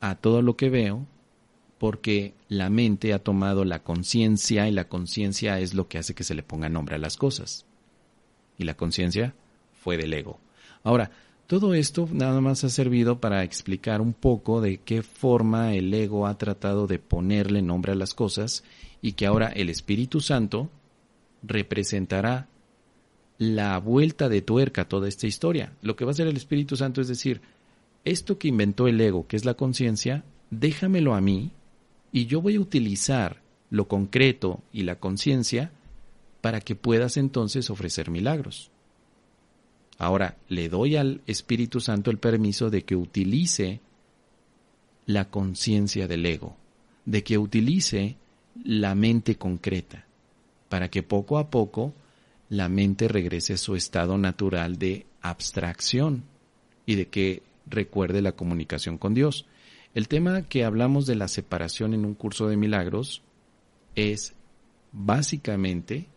a 0.01 0.15
todo 0.15 0.41
lo 0.41 0.57
que 0.57 0.71
veo 0.71 1.07
porque 1.83 2.35
la 2.47 2.71
mente 2.71 3.13
ha 3.13 3.19
tomado 3.19 3.65
la 3.65 3.83
conciencia 3.83 4.69
y 4.69 4.71
la 4.71 4.87
conciencia 4.87 5.59
es 5.59 5.75
lo 5.75 5.89
que 5.89 5.99
hace 5.99 6.15
que 6.15 6.23
se 6.23 6.37
le 6.37 6.45
ponga 6.45 6.69
nombre 6.69 6.95
a 6.95 6.99
las 7.01 7.17
cosas. 7.17 7.67
Y 8.57 8.63
la 8.63 8.77
conciencia 8.77 9.35
fue 9.73 9.97
del 9.97 10.15
ego. 10.15 10.39
Ahora, 10.85 11.11
todo 11.49 11.75
esto 11.75 12.09
nada 12.13 12.41
más 12.41 12.63
ha 12.63 12.69
servido 12.69 13.19
para 13.19 13.43
explicar 13.43 14.01
un 14.01 14.13
poco 14.13 14.61
de 14.61 14.79
qué 14.79 15.03
forma 15.03 15.75
el 15.75 15.93
ego 15.93 16.29
ha 16.29 16.39
tratado 16.39 16.87
de 16.87 17.01
ponerle 17.01 17.63
nombre 17.63 17.91
a 17.91 17.97
las 17.97 18.15
cosas 18.15 18.63
y 19.01 19.15
que 19.15 19.27
ahora 19.27 19.49
el 19.49 19.69
Espíritu 19.69 20.21
Santo 20.21 20.71
representará 21.43 22.47
la 23.39 23.77
vuelta 23.79 24.29
de 24.29 24.41
tuerca 24.41 24.83
a 24.83 24.89
toda 24.89 25.09
esta 25.09 25.27
historia. 25.27 25.73
Lo 25.83 25.97
que 25.97 26.05
va 26.05 26.13
a 26.13 26.15
hacer 26.15 26.29
el 26.29 26.37
Espíritu 26.37 26.77
Santo 26.77 27.01
es 27.01 27.09
decir, 27.09 27.41
esto 28.05 28.39
que 28.39 28.47
inventó 28.47 28.87
el 28.87 29.01
ego, 29.01 29.27
que 29.27 29.35
es 29.35 29.45
la 29.45 29.55
conciencia, 29.55 30.23
déjamelo 30.53 31.17
a 31.17 31.21
mí 31.21 31.51
y 32.13 32.27
yo 32.27 32.41
voy 32.41 32.57
a 32.57 32.61
utilizar 32.61 33.43
lo 33.71 33.89
concreto 33.89 34.61
y 34.73 34.83
la 34.83 34.97
conciencia 34.97 35.73
para 36.43 36.61
que 36.61 36.77
puedas 36.77 37.17
entonces 37.17 37.71
ofrecer 37.71 38.11
milagros. 38.11 38.71
Ahora, 39.99 40.37
le 40.49 40.69
doy 40.69 40.97
al 40.97 41.23
Espíritu 41.27 41.81
Santo 41.81 42.11
el 42.11 42.19
permiso 42.19 42.71
de 42.71 42.83
que 42.83 42.97
utilice 42.97 43.81
la 45.07 45.31
conciencia 45.31 46.07
del 46.07 46.27
ego, 46.27 46.57
de 47.07 47.23
que 47.23 47.39
utilice 47.39 48.17
la 48.65 48.95
mente 48.95 49.37
concreta, 49.37 50.05
para 50.69 50.91
que 50.91 51.03
poco 51.03 51.39
a 51.39 51.51
poco 51.51 51.95
la 52.49 52.69
mente 52.69 53.09
regrese 53.09 53.55
a 53.55 53.59
su 53.59 53.77
estado 53.77 54.19
natural 54.19 54.79
de 54.79 55.07
abstracción 55.23 56.25
y 56.85 56.97
de 56.97 57.09
que 57.09 57.43
recuerde 57.67 58.21
la 58.21 58.33
comunicación 58.33 58.99
con 58.99 59.15
Dios. 59.15 59.47
El 59.95 60.09
tema 60.09 60.43
que 60.43 60.65
hablamos 60.65 61.07
de 61.07 61.17
la 61.17 61.29
separación 61.29 61.95
en 61.95 62.05
un 62.05 62.15
curso 62.15 62.49
de 62.49 62.57
milagros 62.57 63.23
es 63.95 64.35
básicamente 64.93 66.09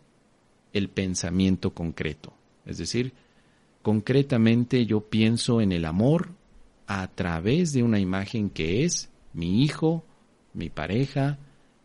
el 0.72 0.88
pensamiento 0.88 1.72
concreto, 1.74 2.32
es 2.64 2.78
decir, 2.78 3.12
Concretamente 3.86 4.84
yo 4.84 5.00
pienso 5.00 5.60
en 5.60 5.70
el 5.70 5.84
amor 5.84 6.30
a 6.88 7.06
través 7.06 7.72
de 7.72 7.84
una 7.84 8.00
imagen 8.00 8.50
que 8.50 8.82
es 8.82 9.10
mi 9.32 9.62
hijo, 9.62 10.04
mi 10.54 10.70
pareja, 10.70 11.38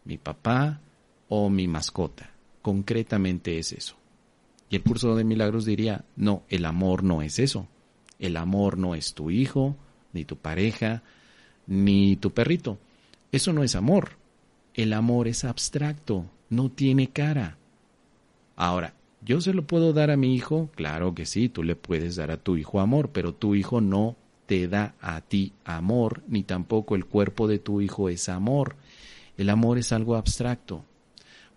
mi 0.03 0.17
papá 0.17 0.81
o 1.29 1.51
mi 1.51 1.67
mascota. 1.67 2.31
Concretamente 2.63 3.59
es 3.59 3.71
eso. 3.71 3.97
Y 4.71 4.77
el 4.77 4.81
curso 4.81 5.13
de 5.15 5.23
milagros 5.23 5.63
diría, 5.63 6.03
no, 6.15 6.41
el 6.49 6.65
amor 6.65 7.03
no 7.03 7.21
es 7.21 7.37
eso. 7.37 7.67
El 8.17 8.35
amor 8.35 8.79
no 8.79 8.95
es 8.95 9.13
tu 9.13 9.29
hijo, 9.29 9.75
ni 10.11 10.25
tu 10.25 10.37
pareja, 10.37 11.03
ni 11.67 12.15
tu 12.15 12.31
perrito. 12.31 12.77
Eso 13.31 13.53
no 13.53 13.63
es 13.63 13.75
amor. 13.75 14.17
El 14.73 14.93
amor 14.93 15.27
es 15.27 15.43
abstracto, 15.43 16.25
no 16.49 16.69
tiene 16.69 17.07
cara. 17.07 17.57
Ahora, 18.55 18.93
¿Yo 19.23 19.39
se 19.39 19.53
lo 19.53 19.67
puedo 19.67 19.93
dar 19.93 20.09
a 20.09 20.17
mi 20.17 20.33
hijo? 20.33 20.71
Claro 20.75 21.13
que 21.13 21.27
sí, 21.27 21.47
tú 21.47 21.63
le 21.63 21.75
puedes 21.75 22.15
dar 22.15 22.31
a 22.31 22.37
tu 22.37 22.57
hijo 22.57 22.79
amor, 22.79 23.11
pero 23.11 23.35
tu 23.35 23.53
hijo 23.53 23.79
no 23.79 24.15
te 24.47 24.67
da 24.67 24.95
a 24.99 25.21
ti 25.21 25.53
amor, 25.63 26.23
ni 26.27 26.41
tampoco 26.41 26.95
el 26.95 27.05
cuerpo 27.05 27.47
de 27.47 27.59
tu 27.59 27.81
hijo 27.81 28.09
es 28.09 28.29
amor. 28.29 28.75
El 29.37 29.49
amor 29.49 29.77
es 29.77 29.91
algo 29.91 30.15
abstracto. 30.15 30.83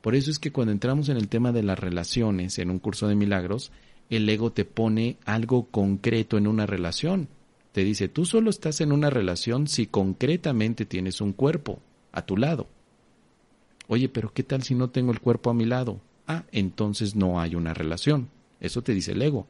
Por 0.02 0.14
eso 0.14 0.30
es 0.30 0.38
que 0.38 0.52
cuando 0.52 0.72
entramos 0.72 1.09
en 1.09 1.16
el 1.16 1.28
tema 1.28 1.52
de 1.52 1.62
las 1.62 1.78
relaciones 1.78 2.59
en 2.59 2.70
un 2.70 2.78
curso 2.78 3.09
de 3.09 3.14
milagros, 3.14 3.72
el 4.11 4.28
ego 4.28 4.52
te 4.52 4.66
pone 4.66 5.16
algo 5.24 5.64
concreto 5.70 6.36
en 6.36 6.46
una 6.46 6.66
relación. 6.66 7.28
Te 7.75 7.85
dice, 7.85 8.09
tú 8.09 8.25
solo 8.25 8.49
estás 8.49 8.81
en 8.81 8.91
una 8.91 9.11
relación 9.11 9.68
si 9.68 9.87
concretamente 9.87 10.87
tienes 10.87 11.20
un 11.20 11.35
cuerpo 11.35 11.83
a 12.12 12.22
tu 12.22 12.39
lado. 12.39 12.68
Oye, 13.89 14.09
pero 14.09 14.33
¿qué 14.33 14.43
tal 14.43 14.62
si 14.62 14.75
no 14.75 14.89
tengo 14.89 15.12
el 15.12 15.20
cuerpo 15.20 15.51
a 15.51 15.55
mi 15.55 15.66
lado? 15.66 16.01
ah, 16.27 16.45
entonces 16.53 17.14
no 17.14 17.41
hay 17.41 17.55
una 17.55 17.75
relación. 17.75 18.29
Eso 18.61 18.83
te 18.83 18.95
dice 18.95 19.12
el 19.12 19.22
ego, 19.22 19.47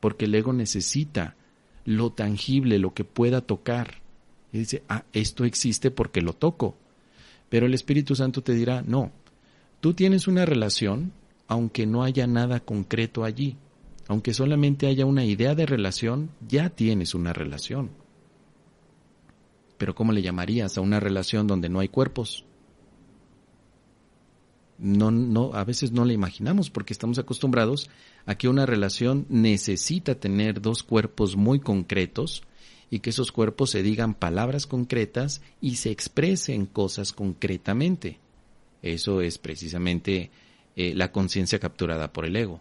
porque 0.00 0.26
el 0.26 0.34
ego 0.34 0.52
necesita 0.52 1.36
lo 1.84 2.10
tangible, 2.10 2.78
lo 2.78 2.94
que 2.94 3.04
pueda 3.04 3.40
tocar. 3.40 4.00
Y 4.52 4.58
dice, 4.58 4.82
ah, 4.88 5.04
esto 5.12 5.44
existe 5.44 5.90
porque 5.90 6.22
lo 6.22 6.32
toco. 6.32 6.76
Pero 7.48 7.66
el 7.66 7.74
Espíritu 7.74 8.16
Santo 8.16 8.42
te 8.42 8.54
dirá, 8.54 8.82
no, 8.82 9.12
tú 9.80 9.94
tienes 9.94 10.26
una 10.26 10.44
relación 10.44 11.12
aunque 11.48 11.86
no 11.86 12.02
haya 12.02 12.26
nada 12.26 12.58
concreto 12.58 13.22
allí. 13.22 13.56
Aunque 14.08 14.34
solamente 14.34 14.86
haya 14.86 15.04
una 15.04 15.24
idea 15.24 15.54
de 15.54 15.66
relación, 15.66 16.30
ya 16.46 16.70
tienes 16.70 17.14
una 17.14 17.32
relación. 17.32 17.90
Pero 19.78 19.94
¿cómo 19.94 20.12
le 20.12 20.22
llamarías 20.22 20.78
a 20.78 20.80
una 20.80 21.00
relación 21.00 21.46
donde 21.46 21.68
no 21.68 21.80
hay 21.80 21.88
cuerpos? 21.88 22.44
no, 24.78 25.10
no, 25.10 25.52
a 25.54 25.64
veces 25.64 25.92
no 25.92 26.04
la 26.04 26.12
imaginamos 26.12 26.70
porque 26.70 26.92
estamos 26.92 27.18
acostumbrados 27.18 27.88
a 28.26 28.36
que 28.36 28.48
una 28.48 28.66
relación 28.66 29.26
necesita 29.28 30.16
tener 30.16 30.60
dos 30.60 30.82
cuerpos 30.82 31.36
muy 31.36 31.60
concretos 31.60 32.42
y 32.90 33.00
que 33.00 33.10
esos 33.10 33.32
cuerpos 33.32 33.70
se 33.70 33.82
digan 33.82 34.14
palabras 34.14 34.66
concretas 34.66 35.42
y 35.60 35.76
se 35.76 35.90
expresen 35.90 36.66
cosas 36.66 37.12
concretamente. 37.12 38.18
Eso 38.82 39.20
es 39.22 39.38
precisamente 39.38 40.30
eh, 40.76 40.94
la 40.94 41.10
conciencia 41.10 41.58
capturada 41.58 42.12
por 42.12 42.26
el 42.26 42.36
ego. 42.36 42.60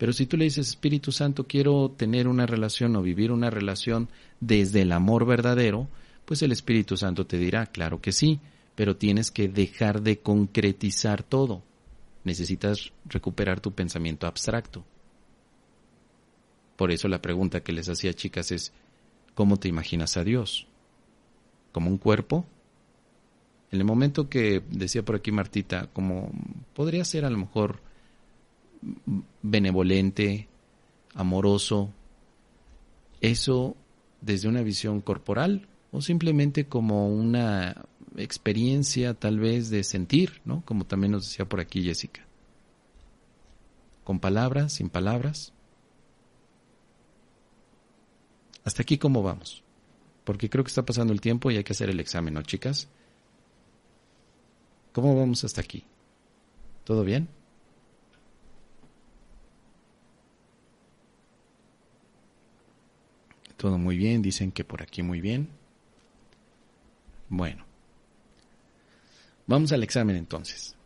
Pero 0.00 0.14
si 0.14 0.24
tú 0.24 0.38
le 0.38 0.44
dices, 0.44 0.66
Espíritu 0.66 1.12
Santo, 1.12 1.46
quiero 1.46 1.90
tener 1.90 2.26
una 2.26 2.46
relación 2.46 2.96
o 2.96 3.02
vivir 3.02 3.30
una 3.30 3.50
relación 3.50 4.08
desde 4.40 4.80
el 4.80 4.92
amor 4.92 5.26
verdadero, 5.26 5.88
pues 6.24 6.40
el 6.40 6.52
Espíritu 6.52 6.96
Santo 6.96 7.26
te 7.26 7.36
dirá, 7.36 7.66
claro 7.66 8.00
que 8.00 8.10
sí, 8.10 8.40
pero 8.74 8.96
tienes 8.96 9.30
que 9.30 9.46
dejar 9.46 10.00
de 10.00 10.20
concretizar 10.20 11.22
todo. 11.22 11.62
Necesitas 12.24 12.92
recuperar 13.04 13.60
tu 13.60 13.72
pensamiento 13.72 14.26
abstracto. 14.26 14.86
Por 16.76 16.92
eso 16.92 17.06
la 17.06 17.20
pregunta 17.20 17.60
que 17.60 17.72
les 17.72 17.90
hacía 17.90 18.14
chicas 18.14 18.52
es, 18.52 18.72
¿cómo 19.34 19.58
te 19.58 19.68
imaginas 19.68 20.16
a 20.16 20.24
Dios? 20.24 20.66
¿Como 21.72 21.90
un 21.90 21.98
cuerpo? 21.98 22.46
En 23.70 23.80
el 23.80 23.84
momento 23.84 24.30
que 24.30 24.62
decía 24.70 25.04
por 25.04 25.16
aquí 25.16 25.30
Martita, 25.30 25.90
como 25.92 26.32
podría 26.72 27.04
ser 27.04 27.26
a 27.26 27.30
lo 27.30 27.36
mejor 27.36 27.89
benevolente, 29.42 30.48
amoroso, 31.14 31.92
eso 33.20 33.76
desde 34.20 34.48
una 34.48 34.62
visión 34.62 35.00
corporal 35.00 35.68
o 35.92 36.00
simplemente 36.00 36.66
como 36.66 37.08
una 37.08 37.84
experiencia 38.16 39.14
tal 39.14 39.38
vez 39.38 39.70
de 39.70 39.84
sentir, 39.84 40.40
¿no? 40.44 40.62
Como 40.64 40.84
también 40.84 41.12
nos 41.12 41.26
decía 41.28 41.48
por 41.48 41.60
aquí 41.60 41.82
Jessica. 41.82 42.26
Con 44.04 44.20
palabras, 44.20 44.74
sin 44.74 44.88
palabras. 44.88 45.52
Hasta 48.64 48.82
aquí 48.82 48.98
cómo 48.98 49.22
vamos. 49.22 49.62
Porque 50.24 50.50
creo 50.50 50.64
que 50.64 50.68
está 50.68 50.84
pasando 50.84 51.12
el 51.12 51.20
tiempo 51.20 51.50
y 51.50 51.56
hay 51.56 51.64
que 51.64 51.72
hacer 51.72 51.90
el 51.90 52.00
examen, 52.00 52.34
¿no, 52.34 52.42
chicas? 52.42 52.88
¿Cómo 54.92 55.16
vamos 55.16 55.44
hasta 55.44 55.60
aquí? 55.60 55.84
¿Todo 56.84 57.04
bien? 57.04 57.28
Todo 63.60 63.76
muy 63.76 63.96
bien, 63.98 64.22
dicen 64.22 64.52
que 64.52 64.64
por 64.64 64.82
aquí 64.82 65.02
muy 65.02 65.20
bien. 65.20 65.50
Bueno, 67.28 67.64
Vamos 69.50 69.72
al 69.72 69.82
examen 69.82 70.14
entonces. 70.14 70.76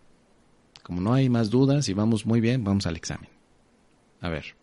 Como 0.82 1.02
no 1.02 1.12
hay 1.12 1.28
más 1.28 1.50
dudas 1.50 1.86
y 1.90 1.92
vamos 1.92 2.24
muy 2.24 2.40
bien, 2.40 2.64
vamos 2.64 2.86
al 2.86 2.96
examen. 2.96 3.28
A 4.22 4.30
ver. 4.30 4.56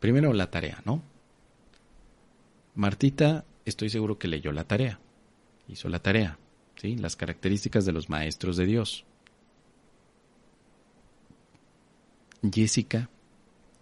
Primero 0.00 0.32
la 0.32 0.50
tarea, 0.50 0.82
¿no? 0.84 1.00
Martita, 2.74 3.44
estoy 3.64 3.90
seguro 3.90 4.18
que 4.18 4.26
leyó 4.26 4.50
la 4.50 4.64
tarea. 4.64 4.98
Hizo 5.68 5.88
la 5.88 6.00
tarea, 6.00 6.36
¿sí? 6.74 6.96
Las 6.96 7.14
características 7.14 7.84
de 7.84 7.92
los 7.92 8.10
maestros 8.10 8.56
de 8.56 8.66
Dios. 8.66 9.04
Jessica, 12.42 13.08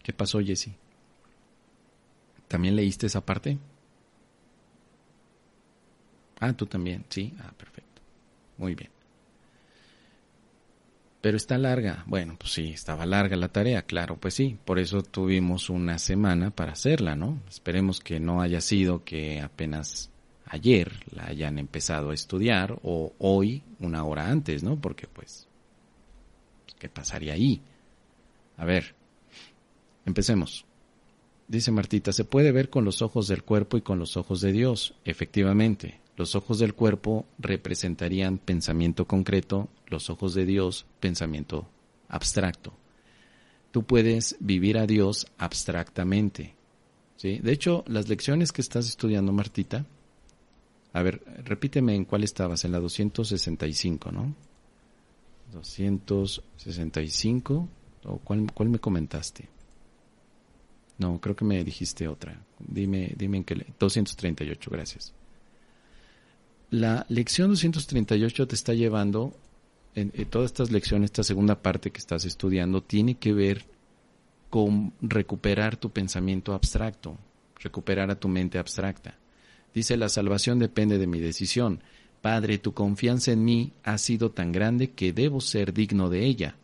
¿qué 0.02 0.12
pasó, 0.12 0.40
Jessie? 0.40 0.76
¿También 2.48 2.76
leíste 2.76 3.06
esa 3.06 3.24
parte? 3.24 3.58
Ah, 6.40 6.52
tú 6.52 6.66
también, 6.66 7.04
sí. 7.08 7.34
Ah, 7.40 7.52
perfecto. 7.56 8.02
Muy 8.58 8.74
bien. 8.74 8.90
Pero 11.20 11.36
está 11.36 11.58
larga. 11.58 12.04
Bueno, 12.06 12.36
pues 12.38 12.52
sí, 12.52 12.70
estaba 12.70 13.04
larga 13.06 13.36
la 13.36 13.48
tarea, 13.48 13.82
claro, 13.82 14.16
pues 14.16 14.34
sí. 14.34 14.58
Por 14.64 14.78
eso 14.78 15.02
tuvimos 15.02 15.70
una 15.70 15.98
semana 15.98 16.50
para 16.50 16.72
hacerla, 16.72 17.16
¿no? 17.16 17.40
Esperemos 17.48 18.00
que 18.00 18.20
no 18.20 18.42
haya 18.42 18.60
sido 18.60 19.02
que 19.04 19.40
apenas 19.40 20.10
ayer 20.46 20.92
la 21.10 21.26
hayan 21.26 21.58
empezado 21.58 22.10
a 22.10 22.14
estudiar 22.14 22.78
o 22.82 23.12
hoy 23.18 23.62
una 23.80 24.04
hora 24.04 24.30
antes, 24.30 24.62
¿no? 24.62 24.76
Porque 24.76 25.08
pues, 25.08 25.48
¿qué 26.78 26.88
pasaría 26.88 27.32
ahí? 27.32 27.60
A 28.58 28.64
ver, 28.64 28.94
empecemos. 30.04 30.65
Dice 31.48 31.70
Martita, 31.70 32.12
se 32.12 32.24
puede 32.24 32.50
ver 32.50 32.70
con 32.70 32.84
los 32.84 33.02
ojos 33.02 33.28
del 33.28 33.44
cuerpo 33.44 33.76
y 33.76 33.82
con 33.82 33.98
los 33.98 34.16
ojos 34.16 34.40
de 34.40 34.52
Dios. 34.52 34.94
Efectivamente, 35.04 36.00
los 36.16 36.34
ojos 36.34 36.58
del 36.58 36.74
cuerpo 36.74 37.26
representarían 37.38 38.38
pensamiento 38.38 39.06
concreto, 39.06 39.68
los 39.86 40.10
ojos 40.10 40.34
de 40.34 40.44
Dios 40.44 40.86
pensamiento 40.98 41.68
abstracto. 42.08 42.72
Tú 43.70 43.84
puedes 43.84 44.36
vivir 44.40 44.78
a 44.78 44.86
Dios 44.86 45.28
abstractamente. 45.38 46.56
¿sí? 47.16 47.38
De 47.38 47.52
hecho, 47.52 47.84
las 47.86 48.08
lecciones 48.08 48.50
que 48.50 48.62
estás 48.62 48.88
estudiando, 48.88 49.32
Martita, 49.32 49.86
a 50.92 51.02
ver, 51.02 51.22
repíteme 51.44 51.94
en 51.94 52.06
cuál 52.06 52.24
estabas, 52.24 52.64
en 52.64 52.72
la 52.72 52.80
265, 52.80 54.10
¿no? 54.10 54.34
265, 55.52 57.68
o 58.04 58.18
cuál, 58.18 58.50
cuál 58.52 58.70
me 58.70 58.78
comentaste? 58.78 59.48
No, 60.98 61.20
creo 61.20 61.36
que 61.36 61.44
me 61.44 61.62
dijiste 61.62 62.08
otra. 62.08 62.40
Dime, 62.58 63.12
dime 63.16 63.38
en 63.38 63.44
qué. 63.44 63.54
238, 63.78 64.70
gracias. 64.70 65.12
La 66.70 67.06
lección 67.08 67.50
238 67.50 68.48
te 68.48 68.54
está 68.54 68.74
llevando, 68.74 69.36
en, 69.94 70.12
en, 70.14 70.26
todas 70.26 70.46
estas 70.46 70.70
lecciones, 70.70 71.08
esta 71.08 71.22
segunda 71.22 71.62
parte 71.62 71.90
que 71.90 71.98
estás 71.98 72.24
estudiando, 72.24 72.82
tiene 72.82 73.16
que 73.16 73.32
ver 73.32 73.64
con 74.50 74.92
recuperar 75.00 75.76
tu 75.76 75.90
pensamiento 75.90 76.54
abstracto, 76.54 77.16
recuperar 77.60 78.10
a 78.10 78.18
tu 78.18 78.28
mente 78.28 78.58
abstracta. 78.58 79.16
Dice, 79.74 79.96
la 79.96 80.08
salvación 80.08 80.58
depende 80.58 80.98
de 80.98 81.06
mi 81.06 81.20
decisión. 81.20 81.82
Padre, 82.22 82.58
tu 82.58 82.72
confianza 82.72 83.32
en 83.32 83.44
mí 83.44 83.72
ha 83.84 83.98
sido 83.98 84.30
tan 84.30 84.50
grande 84.50 84.92
que 84.92 85.12
debo 85.12 85.40
ser 85.40 85.74
digno 85.74 86.08
de 86.08 86.24
ella. 86.24 86.56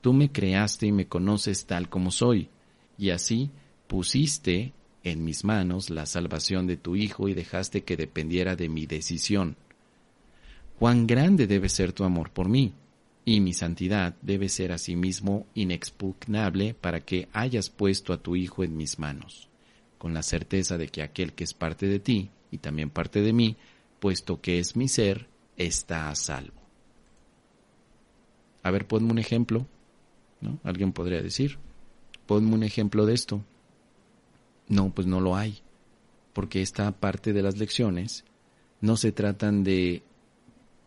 Tú 0.00 0.12
me 0.12 0.30
creaste 0.30 0.86
y 0.86 0.92
me 0.92 1.06
conoces 1.06 1.66
tal 1.66 1.88
como 1.88 2.10
soy, 2.10 2.48
y 2.96 3.10
así 3.10 3.50
pusiste 3.92 4.72
en 5.04 5.22
mis 5.22 5.44
manos 5.44 5.90
la 5.90 6.06
salvación 6.06 6.66
de 6.66 6.78
tu 6.78 6.96
Hijo 6.96 7.28
y 7.28 7.34
dejaste 7.34 7.84
que 7.84 7.98
dependiera 7.98 8.56
de 8.56 8.70
mi 8.70 8.86
decisión. 8.86 9.54
Cuán 10.78 11.06
grande 11.06 11.46
debe 11.46 11.68
ser 11.68 11.92
tu 11.92 12.02
amor 12.02 12.30
por 12.30 12.48
mí, 12.48 12.72
y 13.26 13.40
mi 13.40 13.52
santidad 13.52 14.16
debe 14.22 14.48
ser 14.48 14.72
asimismo 14.72 15.46
inexpugnable 15.54 16.72
para 16.72 17.00
que 17.00 17.28
hayas 17.34 17.68
puesto 17.68 18.14
a 18.14 18.16
tu 18.16 18.34
Hijo 18.34 18.64
en 18.64 18.78
mis 18.78 18.98
manos, 18.98 19.50
con 19.98 20.14
la 20.14 20.22
certeza 20.22 20.78
de 20.78 20.88
que 20.88 21.02
aquel 21.02 21.34
que 21.34 21.44
es 21.44 21.52
parte 21.52 21.86
de 21.86 22.00
ti 22.00 22.30
y 22.50 22.58
también 22.58 22.88
parte 22.88 23.20
de 23.20 23.34
mí, 23.34 23.58
puesto 24.00 24.40
que 24.40 24.58
es 24.58 24.74
mi 24.74 24.88
ser, 24.88 25.28
está 25.58 26.08
a 26.08 26.14
salvo. 26.14 26.62
A 28.62 28.70
ver, 28.70 28.86
ponme 28.86 29.10
un 29.10 29.18
ejemplo, 29.18 29.66
¿no? 30.40 30.60
Alguien 30.64 30.92
podría 30.92 31.20
decir, 31.20 31.58
ponme 32.24 32.54
un 32.54 32.62
ejemplo 32.62 33.04
de 33.04 33.12
esto. 33.12 33.44
No, 34.72 34.88
pues 34.88 35.06
no 35.06 35.20
lo 35.20 35.36
hay, 35.36 35.58
porque 36.32 36.62
esta 36.62 36.90
parte 36.92 37.34
de 37.34 37.42
las 37.42 37.58
lecciones 37.58 38.24
no 38.80 38.96
se 38.96 39.12
tratan 39.12 39.64
de 39.64 40.02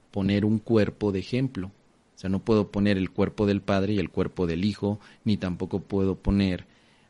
poner 0.10 0.44
un 0.44 0.58
cuerpo 0.58 1.12
de 1.12 1.20
ejemplo. 1.20 1.68
O 1.68 2.18
sea, 2.18 2.32
no 2.32 2.40
puedo 2.40 2.72
poner 2.72 2.98
el 2.98 3.12
cuerpo 3.12 3.46
del 3.46 3.62
Padre 3.62 3.94
y 3.94 4.00
el 4.00 4.10
cuerpo 4.10 4.48
del 4.48 4.66
Hijo, 4.66 5.00
ni 5.24 5.38
tampoco 5.38 5.82
puedo 5.82 6.16
poner 6.16 6.66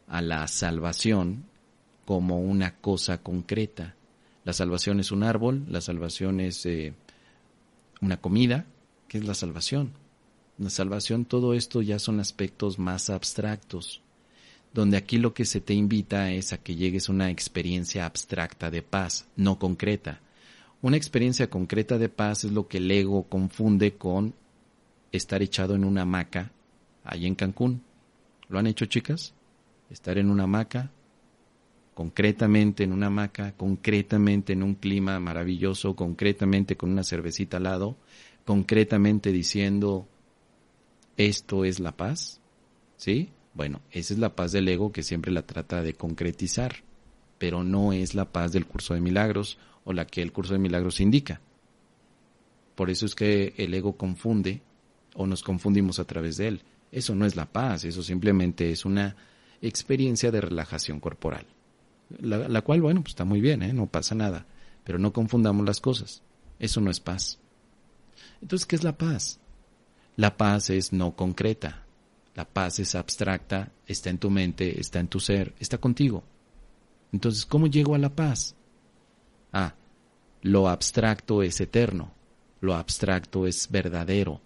a 0.09 0.21
la 0.21 0.45
salvación 0.49 1.45
como 2.03 2.41
una 2.41 2.75
cosa 2.75 3.23
concreta. 3.23 3.95
La 4.43 4.51
salvación 4.51 4.99
es 4.99 5.13
un 5.13 5.23
árbol, 5.23 5.63
la 5.69 5.79
salvación 5.79 6.41
es 6.41 6.65
eh, 6.65 6.93
una 8.01 8.17
comida. 8.17 8.65
¿Qué 9.07 9.19
es 9.19 9.23
la 9.23 9.33
salvación? 9.33 9.93
La 10.57 10.69
salvación, 10.69 11.23
todo 11.23 11.53
esto 11.53 11.81
ya 11.81 11.99
son 11.99 12.19
aspectos 12.19 12.79
más 12.79 13.09
abstractos, 13.09 14.01
donde 14.75 14.97
aquí 14.97 15.17
lo 15.19 15.33
que 15.33 15.45
se 15.45 15.61
te 15.61 15.73
invita 15.73 16.33
es 16.33 16.51
a 16.51 16.57
que 16.57 16.75
llegues 16.75 17.07
a 17.07 17.13
una 17.13 17.31
experiencia 17.31 18.05
abstracta 18.05 18.69
de 18.69 18.81
paz, 18.81 19.25
no 19.37 19.57
concreta. 19.57 20.19
Una 20.81 20.97
experiencia 20.97 21.49
concreta 21.49 21.97
de 21.97 22.09
paz 22.09 22.43
es 22.43 22.51
lo 22.51 22.67
que 22.67 22.79
el 22.79 22.91
ego 22.91 23.23
confunde 23.23 23.93
con 23.93 24.33
estar 25.13 25.41
echado 25.41 25.75
en 25.75 25.85
una 25.85 26.01
hamaca 26.01 26.51
ahí 27.05 27.25
en 27.25 27.35
Cancún. 27.35 27.83
¿Lo 28.49 28.59
han 28.59 28.67
hecho, 28.67 28.85
chicas? 28.85 29.33
Estar 29.89 30.17
en 30.17 30.29
una 30.29 30.43
hamaca, 30.43 30.91
concretamente 31.93 32.83
en 32.83 32.91
una 32.91 33.07
hamaca, 33.07 33.53
concretamente 33.53 34.51
en 34.51 34.61
un 34.61 34.75
clima 34.75 35.17
maravilloso, 35.21 35.95
concretamente 35.95 36.75
con 36.75 36.91
una 36.91 37.05
cervecita 37.05 37.57
al 37.57 37.63
lado, 37.63 37.95
concretamente 38.43 39.31
diciendo 39.31 40.05
esto 41.15 41.63
es 41.63 41.79
la 41.79 41.93
paz, 41.93 42.41
¿sí? 42.97 43.29
Bueno, 43.55 43.81
esa 43.91 44.13
es 44.13 44.19
la 44.19 44.35
paz 44.35 44.51
del 44.51 44.67
ego 44.67 44.91
que 44.91 45.01
siempre 45.01 45.31
la 45.31 45.41
trata 45.41 45.81
de 45.81 45.95
concretizar, 45.95 46.83
pero 47.39 47.63
no 47.63 47.91
es 47.91 48.13
la 48.13 48.31
paz 48.31 48.51
del 48.51 48.67
curso 48.67 48.93
de 48.93 49.01
milagros 49.01 49.57
o 49.83 49.93
la 49.93 50.05
que 50.05 50.21
el 50.21 50.31
curso 50.31 50.53
de 50.53 50.59
milagros 50.59 50.99
indica. 50.99 51.41
Por 52.75 52.91
eso 52.91 53.07
es 53.07 53.15
que 53.15 53.55
el 53.57 53.73
ego 53.73 53.97
confunde 53.97 54.61
o 55.15 55.25
nos 55.25 55.41
confundimos 55.41 55.97
a 55.97 56.05
través 56.05 56.37
de 56.37 56.49
él. 56.49 56.61
Eso 56.91 57.15
no 57.15 57.25
es 57.25 57.35
la 57.35 57.45
paz, 57.47 57.85
eso 57.85 58.03
simplemente 58.03 58.69
es 58.69 58.85
una 58.85 59.15
experiencia 59.61 60.29
de 60.29 60.41
relajación 60.41 60.99
corporal 60.99 61.47
la, 62.19 62.61
cual, 62.61 62.81
bueno, 62.81 63.01
pues 63.01 63.11
está 63.11 63.25
muy 63.25 63.41
bien, 63.41 63.63
¿eh? 63.63 63.73
no 63.73 63.87
pasa 63.87 64.15
nada, 64.15 64.45
pero 64.83 64.99
no 64.99 65.13
confundamos 65.13 65.65
las 65.65 65.81
cosas. 65.81 66.21
Eso 66.59 66.81
no 66.81 66.91
es 66.91 66.99
paz. 66.99 67.39
Entonces, 68.41 68.65
¿qué 68.65 68.75
es 68.75 68.83
la 68.83 68.97
paz? 68.97 69.39
La 70.15 70.37
paz 70.37 70.69
es 70.69 70.93
no 70.93 71.15
concreta. 71.15 71.84
La 72.35 72.45
paz 72.45 72.79
es 72.79 72.95
abstracta, 72.95 73.71
está 73.87 74.09
en 74.09 74.17
tu 74.17 74.29
mente, 74.29 74.79
está 74.79 74.99
en 74.99 75.07
tu 75.07 75.19
ser, 75.19 75.53
está 75.59 75.77
contigo. 75.77 76.23
Entonces, 77.13 77.45
¿cómo 77.45 77.67
llego 77.67 77.95
a 77.95 77.97
la 77.97 78.13
paz? 78.13 78.55
Ah, 79.53 79.73
lo 80.41 80.67
abstracto 80.67 81.41
es 81.41 81.61
eterno, 81.61 82.11
lo 82.59 82.75
abstracto 82.75 83.47
es 83.47 83.71
verdadero. 83.71 84.41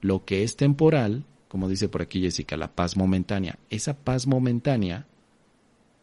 Lo 0.00 0.24
que 0.24 0.44
es 0.44 0.56
temporal, 0.56 1.24
como 1.48 1.68
dice 1.68 1.88
por 1.88 2.02
aquí 2.02 2.20
Jessica, 2.20 2.56
la 2.56 2.72
paz 2.72 2.96
momentánea, 2.96 3.58
esa 3.70 3.94
paz 3.94 4.26
momentánea 4.26 5.06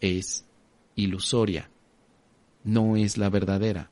es 0.02 0.46
ilusoria, 0.96 1.70
no 2.66 2.98
es 2.98 3.18
la 3.18 3.30
verdadera. 3.30 3.90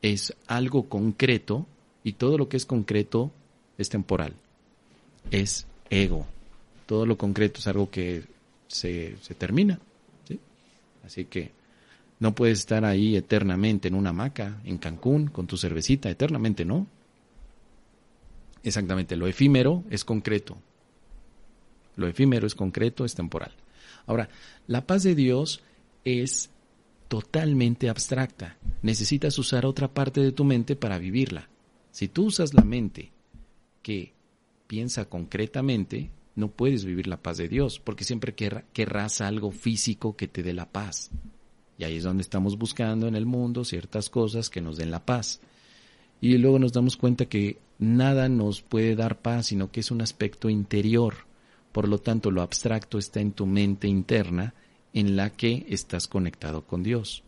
Es 0.00 0.34
algo 0.46 0.88
concreto 0.88 1.66
y 2.02 2.14
todo 2.14 2.38
lo 2.38 2.48
que 2.48 2.56
es 2.56 2.64
concreto 2.64 3.30
es 3.76 3.90
temporal. 3.90 4.34
Es 5.30 5.66
ego. 5.90 6.26
Todo 6.86 7.04
lo 7.04 7.18
concreto 7.18 7.60
es 7.60 7.66
algo 7.66 7.90
que 7.90 8.24
se, 8.68 9.16
se 9.20 9.34
termina. 9.34 9.78
Así 11.04 11.26
que 11.26 11.52
no 12.18 12.34
puedes 12.34 12.60
estar 12.60 12.84
ahí 12.84 13.16
eternamente 13.16 13.88
en 13.88 13.94
una 13.94 14.10
hamaca, 14.10 14.60
en 14.64 14.78
Cancún, 14.78 15.28
con 15.28 15.46
tu 15.46 15.56
cervecita, 15.56 16.10
eternamente, 16.10 16.64
¿no? 16.64 16.86
Exactamente, 18.62 19.16
lo 19.16 19.28
efímero 19.28 19.84
es 19.90 20.04
concreto. 20.04 20.58
Lo 21.94 22.08
efímero 22.08 22.46
es 22.46 22.54
concreto, 22.54 23.04
es 23.04 23.14
temporal. 23.14 23.52
Ahora, 24.06 24.28
la 24.66 24.86
paz 24.86 25.02
de 25.04 25.14
Dios 25.14 25.62
es 26.04 26.50
totalmente 27.08 27.88
abstracta. 27.88 28.56
Necesitas 28.82 29.38
usar 29.38 29.66
otra 29.66 29.88
parte 29.88 30.20
de 30.20 30.32
tu 30.32 30.44
mente 30.44 30.74
para 30.74 30.98
vivirla. 30.98 31.48
Si 31.90 32.08
tú 32.08 32.26
usas 32.26 32.54
la 32.54 32.62
mente 32.62 33.12
que 33.82 34.12
piensa 34.66 35.04
concretamente, 35.04 36.10
no 36.36 36.48
puedes 36.48 36.84
vivir 36.84 37.06
la 37.08 37.22
paz 37.22 37.38
de 37.38 37.48
Dios, 37.48 37.80
porque 37.80 38.04
siempre 38.04 38.34
querrás 38.34 39.20
algo 39.20 39.50
físico 39.50 40.16
que 40.16 40.28
te 40.28 40.42
dé 40.42 40.52
la 40.52 40.70
paz. 40.70 41.10
Y 41.78 41.84
ahí 41.84 41.96
es 41.96 42.04
donde 42.04 42.22
estamos 42.22 42.56
buscando 42.56 43.08
en 43.08 43.16
el 43.16 43.26
mundo 43.26 43.64
ciertas 43.64 44.08
cosas 44.08 44.50
que 44.50 44.60
nos 44.60 44.76
den 44.76 44.90
la 44.90 45.04
paz. 45.04 45.40
Y 46.20 46.36
luego 46.38 46.58
nos 46.58 46.72
damos 46.72 46.96
cuenta 46.96 47.26
que 47.26 47.58
nada 47.78 48.28
nos 48.28 48.62
puede 48.62 48.94
dar 48.96 49.20
paz, 49.20 49.46
sino 49.46 49.70
que 49.70 49.80
es 49.80 49.90
un 49.90 50.00
aspecto 50.02 50.48
interior. 50.48 51.14
Por 51.72 51.88
lo 51.88 51.98
tanto, 51.98 52.30
lo 52.30 52.42
abstracto 52.42 52.98
está 52.98 53.20
en 53.20 53.32
tu 53.32 53.46
mente 53.46 53.88
interna 53.88 54.54
en 54.92 55.16
la 55.16 55.30
que 55.30 55.66
estás 55.68 56.06
conectado 56.06 56.66
con 56.66 56.82
Dios. 56.82 57.22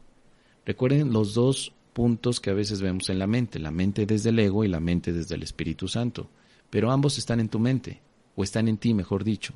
Recuerden 0.64 1.12
los 1.12 1.34
dos 1.34 1.72
puntos 1.92 2.40
que 2.40 2.50
a 2.50 2.54
veces 2.54 2.80
vemos 2.80 3.11
en 3.11 3.18
la 3.18 3.26
mente, 3.26 3.59
la 3.59 3.70
mente 3.70 4.06
desde 4.06 4.30
el 4.30 4.38
ego 4.38 4.64
y 4.64 4.68
la 4.68 4.80
mente 4.80 5.12
desde 5.12 5.34
el 5.34 5.42
Espíritu 5.42 5.88
Santo, 5.88 6.30
pero 6.70 6.90
ambos 6.90 7.18
están 7.18 7.40
en 7.40 7.48
tu 7.48 7.59
mente, 7.59 8.00
o 8.39 8.45
están 8.45 8.68
en 8.68 8.78
ti, 8.78 8.95
mejor 8.95 9.24
dicho. 9.24 9.53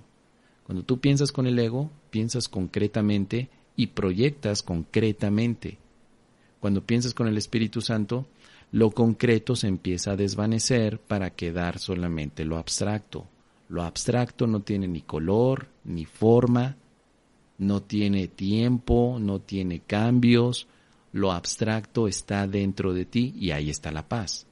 Cuando 0.65 0.83
tú 0.83 0.99
piensas 0.99 1.31
con 1.31 1.47
el 1.47 1.57
ego, 1.57 1.89
piensas 2.11 2.49
concretamente 2.49 3.49
y 3.77 3.87
proyectas 3.87 4.65
concretamente. 4.65 5.79
Cuando 6.59 6.85
piensas 6.85 7.15
con 7.15 7.29
el 7.29 7.39
Espíritu 7.39 7.81
Santo, 7.81 8.27
lo 8.73 8.91
concreto 8.91 9.55
se 9.55 9.69
empieza 9.69 10.11
a 10.11 10.17
desvanecer 10.17 10.99
para 10.99 11.31
quedar 11.31 11.79
solamente 11.79 12.45
lo 12.45 12.59
abstracto. 12.59 13.29
Lo 13.69 13.85
abstracto 13.85 14.49
no 14.49 14.63
tiene 14.63 14.89
ni 14.89 15.03
color, 15.03 15.69
ni 15.85 16.05
forma, 16.05 16.75
no 17.59 17.83
tiene 17.83 18.27
tiempo, 18.27 19.19
no 19.21 19.41
tiene 19.41 19.79
cambios. 19.79 20.67
Lo 21.13 21.31
abstracto 21.31 22.09
está 22.09 22.49
dentro 22.49 22.93
de 22.93 23.05
ti 23.05 23.33
y 23.39 23.53
ahí 23.53 23.71
está 23.71 23.93
la 23.93 24.09
paz. 24.09 24.49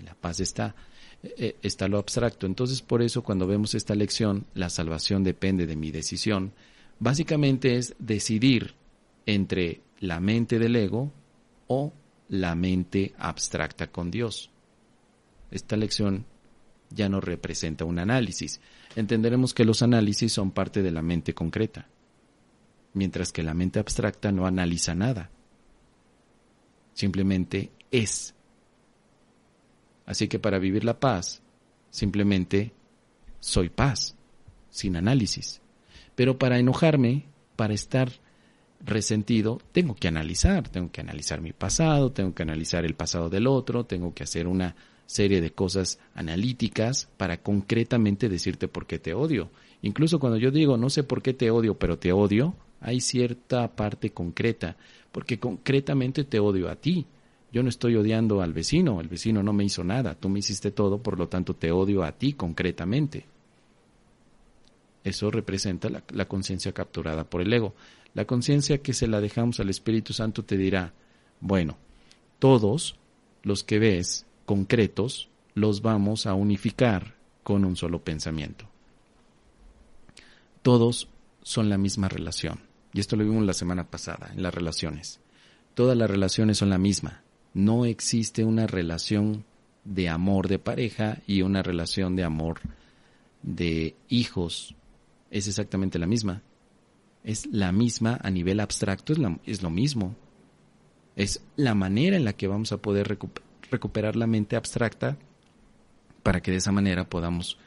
La 0.00 0.14
paz 0.14 0.38
está, 0.38 0.76
eh, 1.24 1.56
está 1.62 1.88
lo 1.88 1.98
abstracto. 1.98 2.46
Entonces 2.46 2.82
por 2.82 3.02
eso 3.02 3.22
cuando 3.22 3.46
vemos 3.46 3.74
esta 3.74 3.94
lección, 3.94 4.46
la 4.54 4.68
salvación 4.70 5.24
depende 5.24 5.66
de 5.66 5.76
mi 5.76 5.90
decisión. 5.90 6.52
Básicamente 6.98 7.76
es 7.76 7.94
decidir 7.98 8.74
entre 9.26 9.80
la 10.00 10.20
mente 10.20 10.58
del 10.58 10.76
ego 10.76 11.12
o 11.66 11.92
la 12.28 12.54
mente 12.54 13.14
abstracta 13.18 13.88
con 13.88 14.10
Dios. 14.10 14.50
Esta 15.50 15.76
lección 15.76 16.26
ya 16.90 17.08
no 17.08 17.20
representa 17.20 17.84
un 17.84 17.98
análisis. 17.98 18.60
Entenderemos 18.96 19.54
que 19.54 19.64
los 19.64 19.82
análisis 19.82 20.32
son 20.32 20.50
parte 20.50 20.82
de 20.82 20.90
la 20.90 21.02
mente 21.02 21.34
concreta, 21.34 21.88
mientras 22.92 23.32
que 23.32 23.42
la 23.42 23.54
mente 23.54 23.78
abstracta 23.78 24.30
no 24.30 24.46
analiza 24.46 24.94
nada. 24.94 25.30
Simplemente 26.92 27.70
es. 27.90 28.34
Así 30.06 30.28
que 30.28 30.38
para 30.38 30.58
vivir 30.58 30.84
la 30.84 31.00
paz, 31.00 31.42
simplemente 31.90 32.72
soy 33.40 33.68
paz, 33.68 34.16
sin 34.70 34.96
análisis. 34.96 35.60
Pero 36.14 36.38
para 36.38 36.58
enojarme, 36.58 37.24
para 37.56 37.74
estar 37.74 38.10
resentido, 38.80 39.60
tengo 39.72 39.94
que 39.94 40.08
analizar, 40.08 40.68
tengo 40.68 40.90
que 40.90 41.00
analizar 41.00 41.40
mi 41.40 41.52
pasado, 41.52 42.12
tengo 42.12 42.34
que 42.34 42.42
analizar 42.42 42.84
el 42.84 42.94
pasado 42.94 43.30
del 43.30 43.46
otro, 43.46 43.84
tengo 43.84 44.14
que 44.14 44.24
hacer 44.24 44.46
una 44.46 44.76
serie 45.06 45.40
de 45.40 45.50
cosas 45.50 45.98
analíticas 46.14 47.08
para 47.16 47.38
concretamente 47.38 48.28
decirte 48.28 48.68
por 48.68 48.86
qué 48.86 48.98
te 48.98 49.14
odio. 49.14 49.50
Incluso 49.82 50.18
cuando 50.18 50.38
yo 50.38 50.50
digo 50.50 50.76
no 50.76 50.90
sé 50.90 51.02
por 51.04 51.22
qué 51.22 51.34
te 51.34 51.50
odio, 51.50 51.78
pero 51.78 51.98
te 51.98 52.12
odio, 52.12 52.54
hay 52.80 53.00
cierta 53.00 53.74
parte 53.74 54.10
concreta, 54.10 54.76
porque 55.12 55.38
concretamente 55.38 56.24
te 56.24 56.38
odio 56.38 56.68
a 56.68 56.76
ti. 56.76 57.06
Yo 57.54 57.62
no 57.62 57.68
estoy 57.68 57.94
odiando 57.94 58.42
al 58.42 58.52
vecino, 58.52 59.00
el 59.00 59.06
vecino 59.06 59.40
no 59.40 59.52
me 59.52 59.62
hizo 59.62 59.84
nada, 59.84 60.16
tú 60.16 60.28
me 60.28 60.40
hiciste 60.40 60.72
todo, 60.72 61.00
por 61.00 61.16
lo 61.16 61.28
tanto 61.28 61.54
te 61.54 61.70
odio 61.70 62.02
a 62.02 62.10
ti 62.10 62.32
concretamente. 62.32 63.26
Eso 65.04 65.30
representa 65.30 65.88
la, 65.88 66.02
la 66.10 66.24
conciencia 66.24 66.72
capturada 66.72 67.22
por 67.22 67.42
el 67.42 67.52
ego. 67.52 67.76
La 68.12 68.24
conciencia 68.24 68.78
que 68.78 68.92
se 68.92 69.06
la 69.06 69.20
dejamos 69.20 69.60
al 69.60 69.70
Espíritu 69.70 70.12
Santo 70.12 70.44
te 70.44 70.56
dirá, 70.56 70.94
bueno, 71.38 71.76
todos 72.40 72.96
los 73.44 73.62
que 73.62 73.78
ves 73.78 74.26
concretos 74.46 75.28
los 75.54 75.80
vamos 75.80 76.26
a 76.26 76.34
unificar 76.34 77.14
con 77.44 77.64
un 77.64 77.76
solo 77.76 78.02
pensamiento. 78.02 78.68
Todos 80.62 81.08
son 81.44 81.68
la 81.68 81.78
misma 81.78 82.08
relación. 82.08 82.62
Y 82.92 82.98
esto 82.98 83.14
lo 83.14 83.22
vimos 83.22 83.44
la 83.44 83.54
semana 83.54 83.88
pasada, 83.88 84.32
en 84.34 84.42
las 84.42 84.52
relaciones. 84.52 85.20
Todas 85.74 85.96
las 85.96 86.10
relaciones 86.10 86.58
son 86.58 86.70
la 86.70 86.78
misma. 86.78 87.23
No 87.54 87.86
existe 87.86 88.44
una 88.44 88.66
relación 88.66 89.44
de 89.84 90.08
amor 90.08 90.48
de 90.48 90.58
pareja 90.58 91.18
y 91.26 91.42
una 91.42 91.62
relación 91.62 92.16
de 92.16 92.24
amor 92.24 92.60
de 93.42 93.94
hijos. 94.08 94.74
Es 95.30 95.48
exactamente 95.48 95.98
la 95.98 96.06
misma 96.06 96.42
es 97.24 97.46
la 97.46 97.72
misma 97.72 98.20
a 98.22 98.30
nivel 98.30 98.60
abstracto, 98.60 99.14
es, 99.46 99.62
lo 99.62 99.70
mismo. 99.70 100.14
Es 101.16 101.42
la 101.56 101.74
manera 101.74 102.16
en 102.16 102.24
la 102.24 102.34
que 102.34 102.46
vamos 102.46 102.70
a 102.72 102.76
poder 102.76 103.18
recuperar 103.70 104.14
la 104.14 104.26
mente 104.26 104.56
abstracta 104.56 105.16
para 106.22 106.42
que 106.42 106.50
de 106.50 106.58
esa 106.58 106.70
manera 106.70 107.08
podamos 107.08 107.58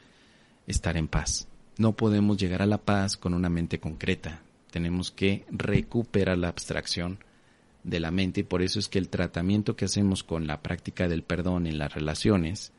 estar 0.66 0.96
en 0.96 1.08
paz. 1.08 1.48
No 1.76 1.92
podemos 1.92 2.38
llegar 2.38 2.62
a 2.62 2.66
la 2.66 2.78
paz 2.78 3.16
con 3.16 3.34
una 3.34 3.48
mente 3.48 3.80
concreta. 3.80 4.42
Tenemos 4.70 5.10
que 5.10 5.44
recuperar 5.50 6.38
la 6.38 6.48
abstracción 6.48 7.18
de 7.88 8.00
la 8.00 8.10
mente 8.10 8.40
y 8.40 8.44
por 8.44 8.62
eso 8.62 8.78
es 8.78 8.88
que 8.88 8.98
el 8.98 9.08
tratamiento 9.08 9.76
que 9.76 9.84
hacemos 9.84 10.22
con 10.22 10.46
la 10.46 10.62
práctica 10.62 11.08
del 11.08 11.22
perdón 11.22 11.66
en 11.66 11.78
las 11.78 11.94
relaciones 11.94 12.72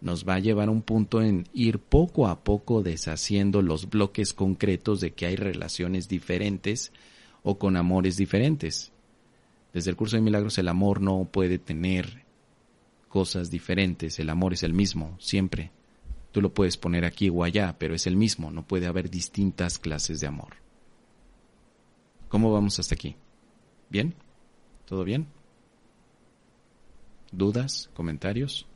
nos 0.00 0.28
va 0.28 0.34
a 0.34 0.40
llevar 0.40 0.68
a 0.68 0.72
un 0.72 0.82
punto 0.82 1.22
en 1.22 1.46
ir 1.52 1.78
poco 1.78 2.26
a 2.26 2.42
poco 2.42 2.82
deshaciendo 2.82 3.62
los 3.62 3.88
bloques 3.88 4.32
concretos 4.32 5.00
de 5.00 5.12
que 5.12 5.26
hay 5.26 5.36
relaciones 5.36 6.08
diferentes 6.08 6.92
o 7.42 7.58
con 7.58 7.76
amores 7.76 8.16
diferentes. 8.16 8.92
Desde 9.72 9.90
el 9.90 9.96
curso 9.96 10.16
de 10.16 10.22
milagros 10.22 10.58
el 10.58 10.68
amor 10.68 11.00
no 11.00 11.24
puede 11.24 11.58
tener 11.58 12.24
cosas 13.08 13.50
diferentes, 13.50 14.18
el 14.18 14.30
amor 14.30 14.54
es 14.54 14.62
el 14.62 14.72
mismo, 14.72 15.16
siempre. 15.20 15.70
Tú 16.32 16.40
lo 16.40 16.52
puedes 16.52 16.76
poner 16.76 17.04
aquí 17.04 17.28
o 17.28 17.44
allá, 17.44 17.76
pero 17.78 17.94
es 17.94 18.06
el 18.06 18.16
mismo, 18.16 18.50
no 18.50 18.66
puede 18.66 18.86
haber 18.86 19.10
distintas 19.10 19.78
clases 19.78 20.18
de 20.20 20.26
amor. 20.26 20.56
¿Cómo 22.28 22.50
vamos 22.50 22.78
hasta 22.78 22.94
aquí? 22.94 23.16
¿Bien? 23.90 24.14
¿Todo 24.92 25.04
bien? 25.04 25.26
¿Dudas? 27.30 27.88
¿Comentarios? 27.94 28.66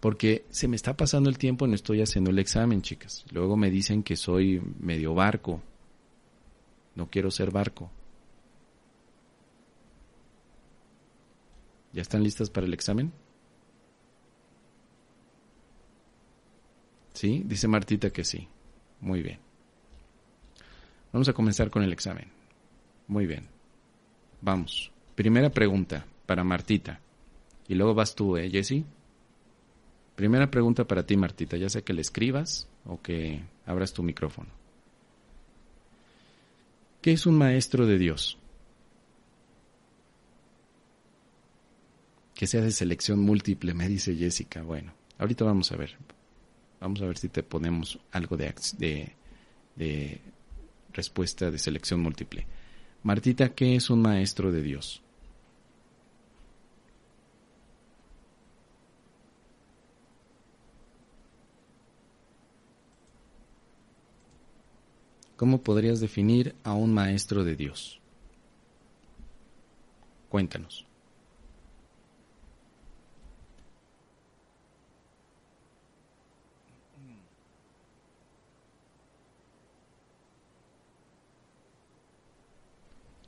porque 0.00 0.44
se 0.50 0.68
me 0.68 0.76
está 0.76 0.94
pasando 0.98 1.30
el 1.30 1.38
tiempo 1.38 1.66
no 1.66 1.74
estoy 1.74 2.02
haciendo 2.02 2.30
el 2.30 2.38
examen, 2.38 2.82
chicas. 2.82 3.24
Luego 3.30 3.56
me 3.56 3.70
dicen 3.70 4.02
que 4.02 4.16
soy 4.16 4.60
medio 4.80 5.14
barco. 5.14 5.62
No 6.94 7.08
quiero 7.08 7.30
ser 7.30 7.50
barco. 7.50 7.90
¿Ya 11.94 12.02
están 12.02 12.22
listas 12.22 12.50
para 12.50 12.66
el 12.66 12.74
examen? 12.74 13.12
¿Sí? 17.14 17.44
Dice 17.46 17.66
Martita 17.66 18.10
que 18.10 18.24
sí. 18.24 18.46
Muy 19.00 19.22
bien. 19.22 19.38
Vamos 21.14 21.30
a 21.30 21.32
comenzar 21.32 21.70
con 21.70 21.82
el 21.82 21.94
examen. 21.94 22.28
Muy 23.06 23.26
bien. 23.26 23.51
Vamos. 24.42 24.90
Primera 25.14 25.50
pregunta 25.50 26.04
para 26.26 26.44
Martita. 26.44 27.00
Y 27.68 27.74
luego 27.74 27.94
vas 27.94 28.14
tú, 28.14 28.36
¿eh, 28.36 28.50
Jessie? 28.50 28.84
Primera 30.16 30.50
pregunta 30.50 30.84
para 30.84 31.06
ti, 31.06 31.16
Martita, 31.16 31.56
ya 31.56 31.68
sea 31.68 31.82
que 31.82 31.92
le 31.92 32.02
escribas 32.02 32.68
o 32.84 33.00
que 33.00 33.40
abras 33.64 33.92
tu 33.92 34.02
micrófono. 34.02 34.50
¿Qué 37.00 37.12
es 37.12 37.24
un 37.24 37.38
maestro 37.38 37.86
de 37.86 37.98
Dios? 37.98 38.36
Que 42.34 42.46
sea 42.46 42.60
de 42.60 42.72
selección 42.72 43.20
múltiple, 43.20 43.74
me 43.74 43.88
dice 43.88 44.14
Jessica. 44.16 44.62
Bueno, 44.62 44.92
ahorita 45.18 45.44
vamos 45.44 45.70
a 45.72 45.76
ver. 45.76 45.96
Vamos 46.80 47.00
a 47.00 47.06
ver 47.06 47.16
si 47.16 47.28
te 47.28 47.44
ponemos 47.44 47.98
algo 48.10 48.36
de, 48.36 48.52
de, 48.78 49.12
de 49.76 50.20
respuesta 50.92 51.50
de 51.50 51.58
selección 51.58 52.00
múltiple. 52.00 52.46
Martita, 53.04 53.48
¿qué 53.48 53.74
es 53.74 53.90
un 53.90 54.00
maestro 54.00 54.52
de 54.52 54.62
Dios? 54.62 55.02
¿Cómo 65.36 65.62
podrías 65.62 65.98
definir 65.98 66.54
a 66.62 66.74
un 66.74 66.94
maestro 66.94 67.42
de 67.42 67.56
Dios? 67.56 68.00
Cuéntanos. 70.28 70.91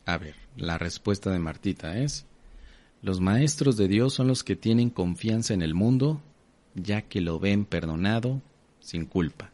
A 0.06 0.18
ver, 0.18 0.34
la 0.56 0.78
respuesta 0.78 1.30
de 1.30 1.38
Martita 1.38 1.98
es, 1.98 2.26
los 3.02 3.20
maestros 3.20 3.76
de 3.76 3.88
Dios 3.88 4.14
son 4.14 4.28
los 4.28 4.44
que 4.44 4.56
tienen 4.56 4.90
confianza 4.90 5.54
en 5.54 5.62
el 5.62 5.74
mundo, 5.74 6.20
ya 6.74 7.02
que 7.02 7.20
lo 7.20 7.38
ven 7.38 7.64
perdonado 7.64 8.42
sin 8.80 9.06
culpa. 9.06 9.50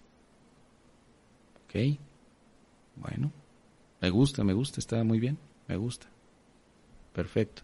¿Ok? 1.65 1.99
Bueno, 2.97 3.33
me 4.01 4.11
gusta, 4.11 4.43
me 4.45 4.53
gusta, 4.53 4.81
está 4.81 5.03
muy 5.05 5.21
bien, 5.21 5.39
me 5.69 5.77
gusta. 5.77 6.07
Perfecto. 7.13 7.63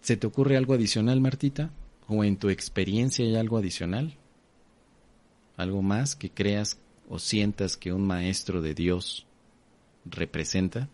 ¿Se 0.00 0.16
te 0.16 0.26
ocurre 0.26 0.56
algo 0.56 0.74
adicional, 0.74 1.20
Martita? 1.20 1.70
¿O 2.06 2.24
en 2.24 2.36
tu 2.36 2.48
experiencia 2.48 3.24
hay 3.24 3.36
algo 3.36 3.58
adicional? 3.58 4.14
¿Algo 5.56 5.82
más 5.82 6.16
que 6.16 6.30
creas 6.30 6.78
o 7.08 7.18
sientas 7.18 7.76
que 7.76 7.92
un 7.92 8.06
maestro 8.06 8.62
de 8.62 8.74
Dios 8.74 9.26
representa? 10.10 10.88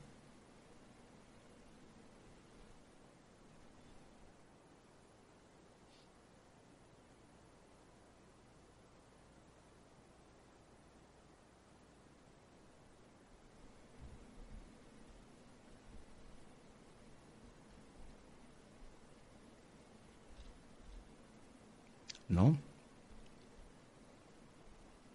¿No? 22.28 22.58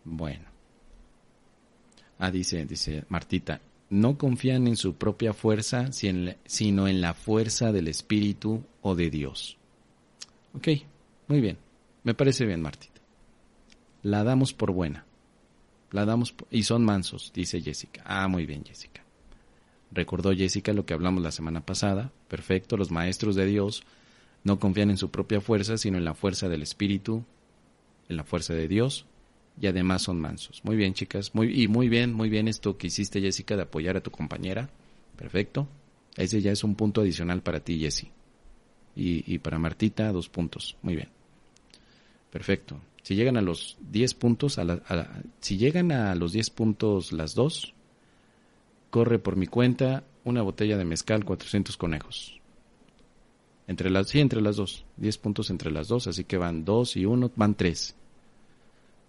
Bueno. 0.04 0.46
Ah, 2.20 2.32
dice, 2.32 2.66
dice 2.66 3.06
Martita, 3.10 3.62
no 3.90 4.18
confían 4.18 4.68
en 4.68 4.78
su 4.78 4.96
propia 4.96 5.34
fuerza, 5.34 5.92
sino 5.92 6.88
en 6.88 7.02
la 7.02 7.14
fuerza 7.14 7.72
del 7.72 7.88
Espíritu 7.88 8.64
o 8.82 8.96
de 8.96 9.10
Dios. 9.10 9.58
Ok, 10.54 10.68
muy 11.28 11.42
bien. 11.42 11.58
Me 12.04 12.14
parece 12.14 12.46
bien, 12.46 12.62
Martita. 12.62 13.02
La 14.04 14.24
damos 14.24 14.54
por 14.54 14.72
buena. 14.72 15.06
La 15.92 16.06
damos 16.06 16.36
y 16.52 16.64
son 16.64 16.86
mansos, 16.86 17.32
dice 17.34 17.62
Jessica. 17.62 18.04
Ah, 18.06 18.28
muy 18.28 18.46
bien, 18.46 18.64
Jessica. 18.64 19.04
Recordó 19.92 20.34
Jessica 20.34 20.72
lo 20.74 20.86
que 20.86 20.94
hablamos 20.94 21.24
la 21.24 21.32
semana 21.32 21.66
pasada. 21.66 22.12
Perfecto, 22.28 22.78
los 22.78 22.92
maestros 22.92 23.36
de 23.36 23.48
Dios 23.48 23.84
no 24.44 24.60
confían 24.60 24.92
en 24.92 24.98
su 24.98 25.10
propia 25.10 25.42
fuerza, 25.42 25.78
sino 25.78 25.98
en 25.98 26.06
la 26.06 26.14
fuerza 26.14 26.48
del 26.48 26.62
Espíritu, 26.62 27.24
en 28.08 28.18
la 28.18 28.24
fuerza 28.24 28.54
de 28.54 28.68
Dios, 28.68 29.06
y 29.60 29.68
además 29.68 30.04
son 30.04 30.20
mansos. 30.20 30.64
Muy 30.64 30.76
bien, 30.76 30.94
chicas. 30.94 31.36
Muy, 31.36 31.64
y 31.64 31.68
muy 31.68 31.90
bien, 31.90 32.14
muy 32.14 32.30
bien 32.30 32.48
esto 32.48 32.78
que 32.78 32.88
hiciste, 32.88 33.22
Jessica, 33.22 33.56
de 33.56 33.64
apoyar 33.64 33.98
a 33.98 34.02
tu 34.02 34.12
compañera. 34.12 34.70
Perfecto. 35.16 35.68
Ese 36.16 36.42
ya 36.42 36.52
es 36.52 36.64
un 36.64 36.76
punto 36.76 37.02
adicional 37.02 37.42
para 37.42 37.60
ti, 37.60 37.80
Jessie. 37.80 38.12
Y, 38.96 39.34
y 39.34 39.40
para 39.40 39.60
Martita, 39.60 40.12
dos 40.12 40.30
puntos. 40.30 40.78
Muy 40.82 40.96
bien. 40.96 41.10
Perfecto. 42.32 42.80
Si 43.04 43.16
llegan 43.16 43.38
a 43.38 43.42
los 43.42 43.78
10 43.92 44.14
puntos, 44.14 44.60
a 44.60 44.80
si 45.40 45.58
llegan 45.58 45.92
a 45.92 46.14
los 46.16 46.32
10 46.32 46.50
puntos 46.52 47.12
las 47.12 47.34
dos, 47.34 47.74
corre 48.90 49.20
por 49.20 49.36
mi 49.36 49.48
cuenta 49.48 50.04
una 50.24 50.42
botella 50.42 50.78
de 50.78 50.86
mezcal, 50.86 51.26
400 51.26 51.76
conejos. 51.78 52.40
Entre 53.68 53.90
las, 53.90 54.10
sí, 54.10 54.20
entre 54.20 54.42
las 54.42 54.58
dos. 54.58 54.86
10 54.98 55.18
puntos 55.18 55.50
entre 55.50 55.72
las 55.72 55.88
dos, 55.88 56.08
así 56.08 56.24
que 56.24 56.38
van 56.38 56.66
2 56.66 56.98
y 56.98 57.06
1, 57.06 57.32
van 57.36 57.56
3. 57.56 57.96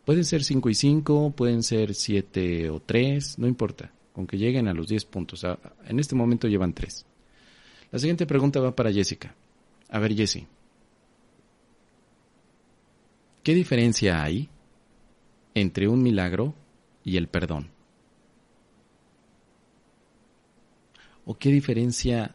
Pueden 0.04 0.24
ser 0.24 0.42
5 0.42 0.70
y 0.70 0.74
5, 0.74 1.32
pueden 1.36 1.62
ser 1.62 1.94
7 1.94 2.70
o 2.70 2.80
3, 2.80 3.38
no 3.38 3.46
importa, 3.46 3.92
con 4.12 4.26
que 4.26 4.38
lleguen 4.38 4.66
a 4.66 4.74
los 4.74 4.88
10 4.88 5.04
puntos. 5.04 5.44
En 5.86 6.00
este 6.00 6.14
momento 6.14 6.48
llevan 6.48 6.72
3. 6.72 7.06
La 7.92 7.98
siguiente 7.98 8.26
pregunta 8.26 8.60
va 8.60 8.74
para 8.74 8.92
Jessica. 8.92 9.34
A 9.88 9.98
ver, 9.98 10.14
Jessie. 10.14 10.46
¿Qué 13.42 13.54
diferencia 13.54 14.22
hay 14.22 14.48
entre 15.54 15.88
un 15.88 16.02
milagro 16.02 16.54
y 17.04 17.16
el 17.16 17.28
perdón? 17.28 17.70
¿O 21.24 21.34
qué 21.38 21.50
diferencia 21.50 22.34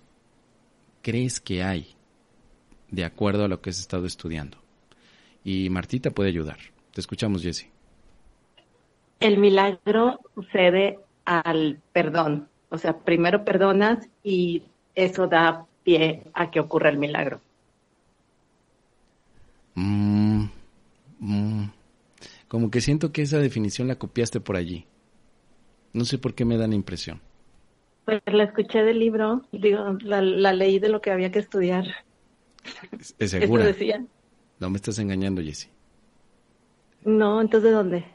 crees 1.01 1.39
que 1.39 1.63
hay 1.63 1.95
de 2.89 3.03
acuerdo 3.03 3.45
a 3.45 3.47
lo 3.47 3.61
que 3.61 3.69
has 3.69 3.79
estado 3.79 4.05
estudiando? 4.05 4.57
Y 5.43 5.69
Martita 5.69 6.11
puede 6.11 6.29
ayudar. 6.29 6.74
Te 6.95 7.01
escuchamos, 7.01 7.43
Jessie. 7.43 7.69
El 9.19 9.37
milagro 9.37 10.21
sucede 10.33 10.97
al 11.25 11.81
perdón. 11.91 12.47
O 12.69 12.77
sea, 12.77 12.99
primero 12.99 13.43
perdonas 13.43 14.07
y 14.23 14.63
eso 14.95 15.27
da 15.27 15.65
pie 15.83 16.23
a 16.33 16.51
que 16.51 16.61
ocurra 16.61 16.87
el 16.87 16.97
milagro. 16.97 17.41
Mm, 19.73 20.45
mm. 21.19 21.65
como 22.47 22.71
que 22.71 22.79
siento 22.79 23.11
que 23.11 23.23
esa 23.23 23.39
definición 23.39 23.89
la 23.89 23.99
copiaste 23.99 24.39
por 24.39 24.55
allí. 24.55 24.85
No 25.91 26.05
sé 26.05 26.17
por 26.17 26.33
qué 26.33 26.45
me 26.45 26.55
da 26.55 26.65
la 26.65 26.75
impresión. 26.75 27.19
Pues 28.05 28.21
la 28.25 28.45
escuché 28.45 28.83
del 28.83 28.99
libro, 28.99 29.41
digo, 29.51 29.97
la, 29.99 30.21
leí 30.53 30.79
de 30.79 30.87
lo 30.87 31.01
que 31.01 31.11
había 31.11 31.29
que 31.29 31.39
estudiar. 31.39 31.87
¿Es 33.19 33.31
segura? 33.31 33.65
decía. 33.65 34.05
No 34.61 34.69
me 34.69 34.77
estás 34.77 34.97
engañando, 34.99 35.41
Jessie. 35.41 35.74
No, 37.05 37.39
entonces 37.39 37.69
¿de 37.69 37.75
dónde? 37.75 38.05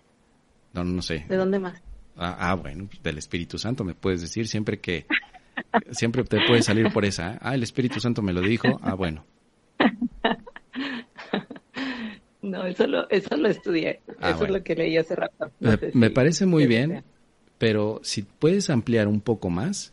No, 0.74 0.84
no 0.84 1.00
sé. 1.00 1.24
¿De 1.28 1.36
dónde 1.36 1.58
más? 1.58 1.80
Ah, 2.16 2.50
ah 2.50 2.54
bueno, 2.54 2.86
pues, 2.86 3.02
del 3.02 3.18
Espíritu 3.18 3.56
Santo 3.56 3.84
me 3.84 3.94
puedes 3.94 4.20
decir 4.20 4.48
siempre 4.48 4.80
que 4.80 5.06
siempre 5.92 6.24
te 6.24 6.38
puede 6.46 6.62
salir 6.62 6.92
por 6.92 7.04
esa. 7.04 7.34
¿eh? 7.34 7.38
Ah, 7.40 7.54
el 7.54 7.62
Espíritu 7.62 8.00
Santo 8.00 8.20
me 8.20 8.32
lo 8.32 8.40
dijo. 8.40 8.78
Ah, 8.82 8.94
bueno. 8.94 9.24
No, 12.42 12.64
eso 12.64 12.86
lo, 12.86 13.08
eso 13.10 13.36
lo 13.36 13.48
estudié. 13.48 14.00
Ah, 14.18 14.30
eso 14.30 14.46
es 14.46 14.50
lo 14.50 14.62
que 14.62 14.74
leí 14.74 14.96
hace 14.96 15.14
rato. 15.14 15.50
me, 15.92 16.08
parece 16.08 16.46
muy 16.46 16.66
bien. 16.66 17.04
Pero 17.58 18.00
si 18.02 18.22
puedes 18.22 18.70
ampliar 18.70 19.08
un 19.08 19.20
poco 19.20 19.50
más, 19.50 19.92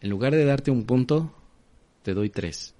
en 0.00 0.08
lugar 0.08 0.32
de 0.32 0.44
darte 0.44 0.70
un 0.70 0.84
punto, 0.84 1.34
te 2.02 2.14
doy 2.14 2.30
tres. 2.30 2.76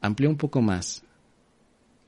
Amplía 0.00 0.28
un 0.28 0.36
poco 0.36 0.60
más 0.60 1.04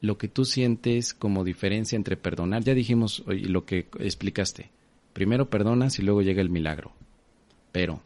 lo 0.04 0.18
que 0.18 0.28
tú 0.28 0.44
sientes 0.44 1.14
como 1.14 1.44
diferencia 1.44 1.96
entre 1.96 2.16
perdonar. 2.16 2.62
Ya 2.62 2.74
dijimos 2.74 3.24
lo 3.26 3.64
que 3.64 3.86
explicaste. 3.98 4.70
Primero 5.14 5.48
perdonas 5.48 5.98
y 5.98 6.02
luego 6.02 6.20
llega 6.20 6.42
el 6.42 6.50
milagro. 6.50 6.92
Pero, 7.72 8.02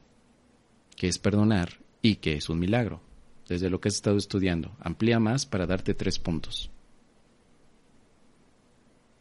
¿qué 0.96 1.08
es 1.08 1.18
perdonar 1.18 1.70
y 2.00 2.16
qué 2.16 2.34
es 2.34 2.48
un 2.48 2.60
milagro? 2.60 3.00
Desde 3.48 3.68
lo 3.68 3.80
que 3.80 3.88
has 3.88 3.96
estado 3.96 4.16
estudiando. 4.16 4.70
Amplía 4.78 5.18
más 5.18 5.44
para 5.44 5.66
darte 5.66 5.94
tres 5.94 6.18
puntos. 6.18 6.70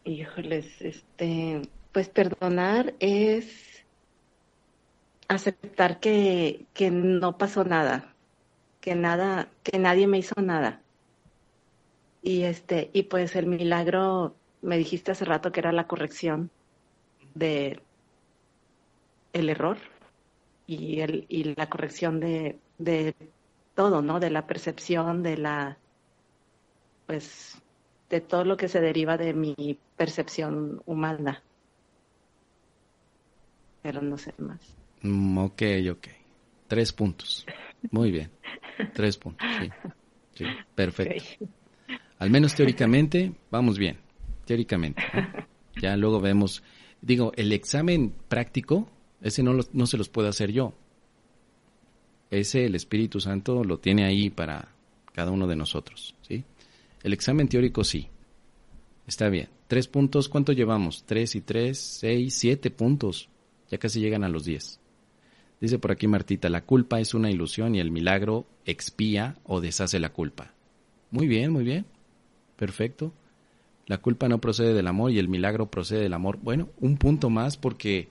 Híjoles, 0.03 0.81
este, 0.81 1.61
pues 1.91 2.09
perdonar 2.09 2.93
es 2.99 3.85
aceptar 5.27 5.99
que, 5.99 6.65
que 6.73 6.91
no 6.91 7.37
pasó 7.37 7.63
nada, 7.63 8.13
que 8.81 8.95
nada, 8.95 9.49
que 9.63 9.79
nadie 9.79 10.07
me 10.07 10.19
hizo 10.19 10.39
nada. 10.41 10.81
Y 12.27 12.43
este, 12.43 12.89
y 12.91 13.03
pues 13.03 13.37
el 13.37 13.45
milagro, 13.45 14.35
me 14.61 14.77
dijiste 14.77 15.11
hace 15.13 15.23
rato 15.23 15.53
que 15.53 15.61
era 15.61 15.71
la 15.71 15.87
corrección 15.87 16.51
de 17.35 17.79
el 19.31 19.49
error 19.49 19.77
y 20.65 20.99
el, 20.99 21.25
y 21.29 21.55
la 21.55 21.69
corrección 21.69 22.19
de, 22.19 22.59
de 22.79 23.15
todo, 23.75 24.01
¿no? 24.01 24.19
De 24.19 24.29
la 24.29 24.45
percepción, 24.45 25.23
de 25.23 25.37
la 25.37 25.77
pues 27.05 27.61
de 28.09 28.19
todo 28.19 28.43
lo 28.43 28.57
que 28.57 28.67
se 28.67 28.81
deriva 28.81 29.15
de 29.15 29.33
mi 29.33 29.79
percepción 29.95 30.81
humana 30.85 31.41
pero 33.81 34.01
no 34.01 34.17
sé 34.17 34.33
más. 34.37 34.59
Mm, 35.01 35.37
ok, 35.37 35.61
ok. 35.91 36.07
Tres 36.67 36.91
puntos. 36.91 37.45
Muy 37.89 38.11
bien. 38.11 38.29
Tres 38.93 39.17
puntos, 39.17 39.47
sí. 40.33 40.43
perfecto. 40.75 41.47
Al 42.19 42.29
menos 42.29 42.55
teóricamente, 42.55 43.33
vamos 43.51 43.77
bien. 43.77 43.97
Teóricamente. 44.45 45.03
Ya 45.79 45.95
luego 45.95 46.19
vemos. 46.19 46.63
Digo, 47.03 47.31
el 47.35 47.51
examen 47.51 48.11
práctico, 48.27 48.89
ese 49.21 49.43
no, 49.43 49.59
no 49.73 49.85
se 49.85 49.95
los 49.95 50.09
puedo 50.09 50.27
hacer 50.27 50.51
yo. 50.51 50.73
Ese 52.31 52.65
el 52.65 52.73
Espíritu 52.73 53.19
Santo 53.19 53.63
lo 53.63 53.77
tiene 53.77 54.03
ahí 54.03 54.31
para 54.31 54.69
cada 55.13 55.29
uno 55.29 55.45
de 55.45 55.55
nosotros, 55.55 56.15
¿sí? 56.21 56.43
El 57.03 57.13
examen 57.13 57.47
teórico 57.47 57.83
sí. 57.83 58.07
Está 59.05 59.29
bien. 59.29 59.49
Tres 59.67 59.87
puntos, 59.87 60.29
¿cuánto 60.29 60.51
llevamos? 60.51 61.03
Tres 61.05 61.35
y 61.35 61.41
tres, 61.41 61.77
seis, 61.77 62.33
siete 62.33 62.71
puntos. 62.71 63.29
Ya 63.69 63.77
casi 63.77 63.99
llegan 63.99 64.23
a 64.23 64.29
los 64.29 64.45
10. 64.45 64.79
Dice 65.59 65.79
por 65.79 65.91
aquí 65.91 66.07
Martita, 66.07 66.49
la 66.49 66.65
culpa 66.65 66.99
es 66.99 67.13
una 67.13 67.31
ilusión 67.31 67.75
y 67.75 67.79
el 67.79 67.91
milagro 67.91 68.45
expía 68.65 69.37
o 69.43 69.59
deshace 69.59 69.99
la 69.99 70.13
culpa. 70.13 70.53
Muy 71.11 71.27
bien, 71.27 71.51
muy 71.51 71.63
bien. 71.63 71.85
Perfecto. 72.57 73.13
La 73.85 73.99
culpa 73.99 74.27
no 74.27 74.39
procede 74.39 74.73
del 74.73 74.87
amor 74.87 75.11
y 75.11 75.19
el 75.19 75.29
milagro 75.29 75.67
procede 75.71 76.01
del 76.01 76.13
amor. 76.13 76.37
Bueno, 76.41 76.69
un 76.81 76.97
punto 76.97 77.29
más 77.29 77.55
porque 77.55 78.09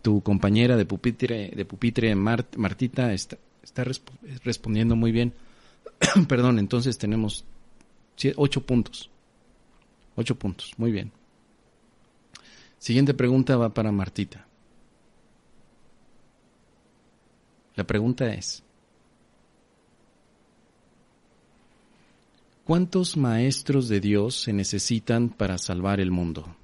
tu 0.00 0.22
compañera 0.22 0.76
de 0.76 0.86
pupitre, 0.86 1.50
de 1.54 1.64
pupitre 1.66 2.14
Martita, 2.14 3.12
está, 3.12 3.36
está 3.62 3.84
respondiendo 4.44 4.96
muy 4.96 5.12
bien. 5.12 5.34
Perdón, 6.28 6.58
entonces 6.58 6.96
tenemos 6.96 7.44
ocho 8.36 8.64
puntos. 8.64 9.10
Ocho 10.16 10.36
puntos, 10.36 10.72
muy 10.78 10.92
bien. 10.92 11.12
Siguiente 12.78 13.14
pregunta 13.14 13.56
va 13.56 13.74
para 13.74 13.90
Martita. 13.92 14.46
La 17.74 17.84
pregunta 17.84 18.32
es, 18.32 18.62
¿cuántos 22.64 23.16
maestros 23.16 23.88
de 23.88 24.00
Dios 24.00 24.42
se 24.42 24.52
necesitan 24.52 25.28
para 25.28 25.58
salvar 25.58 26.00
el 26.00 26.10
mundo? 26.10 26.56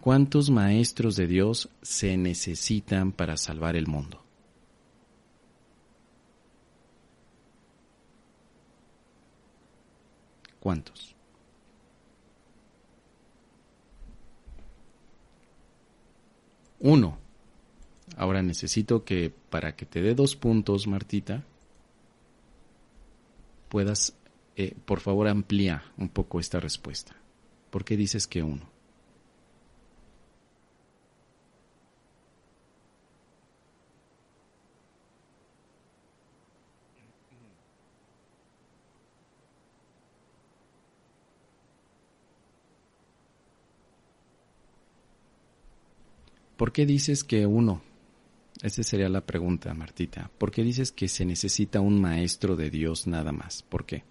¿Cuántos 0.00 0.50
maestros 0.50 1.16
de 1.16 1.26
Dios 1.26 1.68
se 1.80 2.16
necesitan 2.16 3.12
para 3.12 3.36
salvar 3.36 3.76
el 3.76 3.86
mundo? 3.86 4.22
¿Cuántos? 10.58 11.14
Uno. 16.80 17.18
Ahora 18.16 18.42
necesito 18.42 19.04
que 19.04 19.32
para 19.50 19.74
que 19.76 19.86
te 19.86 20.02
dé 20.02 20.14
dos 20.14 20.36
puntos, 20.36 20.86
Martita, 20.86 21.44
puedas 23.68 24.14
eh, 24.56 24.74
por 24.84 25.00
favor 25.00 25.28
amplía 25.28 25.82
un 25.96 26.08
poco 26.08 26.40
esta 26.40 26.60
respuesta. 26.60 27.16
¿Por 27.70 27.84
qué 27.84 27.96
dices 27.96 28.26
que 28.26 28.42
uno? 28.42 28.72
¿Por 46.62 46.70
qué 46.70 46.86
dices 46.86 47.24
que 47.24 47.44
uno? 47.44 47.82
Esa 48.62 48.84
sería 48.84 49.08
la 49.08 49.22
pregunta, 49.26 49.74
Martita. 49.74 50.30
¿Por 50.38 50.52
qué 50.52 50.62
dices 50.62 50.92
que 50.92 51.08
se 51.08 51.24
necesita 51.24 51.80
un 51.80 52.00
maestro 52.00 52.54
de 52.54 52.70
Dios 52.70 53.08
nada 53.08 53.32
más? 53.32 53.64
¿Por 53.64 53.84
qué? 53.84 54.04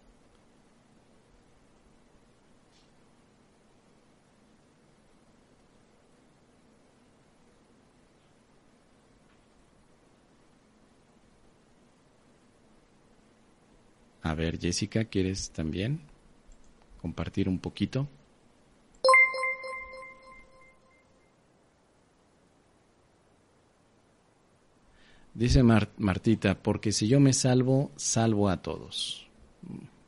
A 14.32 14.34
ver, 14.34 14.58
Jessica, 14.58 15.04
¿quieres 15.04 15.52
también 15.52 16.00
compartir 17.02 17.50
un 17.50 17.60
poquito? 17.60 18.08
Dice 25.34 25.64
Martita, 25.64 26.58
porque 26.64 26.94
si 26.94 27.10
yo 27.10 27.20
me 27.20 27.34
salvo, 27.34 27.92
salvo 27.98 28.48
a 28.48 28.62
todos. 28.62 29.28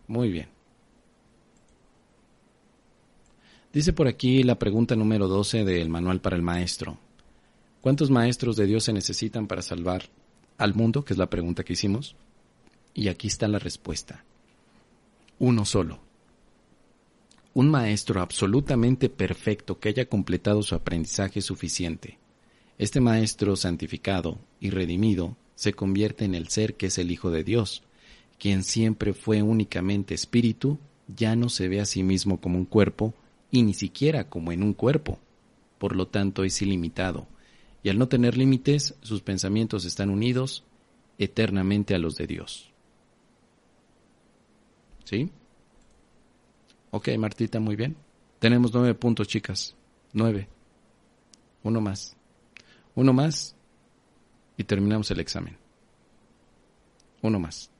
Muy 0.07 0.31
bien. 0.31 0.47
Dice 3.73 3.91
por 3.91 4.07
aquí 4.07 4.43
la 4.43 4.57
pregunta 4.57 4.95
número 4.95 5.27
12 5.27 5.65
del 5.65 5.89
manual 5.89 6.21
para 6.21 6.37
el 6.37 6.43
maestro. 6.43 6.97
¿Cuántos 7.81 8.09
maestros 8.09 8.55
de 8.55 8.67
Dios 8.67 8.85
se 8.85 8.93
necesitan 8.93 9.47
para 9.47 9.61
salvar 9.61 10.03
al 10.57 10.75
mundo? 10.75 11.03
Que 11.03 11.11
es 11.11 11.17
la 11.17 11.29
pregunta 11.29 11.65
que 11.65 11.73
hicimos. 11.73 12.15
Y 12.93 13.07
aquí 13.07 13.27
está 13.27 13.47
la 13.47 13.59
respuesta. 13.59 14.23
Uno 15.39 15.65
solo. 15.65 15.99
Un 17.53 17.69
maestro 17.69 18.21
absolutamente 18.21 19.09
perfecto 19.09 19.79
que 19.79 19.89
haya 19.89 20.05
completado 20.05 20.63
su 20.63 20.75
aprendizaje 20.75 21.41
suficiente 21.41 22.17
este 22.77 22.99
Maestro 22.99 23.55
santificado 23.55 24.39
y 24.59 24.71
redimido 24.71 25.37
se 25.55 25.73
convierte 25.73 26.25
en 26.25 26.35
el 26.35 26.47
ser 26.49 26.75
que 26.75 26.87
es 26.87 26.97
el 26.97 27.11
Hijo 27.11 27.29
de 27.29 27.43
Dios, 27.43 27.83
quien 28.39 28.63
siempre 28.63 29.13
fue 29.13 29.41
únicamente 29.41 30.13
espíritu, 30.13 30.79
ya 31.07 31.35
no 31.35 31.49
se 31.49 31.67
ve 31.67 31.79
a 31.79 31.85
sí 31.85 32.01
mismo 32.03 32.41
como 32.41 32.57
un 32.57 32.65
cuerpo 32.65 33.13
y 33.51 33.61
ni 33.61 33.73
siquiera 33.73 34.27
como 34.27 34.51
en 34.51 34.63
un 34.63 34.73
cuerpo. 34.73 35.19
Por 35.77 35.95
lo 35.95 36.07
tanto, 36.07 36.43
es 36.43 36.61
ilimitado, 36.61 37.27
y 37.83 37.89
al 37.89 37.99
no 37.99 38.07
tener 38.07 38.37
límites, 38.37 38.95
sus 39.01 39.21
pensamientos 39.21 39.85
están 39.85 40.09
unidos 40.09 40.63
eternamente 41.19 41.93
a 41.93 41.99
los 41.99 42.15
de 42.15 42.25
Dios. 42.27 42.72
¿Sí? 45.03 45.29
Ok, 46.91 47.09
Martita, 47.17 47.59
muy 47.59 47.75
bien. 47.75 47.95
Tenemos 48.39 48.73
nueve 48.73 48.93
puntos, 48.93 49.27
chicas. 49.27 49.75
Nueve. 50.11 50.47
Uno 51.63 51.81
más. 51.81 52.15
Uno 52.95 53.13
más 53.13 53.55
y 54.57 54.63
terminamos 54.63 55.09
el 55.11 55.19
examen. 55.19 55.57
Uno 57.21 57.39
más. 57.39 57.71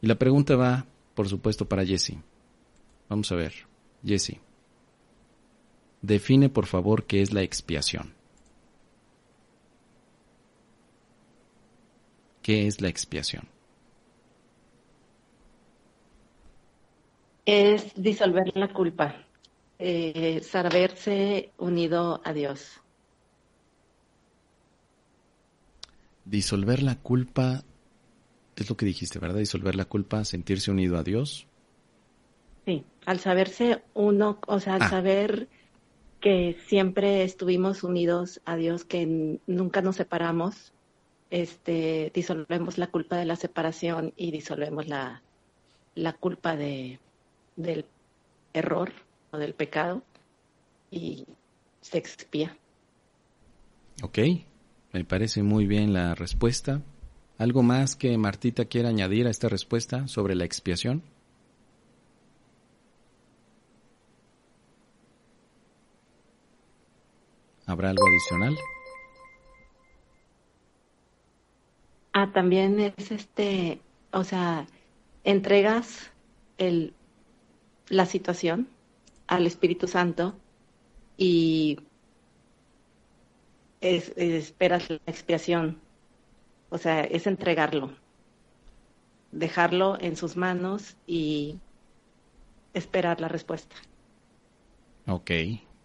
Y 0.00 0.06
la 0.06 0.14
pregunta 0.14 0.56
va, 0.56 0.86
por 1.14 1.28
supuesto, 1.28 1.68
para 1.68 1.84
Jesse. 1.84 2.14
Vamos 3.08 3.32
a 3.32 3.36
ver. 3.36 3.54
Jesse, 4.04 4.38
define 6.02 6.48
por 6.48 6.66
favor 6.66 7.06
qué 7.06 7.22
es 7.22 7.32
la 7.32 7.42
expiación. 7.42 8.14
¿Qué 12.42 12.68
es 12.68 12.80
la 12.80 12.88
expiación? 12.88 13.48
Es 17.46 17.94
disolver 17.94 18.56
la 18.56 18.72
culpa, 18.72 19.24
eh, 19.78 20.40
saberse 20.42 21.52
unido 21.56 22.20
a 22.24 22.32
Dios. 22.32 22.82
disolver 26.26 26.82
la 26.82 26.96
culpa, 26.96 27.62
es 28.56 28.68
lo 28.68 28.76
que 28.76 28.84
dijiste, 28.84 29.18
¿verdad? 29.18 29.38
Disolver 29.38 29.74
la 29.74 29.86
culpa, 29.86 30.24
sentirse 30.24 30.70
unido 30.70 30.98
a 30.98 31.02
Dios. 31.02 31.46
Sí, 32.66 32.84
al 33.06 33.20
saberse 33.20 33.82
uno, 33.94 34.38
o 34.46 34.60
sea, 34.60 34.74
al 34.74 34.82
ah. 34.82 34.88
saber 34.88 35.48
que 36.20 36.56
siempre 36.66 37.22
estuvimos 37.22 37.84
unidos 37.84 38.40
a 38.44 38.56
Dios, 38.56 38.84
que 38.84 39.38
nunca 39.46 39.80
nos 39.80 39.96
separamos, 39.96 40.72
este, 41.30 42.10
disolvemos 42.14 42.78
la 42.78 42.88
culpa 42.88 43.16
de 43.16 43.24
la 43.24 43.36
separación 43.36 44.12
y 44.16 44.32
disolvemos 44.32 44.88
la, 44.88 45.22
la 45.94 46.12
culpa 46.12 46.56
de, 46.56 46.98
del 47.56 47.84
error 48.52 48.92
o 49.32 49.38
del 49.38 49.54
pecado 49.54 50.02
y 50.90 51.26
se 51.80 51.98
expía. 51.98 52.56
Ok, 54.02 54.18
me 54.92 55.04
parece 55.04 55.42
muy 55.42 55.66
bien 55.66 55.92
la 55.92 56.14
respuesta. 56.14 56.82
¿Algo 57.38 57.62
más 57.62 57.96
que 57.96 58.16
Martita 58.16 58.64
quiera 58.64 58.88
añadir 58.88 59.26
a 59.26 59.30
esta 59.30 59.48
respuesta 59.48 60.08
sobre 60.08 60.34
la 60.34 60.44
expiación? 60.44 61.02
¿Habrá 67.66 67.90
algo 67.90 68.06
adicional? 68.06 68.56
Ah, 72.12 72.30
también 72.32 72.80
es 72.80 73.10
este, 73.10 73.80
o 74.12 74.24
sea, 74.24 74.66
entregas 75.24 76.10
el, 76.56 76.94
la 77.88 78.06
situación 78.06 78.68
al 79.26 79.46
Espíritu 79.46 79.88
Santo 79.88 80.36
y 81.16 81.78
es, 83.80 84.12
esperas 84.16 84.90
la 84.90 85.00
expiación. 85.06 85.80
O 86.68 86.78
sea, 86.78 87.02
es 87.04 87.26
entregarlo, 87.26 87.92
dejarlo 89.30 89.96
en 90.00 90.16
sus 90.16 90.36
manos 90.36 90.96
y 91.06 91.58
esperar 92.74 93.20
la 93.20 93.28
respuesta. 93.28 93.76
Ok, 95.06 95.30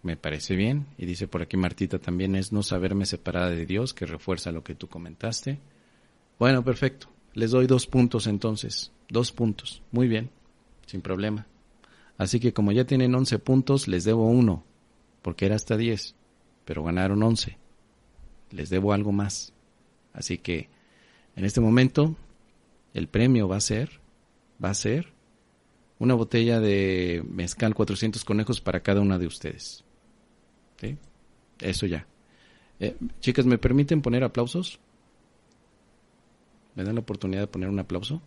me 0.02 0.16
parece 0.16 0.56
bien. 0.56 0.86
Y 0.98 1.06
dice 1.06 1.28
por 1.28 1.42
aquí 1.42 1.56
Martita 1.56 1.98
también 1.98 2.34
es 2.34 2.52
no 2.52 2.62
saberme 2.62 3.06
separada 3.06 3.50
de 3.50 3.64
Dios, 3.64 3.94
que 3.94 4.06
refuerza 4.06 4.50
lo 4.50 4.64
que 4.64 4.74
tú 4.74 4.88
comentaste. 4.88 5.60
Bueno, 6.38 6.64
perfecto. 6.64 7.08
Les 7.34 7.52
doy 7.52 7.66
dos 7.66 7.86
puntos 7.86 8.26
entonces. 8.26 8.90
Dos 9.08 9.30
puntos. 9.30 9.82
Muy 9.92 10.08
bien. 10.08 10.30
Sin 10.86 11.00
problema. 11.00 11.46
Así 12.18 12.40
que 12.40 12.52
como 12.52 12.72
ya 12.72 12.84
tienen 12.84 13.14
11 13.14 13.38
puntos, 13.38 13.88
les 13.88 14.04
debo 14.04 14.26
uno, 14.26 14.64
porque 15.22 15.46
era 15.46 15.56
hasta 15.56 15.76
10, 15.76 16.14
pero 16.64 16.84
ganaron 16.84 17.22
11 17.22 17.58
les 18.52 18.70
debo 18.70 18.92
algo 18.92 19.12
más. 19.12 19.52
Así 20.12 20.38
que 20.38 20.68
en 21.36 21.44
este 21.44 21.60
momento 21.60 22.16
el 22.94 23.08
premio 23.08 23.48
va 23.48 23.56
a 23.56 23.60
ser, 23.60 24.00
va 24.62 24.70
a 24.70 24.74
ser 24.74 25.12
una 25.98 26.14
botella 26.14 26.60
de 26.60 27.24
mezcal 27.28 27.74
400 27.74 28.24
conejos 28.24 28.60
para 28.60 28.82
cada 28.82 29.00
una 29.00 29.18
de 29.18 29.26
ustedes. 29.26 29.84
Eso 31.60 31.86
ya. 31.86 32.06
Eh, 32.80 32.96
chicas, 33.20 33.46
¿me 33.46 33.56
permiten 33.56 34.02
poner 34.02 34.24
aplausos? 34.24 34.80
¿Me 36.74 36.82
dan 36.82 36.96
la 36.96 37.02
oportunidad 37.02 37.42
de 37.42 37.46
poner 37.46 37.68
un 37.68 37.78
aplauso? 37.78 38.20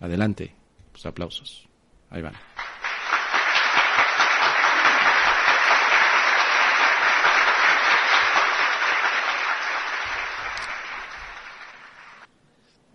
Adelante, 0.00 0.54
pues 0.92 1.06
aplausos. 1.06 1.66
Ahí 2.10 2.22
van. 2.22 2.34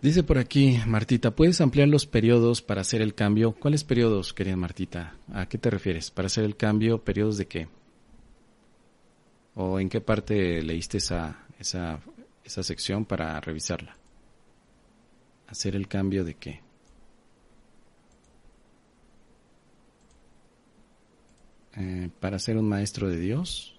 Dice 0.02 0.22
por 0.22 0.38
aquí, 0.38 0.78
Martita, 0.86 1.32
¿puedes 1.32 1.60
ampliar 1.60 1.86
los 1.86 2.06
periodos 2.06 2.62
para 2.62 2.80
hacer 2.80 3.02
el 3.02 3.14
cambio? 3.14 3.52
¿Cuáles 3.52 3.84
periodos, 3.84 4.32
querida 4.32 4.56
Martita? 4.56 5.14
¿A 5.30 5.46
qué 5.46 5.58
te 5.58 5.68
refieres? 5.68 6.10
¿Para 6.10 6.26
hacer 6.26 6.44
el 6.44 6.56
cambio, 6.56 7.04
periodos 7.04 7.36
de 7.36 7.46
qué? 7.46 7.68
¿O 9.56 9.78
en 9.78 9.90
qué 9.90 10.00
parte 10.00 10.62
leíste 10.62 10.96
esa, 10.96 11.44
esa, 11.58 12.00
esa 12.42 12.62
sección 12.62 13.04
para 13.04 13.38
revisarla? 13.40 13.94
¿Hacer 15.48 15.76
el 15.76 15.86
cambio 15.86 16.24
de 16.24 16.34
qué? 16.34 16.69
Eh, 21.80 22.10
para 22.20 22.38
ser 22.38 22.58
un 22.58 22.68
maestro 22.68 23.08
de 23.08 23.18
Dios? 23.18 23.74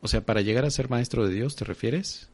O 0.00 0.06
sea, 0.06 0.20
para 0.24 0.40
llegar 0.40 0.64
a 0.64 0.70
ser 0.70 0.88
maestro 0.88 1.26
de 1.26 1.34
Dios, 1.34 1.56
¿te 1.56 1.64
refieres? 1.64 2.28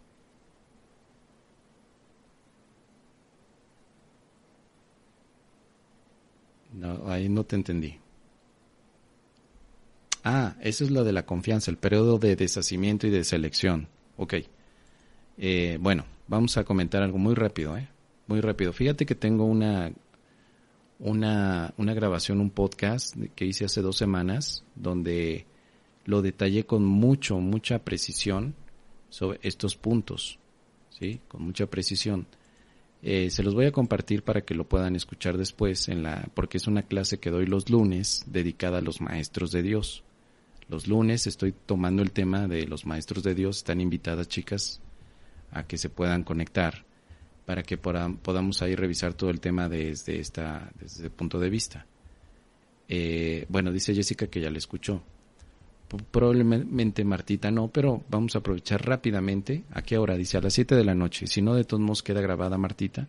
No, 6.74 7.10
ahí 7.10 7.30
no 7.30 7.44
te 7.44 7.56
entendí. 7.56 7.98
Ah, 10.22 10.56
eso 10.60 10.84
es 10.84 10.90
lo 10.90 11.04
de 11.04 11.12
la 11.12 11.24
confianza, 11.24 11.70
el 11.70 11.78
periodo 11.78 12.18
de 12.18 12.36
deshacimiento 12.36 13.06
y 13.06 13.10
de 13.10 13.24
selección. 13.24 13.88
Ok. 14.18 14.34
Eh, 15.38 15.78
bueno, 15.80 16.04
vamos 16.28 16.58
a 16.58 16.64
comentar 16.64 17.02
algo 17.02 17.16
muy 17.18 17.34
rápido, 17.34 17.76
¿eh? 17.78 17.88
Muy 18.26 18.40
rápido. 18.42 18.72
Fíjate 18.72 19.06
que 19.06 19.14
tengo 19.14 19.44
una 19.44 19.92
una, 20.99 21.74
una 21.76 21.95
grabación, 21.95 22.40
un 22.40 22.51
podcast 22.51 23.16
que 23.34 23.45
hice 23.45 23.64
hace 23.64 23.82
dos 23.82 23.97
semanas, 23.97 24.64
donde 24.74 25.47
lo 26.05 26.22
detallé 26.22 26.64
con 26.64 26.84
mucho, 26.84 27.38
mucha 27.38 27.80
precisión 27.80 28.55
sobre 29.09 29.38
estos 29.42 29.76
puntos, 29.76 30.38
¿sí? 30.90 31.20
Con 31.28 31.42
mucha 31.42 31.66
precisión. 31.66 32.26
Eh, 33.03 33.30
se 33.30 33.42
los 33.42 33.55
voy 33.55 33.66
a 33.66 33.72
compartir 33.72 34.22
para 34.22 34.40
que 34.42 34.55
lo 34.55 34.64
puedan 34.64 34.97
escuchar 34.97 35.36
después, 35.36 35.88
en 35.88 36.03
la, 36.03 36.28
porque 36.34 36.57
es 36.57 36.66
una 36.66 36.82
clase 36.82 37.18
que 37.18 37.30
doy 37.30 37.47
los 37.47 37.68
lunes 37.68 38.24
dedicada 38.26 38.78
a 38.78 38.82
los 38.82 39.01
maestros 39.01 39.53
de 39.53 39.62
Dios. 39.62 40.05
Los 40.68 40.88
lunes 40.88 41.26
estoy 41.26 41.53
tomando 41.53 42.03
el 42.03 42.12
tema 42.12 42.49
de 42.49 42.66
los 42.66 42.86
maestros 42.86 43.22
de 43.22 43.34
Dios. 43.34 43.59
Están 43.59 43.80
invitadas 43.80 44.28
chicas 44.28 44.80
a 45.51 45.66
que 45.66 45.76
se 45.76 45.90
puedan 45.90 46.24
conectar 46.24 46.84
para 47.45 47.62
que 47.62 47.76
podamos 47.76 48.62
ahí 48.62 48.74
revisar 48.74 49.14
todo 49.14 49.30
el 49.30 49.40
tema 49.40 49.68
desde, 49.68 50.18
esta, 50.18 50.70
desde 50.80 51.05
este 51.05 51.11
punto 51.11 51.38
de 51.38 51.51
vista. 51.51 51.86
Eh, 52.88 53.47
bueno, 53.49 53.70
dice 53.72 53.95
Jessica 53.95 54.26
que 54.26 54.40
ya 54.40 54.51
le 54.51 54.59
escuchó. 54.59 55.03
Probablemente 56.11 57.05
Martita 57.05 57.51
no, 57.51 57.68
pero 57.68 58.03
vamos 58.09 58.34
a 58.34 58.38
aprovechar 58.38 58.84
rápidamente. 58.84 59.64
¿A 59.72 59.82
qué 59.82 59.99
hora? 59.99 60.16
Dice 60.16 60.38
a 60.38 60.40
las 60.40 60.55
7 60.55 60.74
de 60.74 60.84
la 60.84 60.95
noche. 60.95 61.26
Si 61.26 61.42
no, 61.42 61.55
de 61.55 61.64
todos 61.64 61.82
modos 61.82 62.03
queda 62.03 62.20
grabada 62.20 62.57
Martita 62.57 63.09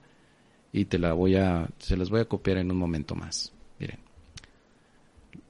y 0.71 0.85
te 0.85 0.99
la 0.99 1.13
voy 1.13 1.35
a, 1.35 1.69
se 1.79 1.95
las 1.95 2.09
voy 2.09 2.19
a 2.19 2.25
copiar 2.25 2.57
en 2.57 2.69
un 2.69 2.77
momento 2.77 3.15
más. 3.15 3.53
Miren. 3.79 3.99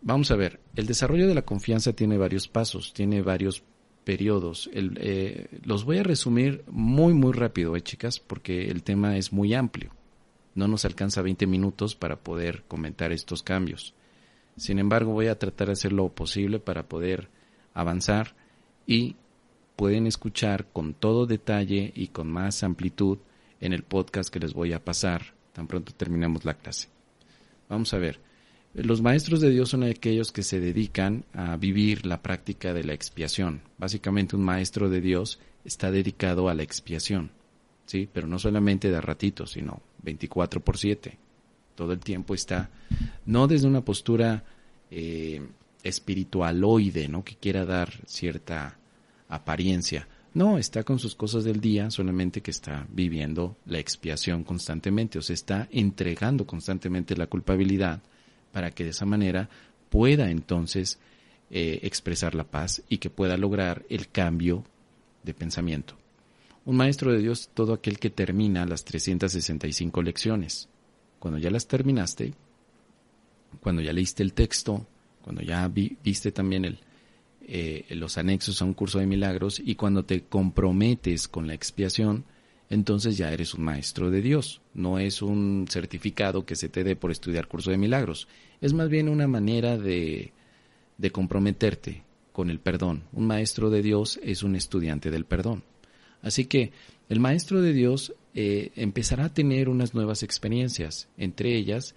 Vamos 0.01 0.29
a 0.29 0.35
ver, 0.35 0.59
el 0.75 0.85
desarrollo 0.85 1.27
de 1.27 1.33
la 1.33 1.41
confianza 1.41 1.93
tiene 1.93 2.17
varios 2.17 2.47
pasos, 2.47 2.93
tiene 2.93 3.23
varios 3.23 3.63
periodos. 4.05 4.69
Eh, 4.73 5.47
los 5.63 5.83
voy 5.83 5.97
a 5.97 6.03
resumir 6.03 6.63
muy, 6.67 7.13
muy 7.13 7.33
rápido, 7.33 7.75
eh, 7.75 7.81
chicas, 7.81 8.19
porque 8.19 8.69
el 8.71 8.83
tema 8.83 9.17
es 9.17 9.33
muy 9.33 9.53
amplio. 9.53 9.91
No 10.53 10.69
nos 10.69 10.85
alcanza 10.85 11.21
20 11.21 11.47
minutos 11.47 11.95
para 11.95 12.15
poder 12.15 12.63
comentar 12.67 13.11
estos 13.11 13.43
cambios. 13.43 13.93
Sin 14.55 14.79
embargo, 14.79 15.11
voy 15.11 15.27
a 15.27 15.37
tratar 15.37 15.67
de 15.67 15.73
hacer 15.73 15.91
lo 15.91 16.07
posible 16.07 16.59
para 16.59 16.87
poder 16.87 17.29
avanzar 17.73 18.35
y 18.87 19.17
pueden 19.75 20.07
escuchar 20.07 20.67
con 20.71 20.93
todo 20.93 21.25
detalle 21.25 21.91
y 21.93 22.07
con 22.07 22.31
más 22.31 22.63
amplitud 22.63 23.17
en 23.59 23.73
el 23.73 23.83
podcast 23.83 24.33
que 24.33 24.39
les 24.39 24.53
voy 24.53 24.71
a 24.71 24.85
pasar 24.85 25.35
tan 25.55 25.67
pronto 25.67 25.93
terminemos 25.93 26.43
la 26.43 26.55
clase. 26.55 26.89
Vamos 27.69 27.93
a 27.93 27.97
ver. 27.97 28.19
Los 28.75 29.01
maestros 29.01 29.39
de 29.39 29.51
Dios 29.51 29.69
son 29.69 29.83
aquellos 29.83 30.33
que 30.33 30.43
se 30.43 30.59
dedican 30.59 31.23
a 31.33 31.55
vivir 31.55 32.05
la 32.05 32.21
práctica 32.21 32.73
de 32.73 32.83
la 32.83 32.93
expiación. 32.93 33.61
Básicamente 33.77 34.35
un 34.35 34.43
maestro 34.43 34.89
de 34.89 34.99
Dios 34.99 35.39
está 35.63 35.91
dedicado 35.91 36.49
a 36.49 36.53
la 36.53 36.63
expiación, 36.63 37.31
¿sí? 37.85 38.09
Pero 38.11 38.27
no 38.27 38.37
solamente 38.37 38.91
de 38.91 38.99
ratito, 38.99 39.47
sino 39.47 39.81
24 40.03 40.59
por 40.59 40.77
7. 40.77 41.17
Todo 41.73 41.93
el 41.93 41.99
tiempo 41.99 42.35
está, 42.35 42.69
no 43.25 43.47
desde 43.47 43.67
una 43.67 43.79
postura 43.79 44.43
eh, 44.91 45.41
espiritualoide, 45.81 47.07
¿no? 47.07 47.23
Que 47.23 47.37
quiera 47.37 47.63
dar 47.63 47.93
cierta 48.05 48.77
apariencia. 49.29 50.05
No, 50.33 50.57
está 50.57 50.83
con 50.83 50.99
sus 50.99 51.15
cosas 51.15 51.45
del 51.45 51.61
día, 51.61 51.89
solamente 51.89 52.41
que 52.41 52.51
está 52.51 52.85
viviendo 52.89 53.55
la 53.67 53.79
expiación 53.79 54.43
constantemente, 54.43 55.17
o 55.17 55.21
sea, 55.21 55.33
está 55.33 55.69
entregando 55.71 56.45
constantemente 56.45 57.15
la 57.15 57.27
culpabilidad 57.27 58.01
para 58.55 58.71
que 58.71 58.85
de 58.85 58.91
esa 58.91 59.05
manera 59.05 59.49
pueda 59.89 60.31
entonces 60.31 60.97
eh, 61.51 61.79
expresar 61.83 62.35
la 62.35 62.45
paz 62.45 62.81
y 62.87 62.99
que 62.99 63.09
pueda 63.09 63.35
lograr 63.35 63.85
el 63.89 64.07
cambio 64.07 64.63
de 65.23 65.33
pensamiento. 65.33 65.97
Un 66.63 66.77
maestro 66.77 67.11
de 67.11 67.19
Dios 67.19 67.49
todo 67.53 67.73
aquel 67.73 67.99
que 67.99 68.09
termina 68.09 68.65
las 68.65 68.85
365 68.85 70.01
lecciones. 70.01 70.69
Cuando 71.19 71.37
ya 71.37 71.51
las 71.51 71.67
terminaste, 71.67 72.33
cuando 73.59 73.81
ya 73.81 73.91
leíste 73.91 74.23
el 74.23 74.31
texto, 74.31 74.87
cuando 75.21 75.41
ya 75.41 75.67
viste 75.67 76.31
también 76.31 76.77
eh, 77.41 77.85
los 77.89 78.17
anexos 78.17 78.61
a 78.61 78.65
un 78.65 78.73
curso 78.73 78.99
de 78.99 79.05
milagros 79.05 79.61
y 79.61 79.75
cuando 79.75 80.05
te 80.05 80.21
comprometes 80.21 81.27
con 81.27 81.45
la 81.45 81.55
expiación, 81.55 82.23
entonces 82.69 83.17
ya 83.17 83.31
eres 83.31 83.53
un 83.53 83.63
maestro 83.63 84.09
de 84.09 84.21
Dios. 84.21 84.61
No 84.73 84.97
es 84.99 85.21
un 85.21 85.67
certificado 85.69 86.45
que 86.45 86.55
se 86.55 86.69
te 86.69 86.83
dé 86.83 86.95
por 86.95 87.11
estudiar 87.11 87.47
curso 87.47 87.71
de 87.71 87.77
milagros. 87.77 88.27
Es 88.61 88.73
más 88.73 88.89
bien 88.89 89.09
una 89.09 89.27
manera 89.27 89.77
de, 89.77 90.33
de 90.97 91.11
comprometerte 91.11 92.03
con 92.31 92.49
el 92.49 92.59
perdón. 92.59 93.03
Un 93.13 93.27
maestro 93.27 93.69
de 93.69 93.81
Dios 93.81 94.19
es 94.23 94.43
un 94.43 94.55
estudiante 94.55 95.11
del 95.11 95.25
perdón. 95.25 95.63
Así 96.21 96.45
que 96.45 96.71
el 97.07 97.19
maestro 97.19 97.61
de 97.61 97.71
Dios 97.71 98.13
eh, 98.33 98.71
empezará 98.75 99.25
a 99.25 99.33
tener 99.33 99.69
unas 99.69 99.93
nuevas 99.93 100.23
experiencias. 100.23 101.07
Entre 101.17 101.55
ellas, 101.55 101.93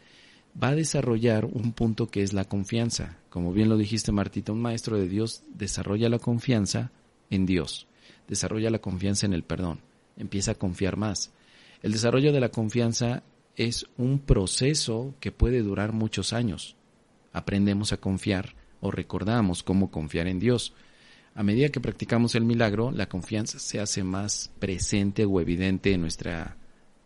va 0.63 0.69
a 0.69 0.75
desarrollar 0.75 1.47
un 1.47 1.73
punto 1.73 2.09
que 2.09 2.23
es 2.23 2.35
la 2.35 2.45
confianza. 2.45 3.17
Como 3.31 3.55
bien 3.55 3.71
lo 3.71 3.79
dijiste, 3.79 4.13
Martita, 4.13 4.53
un 4.53 4.61
maestro 4.61 4.99
de 4.99 5.09
Dios 5.09 5.45
desarrolla 5.49 6.11
la 6.11 6.19
confianza 6.19 6.93
en 7.31 7.47
Dios, 7.47 7.87
desarrolla 8.27 8.71
la 8.71 8.81
confianza 8.81 9.25
en 9.25 9.33
el 9.33 9.45
perdón 9.45 9.81
empieza 10.19 10.53
a 10.53 10.57
confiar 10.57 10.97
más. 10.97 11.33
El 11.83 11.93
desarrollo 11.93 12.33
de 12.33 12.41
la 12.41 12.51
confianza 12.51 13.23
es 13.57 13.87
un 13.97 14.19
proceso 14.21 15.15
que 15.21 15.33
puede 15.33 15.63
durar 15.63 15.93
muchos 15.93 16.33
años. 16.33 16.77
Aprendemos 17.33 17.93
a 17.93 17.97
confiar 17.97 18.55
o 18.81 18.91
recordamos 18.91 19.63
cómo 19.63 19.91
confiar 19.91 20.27
en 20.29 20.39
Dios. 20.39 20.75
A 21.35 21.43
medida 21.43 21.69
que 21.69 21.81
practicamos 21.81 22.35
el 22.35 22.45
milagro, 22.45 22.91
la 22.91 23.09
confianza 23.09 23.59
se 23.59 23.81
hace 23.81 24.03
más 24.03 24.51
presente 24.59 25.25
o 25.25 25.41
evidente 25.41 25.93
en 25.93 26.01
nuestra 26.01 26.57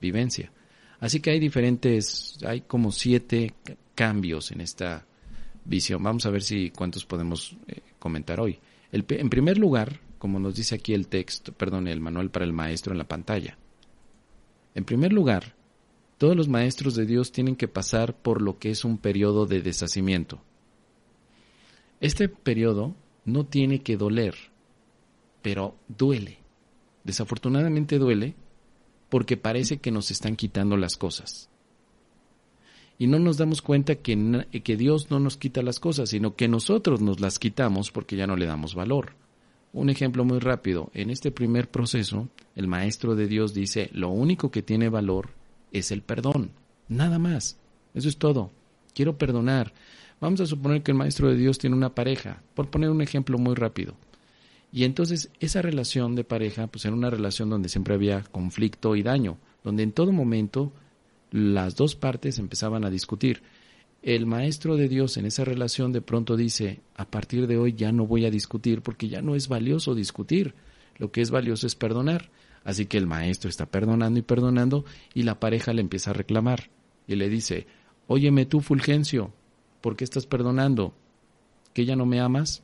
vivencia. 0.01 0.53
Así 1.01 1.21
que 1.21 1.31
hay 1.31 1.41
diferentes, 1.41 2.39
hay 2.47 2.63
como 2.63 2.93
siete 2.93 3.55
cambios 3.95 4.53
en 4.53 4.61
esta 4.61 5.05
visión. 5.65 6.03
Vamos 6.03 6.27
a 6.27 6.31
ver 6.31 6.43
si 6.43 6.71
cuántos 6.71 7.05
podemos 7.05 7.57
eh, 7.67 7.81
comentar 7.99 8.41
hoy. 8.41 8.59
en 8.91 9.31
primer 9.31 9.59
lugar, 9.59 10.01
como 10.23 10.39
nos 10.39 10.55
dice 10.55 10.77
aquí 10.77 10.95
el 10.95 11.09
texto, 11.09 11.53
perdón, 11.53 11.89
el 11.89 12.01
manual 12.01 12.31
para 12.31 12.45
el 12.45 12.53
maestro 12.53 12.93
en 12.93 12.99
la 12.99 13.09
pantalla. 13.09 13.59
En 14.73 14.85
primer 14.85 15.13
lugar, 15.13 15.57
todos 16.17 16.37
los 16.37 16.47
maestros 16.47 16.95
de 16.95 17.07
Dios 17.07 17.33
tienen 17.33 17.57
que 17.57 17.67
pasar 17.67 18.15
por 18.15 18.41
lo 18.41 18.57
que 18.57 18.71
es 18.71 18.85
un 18.85 18.99
periodo 18.99 19.47
de 19.47 19.63
deshacimiento. 19.63 20.41
Este 22.01 22.29
periodo 22.29 22.95
no 23.25 23.47
tiene 23.47 23.81
que 23.81 23.97
doler, 23.97 24.37
pero 25.43 25.75
duele. 25.89 26.39
Desafortunadamente 27.03 27.99
duele 27.99 28.37
porque 29.09 29.37
parece 29.37 29.79
que 29.79 29.91
nos 29.91 30.13
están 30.13 30.37
quitando 30.37 30.77
las 30.77 30.97
cosas. 30.97 31.51
Y 32.97 33.09
no 33.09 33.19
nos 33.19 33.39
damos 33.39 33.61
cuenta 33.61 33.97
que, 33.97 34.47
que 34.63 34.77
Dios 34.77 35.11
no 35.11 35.19
nos 35.19 35.37
quita 35.37 35.63
las 35.63 35.81
cosas, 35.81 36.11
sino 36.11 36.37
que 36.37 36.47
nosotros 36.47 37.01
nos 37.01 37.19
las 37.19 37.41
quitamos 37.41 37.91
porque 37.91 38.15
ya 38.15 38.29
no 38.29 38.37
le 38.37 38.47
damos 38.47 38.77
valor. 38.77 39.21
Un 39.73 39.89
ejemplo 39.89 40.25
muy 40.25 40.39
rápido. 40.39 40.91
En 40.93 41.11
este 41.11 41.31
primer 41.31 41.71
proceso, 41.71 42.29
el 42.55 42.67
Maestro 42.67 43.15
de 43.15 43.27
Dios 43.27 43.55
dice, 43.55 43.89
lo 43.93 44.11
único 44.11 44.51
que 44.51 44.63
tiene 44.63 44.89
valor 44.89 45.31
es 45.73 45.91
el 45.91 46.03
perdón. 46.03 46.51
Nada 46.89 47.19
más. 47.19 47.57
Eso 47.95 48.09
es 48.09 48.19
todo. 48.19 48.51
Quiero 48.95 49.17
perdonar. 49.17 49.73
Vamos 50.21 50.41
a 50.41 50.47
suponer 50.47 50.83
que 50.83 50.93
el 50.93 50.99
Maestro 50.99 51.29
de 51.29 51.37
Dios 51.37 51.59
tiene 51.59 51.75
una 51.75 51.95
pareja, 51.95 52.43
por 52.55 52.69
poner 52.69 52.91
un 52.91 53.03
ejemplo 53.03 53.39
muy 53.39 53.55
rápido. 53.55 53.95
Y 54.73 54.85
entonces 54.85 55.31
esa 55.41 55.63
relación 55.63 56.15
de 56.15 56.25
pareja, 56.25 56.67
pues 56.67 56.85
era 56.85 56.95
una 56.95 57.11
relación 57.11 57.51
donde 57.51 57.69
siempre 57.69 57.95
había 57.95 58.23
conflicto 58.23 58.95
y 58.97 59.03
daño, 59.03 59.39
donde 59.65 59.83
en 59.83 59.93
todo 59.93 60.13
momento 60.13 60.73
las 61.31 61.77
dos 61.77 61.97
partes 61.97 62.39
empezaban 62.39 62.85
a 62.85 62.91
discutir 62.91 63.43
el 64.03 64.27
maestro 64.27 64.77
de 64.77 64.89
Dios 64.89 65.17
en 65.17 65.27
esa 65.27 65.45
relación 65.45 65.93
de 65.93 66.01
pronto 66.01 66.37
dice, 66.37 66.81
a 66.97 67.07
partir 67.07 67.47
de 67.47 67.57
hoy 67.57 67.75
ya 67.75 67.93
no 67.93 68.07
voy 68.07 68.27
a 68.27 68.31
discutir 68.31 68.83
porque 68.83 69.09
ya 69.09 69.23
no 69.23 69.37
es 69.37 69.49
valioso 69.49 69.95
discutir, 69.95 70.55
lo 70.99 71.13
que 71.13 71.21
es 71.21 71.31
valioso 71.31 71.67
es 71.67 71.77
perdonar. 71.77 72.31
Así 72.65 72.87
que 72.87 72.99
el 72.99 73.07
maestro 73.07 73.49
está 73.49 73.67
perdonando 73.67 74.19
y 74.19 74.23
perdonando 74.23 74.85
y 75.15 75.23
la 75.23 75.41
pareja 75.41 75.73
le 75.73 75.81
empieza 75.81 76.11
a 76.11 76.15
reclamar 76.15 76.71
y 77.07 77.17
le 77.17 77.29
dice, 77.29 77.67
óyeme 78.07 78.47
tú 78.47 78.61
Fulgencio, 78.61 79.33
¿por 79.81 79.97
qué 79.97 80.05
estás 80.05 80.27
perdonando? 80.27 80.95
¿Que 81.73 81.85
ya 81.85 81.97
no 81.97 82.07
me 82.07 82.21
amas? 82.21 82.63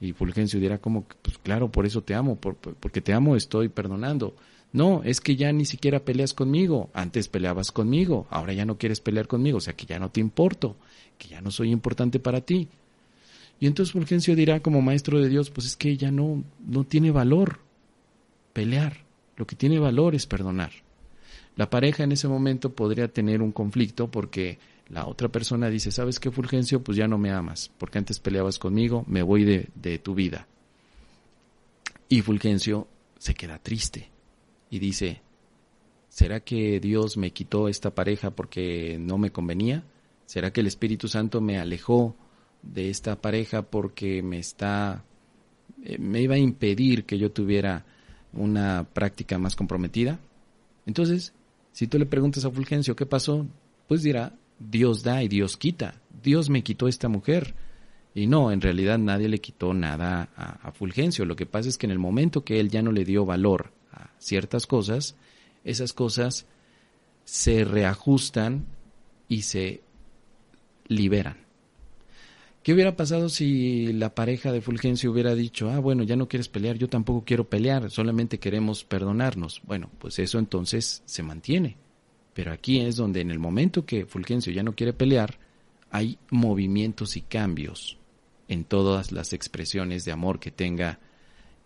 Y 0.00 0.12
Fulgencio 0.12 0.60
dirá 0.60 0.78
como, 0.78 1.04
pues 1.22 1.38
claro, 1.38 1.70
por 1.70 1.86
eso 1.86 2.02
te 2.02 2.14
amo, 2.14 2.36
porque 2.36 3.00
te 3.00 3.12
amo 3.12 3.36
estoy 3.36 3.68
perdonando. 3.68 4.34
No, 4.72 5.02
es 5.04 5.20
que 5.20 5.36
ya 5.36 5.52
ni 5.52 5.64
siquiera 5.64 6.00
peleas 6.00 6.32
conmigo. 6.32 6.90
Antes 6.94 7.28
peleabas 7.28 7.72
conmigo, 7.72 8.26
ahora 8.30 8.52
ya 8.52 8.64
no 8.64 8.78
quieres 8.78 9.00
pelear 9.00 9.26
conmigo, 9.26 9.58
o 9.58 9.60
sea 9.60 9.74
que 9.74 9.86
ya 9.86 9.98
no 9.98 10.10
te 10.10 10.20
importo, 10.20 10.76
que 11.18 11.28
ya 11.28 11.40
no 11.40 11.50
soy 11.50 11.70
importante 11.70 12.20
para 12.20 12.40
ti. 12.40 12.68
Y 13.58 13.66
entonces 13.66 13.92
Fulgencio 13.92 14.36
dirá 14.36 14.60
como 14.60 14.80
maestro 14.80 15.20
de 15.20 15.28
Dios, 15.28 15.50
pues 15.50 15.66
es 15.66 15.76
que 15.76 15.96
ya 15.96 16.10
no, 16.10 16.44
no 16.66 16.84
tiene 16.84 17.10
valor 17.10 17.58
pelear. 18.52 19.04
Lo 19.36 19.46
que 19.46 19.56
tiene 19.56 19.78
valor 19.78 20.14
es 20.14 20.26
perdonar. 20.26 20.70
La 21.56 21.68
pareja 21.68 22.04
en 22.04 22.12
ese 22.12 22.28
momento 22.28 22.72
podría 22.72 23.08
tener 23.08 23.42
un 23.42 23.52
conflicto 23.52 24.10
porque 24.10 24.58
La 24.88 25.06
otra 25.06 25.28
persona 25.28 25.70
dice, 25.70 25.92
¿sabes 25.92 26.18
qué, 26.18 26.32
Fulgencio? 26.32 26.82
Pues 26.82 26.98
ya 26.98 27.06
no 27.06 27.16
me 27.16 27.30
amas, 27.30 27.70
porque 27.78 27.98
antes 27.98 28.18
peleabas 28.18 28.58
conmigo, 28.58 29.04
me 29.06 29.22
voy 29.22 29.44
de, 29.44 29.68
de 29.76 30.00
tu 30.00 30.16
vida. 30.16 30.48
Y 32.08 32.22
Fulgencio 32.22 32.88
se 33.16 33.34
queda 33.34 33.58
triste 33.58 34.09
y 34.70 34.78
dice, 34.78 35.20
¿será 36.08 36.40
que 36.40 36.78
Dios 36.80 37.16
me 37.16 37.32
quitó 37.32 37.68
esta 37.68 37.92
pareja 37.94 38.30
porque 38.30 38.98
no 39.00 39.18
me 39.18 39.32
convenía? 39.32 39.82
¿Será 40.26 40.52
que 40.52 40.60
el 40.60 40.68
Espíritu 40.68 41.08
Santo 41.08 41.40
me 41.40 41.58
alejó 41.58 42.14
de 42.62 42.88
esta 42.88 43.20
pareja 43.20 43.62
porque 43.62 44.22
me 44.22 44.38
está 44.38 45.04
eh, 45.82 45.98
me 45.98 46.20
iba 46.22 46.36
a 46.36 46.38
impedir 46.38 47.04
que 47.04 47.18
yo 47.18 47.32
tuviera 47.32 47.84
una 48.32 48.84
práctica 48.84 49.38
más 49.38 49.56
comprometida? 49.56 50.20
Entonces, 50.86 51.34
si 51.72 51.88
tú 51.88 51.98
le 51.98 52.06
preguntas 52.06 52.44
a 52.44 52.50
Fulgencio 52.50 52.94
qué 52.94 53.06
pasó, 53.06 53.46
pues 53.88 54.02
dirá, 54.02 54.34
Dios 54.60 55.02
da 55.02 55.22
y 55.24 55.28
Dios 55.28 55.56
quita. 55.56 56.00
Dios 56.22 56.48
me 56.48 56.62
quitó 56.62 56.86
esta 56.86 57.08
mujer. 57.08 57.56
Y 58.14 58.28
no, 58.28 58.52
en 58.52 58.60
realidad 58.60 58.98
nadie 58.98 59.28
le 59.28 59.40
quitó 59.40 59.74
nada 59.74 60.28
a, 60.36 60.68
a, 60.68 60.72
Fulgencio. 60.72 61.24
Lo 61.24 61.36
que 61.36 61.46
pasa 61.46 61.68
es 61.68 61.78
que 61.78 61.86
en 61.86 61.92
el 61.92 61.98
momento 61.98 62.44
que 62.44 62.60
él 62.60 62.68
ya 62.68 62.82
no 62.82 62.92
le 62.92 63.04
dio 63.04 63.24
valor 63.24 63.72
ciertas 64.20 64.68
cosas, 64.68 65.16
esas 65.64 65.92
cosas 65.92 66.46
se 67.24 67.64
reajustan 67.64 68.66
y 69.28 69.42
se 69.42 69.80
liberan. 70.86 71.38
¿Qué 72.62 72.74
hubiera 72.74 72.94
pasado 72.94 73.30
si 73.30 73.92
la 73.94 74.14
pareja 74.14 74.52
de 74.52 74.60
Fulgencio 74.60 75.10
hubiera 75.10 75.34
dicho, 75.34 75.70
ah, 75.70 75.78
bueno, 75.78 76.02
ya 76.02 76.14
no 76.14 76.28
quieres 76.28 76.48
pelear, 76.48 76.76
yo 76.76 76.88
tampoco 76.88 77.24
quiero 77.24 77.48
pelear, 77.48 77.90
solamente 77.90 78.38
queremos 78.38 78.84
perdonarnos? 78.84 79.62
Bueno, 79.64 79.90
pues 79.98 80.18
eso 80.18 80.38
entonces 80.38 81.02
se 81.06 81.22
mantiene. 81.22 81.78
Pero 82.34 82.52
aquí 82.52 82.80
es 82.80 82.96
donde 82.96 83.22
en 83.22 83.30
el 83.30 83.38
momento 83.38 83.86
que 83.86 84.04
Fulgencio 84.04 84.52
ya 84.52 84.62
no 84.62 84.74
quiere 84.74 84.92
pelear, 84.92 85.38
hay 85.90 86.18
movimientos 86.30 87.16
y 87.16 87.22
cambios 87.22 87.96
en 88.46 88.64
todas 88.64 89.10
las 89.10 89.32
expresiones 89.32 90.04
de 90.04 90.12
amor 90.12 90.38
que 90.38 90.50
tenga 90.50 90.98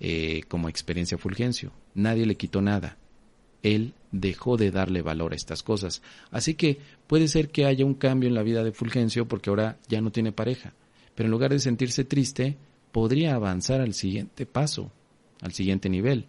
eh, 0.07 0.43
como 0.49 0.69
experiencia 0.69 1.17
Fulgencio. 1.17 1.73
Nadie 1.95 2.27
le 2.27 2.35
quitó 2.35 2.61
nada. 2.61 2.99
Él 3.63 3.95
dejó 4.13 4.57
de 4.57 4.71
darle 4.71 5.01
valor 5.01 5.33
a 5.33 5.37
estas 5.37 5.63
cosas. 5.63 6.03
Así 6.31 6.55
que 6.55 6.79
puede 7.07 7.29
ser 7.29 7.49
que 7.49 7.65
haya 7.65 7.87
un 7.87 7.95
cambio 7.95 8.29
en 8.29 8.35
la 8.35 8.43
vida 8.43 8.63
de 8.63 8.73
Fulgencio 8.73 9.27
porque 9.27 9.51
ahora 9.51 9.79
ya 9.89 10.01
no 10.01 10.13
tiene 10.13 10.33
pareja 10.33 10.75
pero 11.15 11.27
en 11.27 11.31
lugar 11.31 11.53
de 11.53 11.61
sentirse 11.61 12.05
triste, 12.05 12.57
podría 12.93 13.35
avanzar 13.35 13.81
al 13.81 13.95
siguiente 13.95 14.47
paso, 14.47 14.91
al 15.41 15.53
siguiente 15.53 15.89
nivel. 15.89 16.27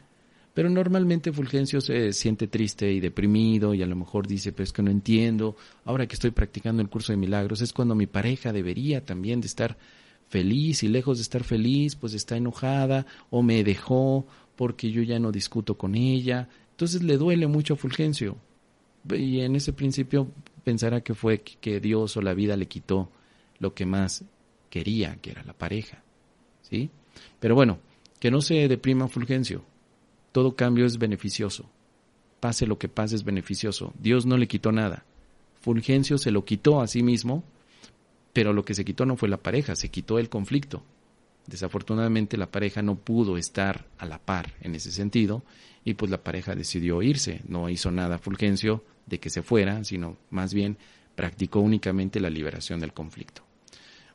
Pero 0.54 0.70
normalmente 0.70 1.34
Fulgencio 1.34 1.82
se 1.82 2.14
siente 2.14 2.48
triste 2.48 2.92
y 2.92 3.02
deprimido 3.02 3.74
y 3.74 3.84
a 3.84 3.88
lo 3.88 3.96
mejor 3.96 4.26
dice, 4.26 4.54
pues 4.54 4.72
que 4.72 4.82
no 4.82 4.90
entiendo, 4.90 5.58
ahora 5.84 6.08
que 6.08 6.14
estoy 6.14 6.32
practicando 6.32 6.82
el 6.82 6.90
curso 6.90 7.12
de 7.12 7.18
milagros 7.18 7.62
es 7.62 7.74
cuando 7.74 7.94
mi 7.94 8.08
pareja 8.08 8.54
debería 8.54 9.04
también 9.04 9.42
de 9.42 9.48
estar 9.48 9.78
feliz 10.30 10.84
y 10.84 10.88
lejos 10.88 11.18
de 11.18 11.24
estar 11.24 11.44
feliz, 11.44 11.96
pues 11.96 12.14
está 12.14 12.38
enojada 12.38 13.06
o 13.30 13.42
me 13.42 13.64
dejó 13.64 14.26
porque 14.56 14.92
yo 14.92 15.02
ya 15.04 15.20
no 15.20 15.32
discuto 15.32 15.78
con 15.78 15.96
ella. 15.96 16.50
Entonces 16.72 17.04
le 17.04 17.18
duele 17.18 17.48
mucho 17.48 17.76
a 17.76 17.78
Fulgencio. 17.78 18.38
Y 19.10 19.42
en 19.42 19.56
ese 19.56 19.74
principio 19.74 20.32
pensará 20.64 21.02
que 21.02 21.14
fue 21.14 21.40
que 21.40 21.80
Dios 21.80 22.18
o 22.18 22.22
la 22.22 22.34
vida 22.34 22.58
le 22.58 22.68
quitó 22.68 23.12
lo 23.60 23.74
que 23.74 23.86
más 23.86 24.24
quería, 24.70 25.18
que 25.22 25.32
era 25.32 25.44
la 25.44 25.54
pareja. 25.54 26.04
¿Sí? 26.62 26.90
Pero 27.40 27.56
bueno, 27.56 27.80
que 28.20 28.32
no 28.32 28.42
se 28.42 28.68
deprima 28.68 29.08
Fulgencio. 29.08 29.64
Todo 30.32 30.56
cambio 30.56 30.86
es 30.86 30.98
beneficioso. 30.98 31.70
Pase 32.40 32.66
lo 32.66 32.78
que 32.78 32.90
pase 32.90 33.16
es 33.16 33.24
beneficioso. 33.24 33.94
Dios 34.00 34.26
no 34.26 34.38
le 34.38 34.48
quitó 34.48 34.72
nada. 34.72 35.06
Fulgencio 35.62 36.18
se 36.18 36.32
lo 36.32 36.44
quitó 36.44 36.82
a 36.82 36.88
sí 36.88 37.04
mismo, 37.04 37.44
pero 38.36 38.52
lo 38.52 38.66
que 38.66 38.74
se 38.74 38.84
quitó 38.84 39.06
no 39.06 39.16
fue 39.16 39.30
la 39.30 39.38
pareja, 39.38 39.78
se 39.78 39.88
quitó 39.88 40.20
el 40.20 40.28
conflicto. 40.28 40.84
Desafortunadamente 41.48 42.36
la 42.36 42.52
pareja 42.52 42.82
no 42.82 42.96
pudo 42.96 43.38
estar 43.38 43.86
a 43.98 44.06
la 44.06 44.20
par 44.20 44.52
en 44.60 44.76
ese 44.76 44.92
sentido 44.92 45.42
y 45.86 45.94
pues 45.94 46.12
la 46.12 46.22
pareja 46.22 46.54
decidió 46.54 47.02
irse. 47.02 47.40
No 47.48 47.70
hizo 47.70 47.92
nada 47.92 48.18
Fulgencio 48.18 48.84
de 49.06 49.22
que 49.22 49.30
se 49.30 49.42
fuera, 49.42 49.86
sino 49.86 50.18
más 50.32 50.54
bien 50.54 50.76
practicó 51.16 51.62
únicamente 51.62 52.20
la 52.20 52.30
liberación 52.30 52.82
del 52.82 52.92
conflicto. 52.92 53.42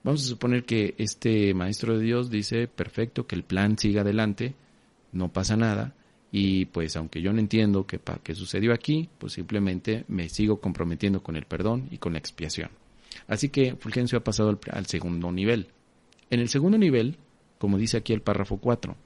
Vamos 0.05 0.23
a 0.23 0.29
suponer 0.29 0.65
que 0.65 0.95
este 0.99 1.55
maestro 1.55 1.97
de 1.97 2.05
Dios 2.05 2.29
dice, 2.29 2.69
perfecto, 2.69 3.27
que 3.27 3.37
el 3.37 3.43
plan 3.43 3.79
siga 3.79 4.03
adelante, 4.03 4.53
no 5.13 5.33
pasa 5.33 5.57
nada, 5.57 5.95
y 6.31 6.67
pues 6.67 6.95
aunque 6.95 7.23
yo 7.23 7.33
no 7.33 7.39
entiendo 7.39 7.87
qué, 7.87 7.99
qué 8.23 8.35
sucedió 8.35 8.75
aquí, 8.75 9.09
pues 9.17 9.33
simplemente 9.33 10.05
me 10.09 10.29
sigo 10.29 10.61
comprometiendo 10.61 11.23
con 11.23 11.37
el 11.37 11.47
perdón 11.47 11.89
y 11.91 11.97
con 11.97 12.13
la 12.13 12.19
expiación. 12.19 12.80
Así 13.31 13.49
que 13.49 13.77
Fulgencio 13.77 14.19
ha 14.19 14.25
pasado 14.25 14.59
al, 14.73 14.87
segundo 14.87 15.31
nivel. 15.31 15.69
En 16.31 16.41
el 16.41 16.49
segundo 16.49 16.77
nivel, 16.77 17.17
como 17.59 17.79
dice 17.79 17.97
aquí 17.97 18.13
el 18.13 18.23
párrafo 18.23 18.57
4, 18.57 18.97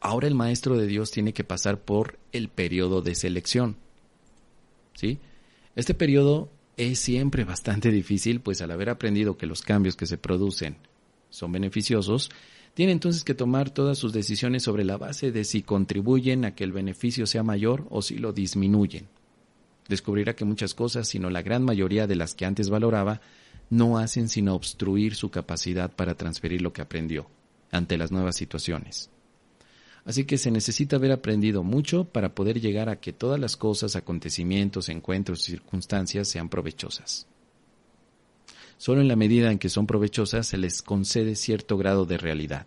ahora 0.00 0.26
el 0.26 0.34
maestro 0.34 0.76
de 0.76 0.88
Dios 0.88 1.12
tiene 1.12 1.32
que 1.32 1.44
pasar 1.44 1.80
por 1.80 2.18
el 2.32 2.48
periodo 2.48 3.02
de 3.02 3.14
selección. 3.14 3.76
¿Sí? 4.94 5.20
Este 5.76 5.94
periodo 5.94 6.50
es 6.76 6.98
siempre 6.98 7.44
bastante 7.44 7.90
difícil, 7.92 8.40
pues 8.40 8.60
al 8.62 8.72
haber 8.72 8.90
aprendido 8.90 9.36
que 9.36 9.46
los 9.46 9.62
cambios 9.62 9.94
que 9.94 10.06
se 10.06 10.18
producen 10.18 10.76
son 11.30 11.52
beneficiosos, 11.52 12.30
tiene 12.74 12.90
entonces 12.90 13.22
que 13.22 13.34
tomar 13.34 13.70
todas 13.70 13.96
sus 13.96 14.12
decisiones 14.12 14.64
sobre 14.64 14.82
la 14.82 14.96
base 14.96 15.30
de 15.30 15.44
si 15.44 15.62
contribuyen 15.62 16.44
a 16.44 16.56
que 16.56 16.64
el 16.64 16.72
beneficio 16.72 17.26
sea 17.28 17.44
mayor 17.44 17.86
o 17.90 18.02
si 18.02 18.18
lo 18.18 18.32
disminuyen. 18.32 19.06
Descubrirá 19.88 20.34
que 20.34 20.44
muchas 20.44 20.74
cosas, 20.74 21.08
sino 21.08 21.30
la 21.30 21.42
gran 21.42 21.62
mayoría 21.62 22.06
de 22.06 22.16
las 22.16 22.34
que 22.34 22.46
antes 22.46 22.70
valoraba, 22.70 23.20
no 23.70 23.98
hacen 23.98 24.28
sino 24.28 24.54
obstruir 24.54 25.14
su 25.14 25.30
capacidad 25.30 25.92
para 25.92 26.14
transferir 26.14 26.62
lo 26.62 26.72
que 26.72 26.82
aprendió 26.82 27.28
ante 27.70 27.98
las 27.98 28.12
nuevas 28.12 28.36
situaciones. 28.36 29.10
Así 30.04 30.24
que 30.24 30.36
se 30.36 30.50
necesita 30.50 30.96
haber 30.96 31.12
aprendido 31.12 31.62
mucho 31.62 32.04
para 32.04 32.34
poder 32.34 32.60
llegar 32.60 32.88
a 32.88 33.00
que 33.00 33.12
todas 33.12 33.40
las 33.40 33.56
cosas, 33.56 33.96
acontecimientos, 33.96 34.90
encuentros 34.90 35.48
y 35.48 35.52
circunstancias 35.52 36.28
sean 36.28 36.50
provechosas. 36.50 37.26
Solo 38.76 39.00
en 39.00 39.08
la 39.08 39.16
medida 39.16 39.50
en 39.50 39.58
que 39.58 39.70
son 39.70 39.86
provechosas 39.86 40.46
se 40.46 40.58
les 40.58 40.82
concede 40.82 41.36
cierto 41.36 41.78
grado 41.78 42.04
de 42.04 42.18
realidad. 42.18 42.66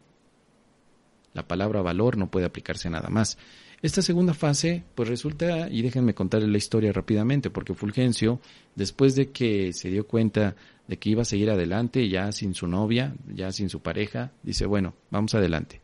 La 1.34 1.48
palabra 1.48 1.84
valor 1.84 2.18
no 2.18 2.32
puede 2.32 2.48
aplicarse 2.48 2.88
a 2.88 2.92
nada 2.92 3.10
más. 3.10 3.38
Esta 3.80 4.02
segunda 4.02 4.34
fase, 4.34 4.84
pues 4.96 5.08
resulta, 5.08 5.70
y 5.70 5.84
déjenme 5.84 6.16
contarles 6.16 6.50
la 6.50 6.58
historia 6.58 6.92
rápidamente, 6.92 7.52
porque 7.52 7.76
Fulgencio, 7.76 8.40
después 8.76 9.16
de 9.16 9.30
que 9.30 9.72
se 9.72 9.90
dio 9.90 10.08
cuenta 10.08 10.56
de 10.88 10.98
que 10.98 11.12
iba 11.12 11.22
a 11.22 11.26
seguir 11.26 11.52
adelante, 11.52 12.10
ya 12.10 12.32
sin 12.32 12.56
su 12.56 12.68
novia, 12.68 13.14
ya 13.32 13.52
sin 13.52 13.70
su 13.70 13.82
pareja, 13.82 14.32
dice, 14.42 14.66
bueno, 14.66 14.96
vamos 15.12 15.36
adelante. 15.36 15.80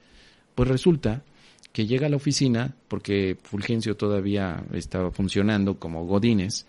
Pues 0.56 0.70
resulta 0.70 1.24
que 1.72 1.86
llega 1.86 2.08
a 2.08 2.10
la 2.10 2.16
oficina, 2.16 2.76
porque 2.88 3.38
Fulgencio 3.44 3.96
todavía 3.96 4.64
estaba 4.74 5.12
funcionando 5.12 5.78
como 5.78 6.06
Godínez, 6.08 6.66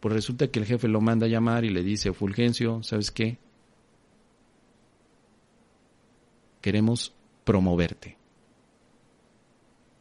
pues 0.00 0.12
resulta 0.12 0.48
que 0.48 0.58
el 0.58 0.66
jefe 0.66 0.88
lo 0.88 1.00
manda 1.00 1.26
a 1.26 1.30
llamar 1.30 1.64
y 1.64 1.70
le 1.70 1.84
dice, 1.84 2.12
Fulgencio, 2.12 2.82
¿sabes 2.82 3.12
qué? 3.12 3.38
Queremos 6.60 7.14
promoverte. 7.44 8.16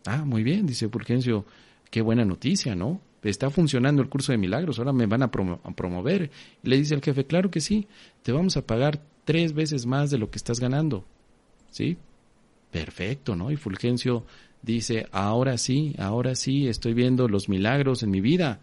Ah, 0.07 0.23
muy 0.23 0.41
bien, 0.41 0.65
dice 0.65 0.87
Fulgencio, 0.87 1.45
qué 1.91 2.01
buena 2.01 2.23
noticia, 2.23 2.75
¿no? 2.75 3.01
Está 3.23 3.49
funcionando 3.49 4.01
el 4.01 4.07
curso 4.07 4.31
de 4.31 4.37
milagros, 4.37 4.79
ahora 4.79 4.93
me 4.93 5.05
van 5.05 5.21
a, 5.21 5.29
promover. 5.29 6.31
Y 6.63 6.69
le 6.69 6.77
dice 6.77 6.95
el 6.95 7.01
jefe, 7.01 7.25
claro 7.25 7.51
que 7.51 7.59
sí, 7.59 7.87
te 8.23 8.31
vamos 8.31 8.55
a 8.55 8.65
pagar 8.65 9.01
tres 9.25 9.51
veces 9.51 9.85
más 9.85 10.09
de 10.09 10.17
lo 10.17 10.31
que 10.31 10.37
estás 10.37 10.61
ganando. 10.61 11.03
¿Sí? 11.71 11.97
Perfecto, 12.71 13.35
¿no? 13.35 13.51
Y 13.51 13.57
Fulgencio 13.57 14.25
dice, 14.61 15.07
ahora 15.11 15.57
sí, 15.57 15.93
ahora 15.97 16.35
sí, 16.35 16.69
estoy 16.69 16.93
viendo 16.93 17.27
los 17.27 17.49
milagros 17.49 18.01
en 18.01 18.11
mi 18.11 18.21
vida. 18.21 18.61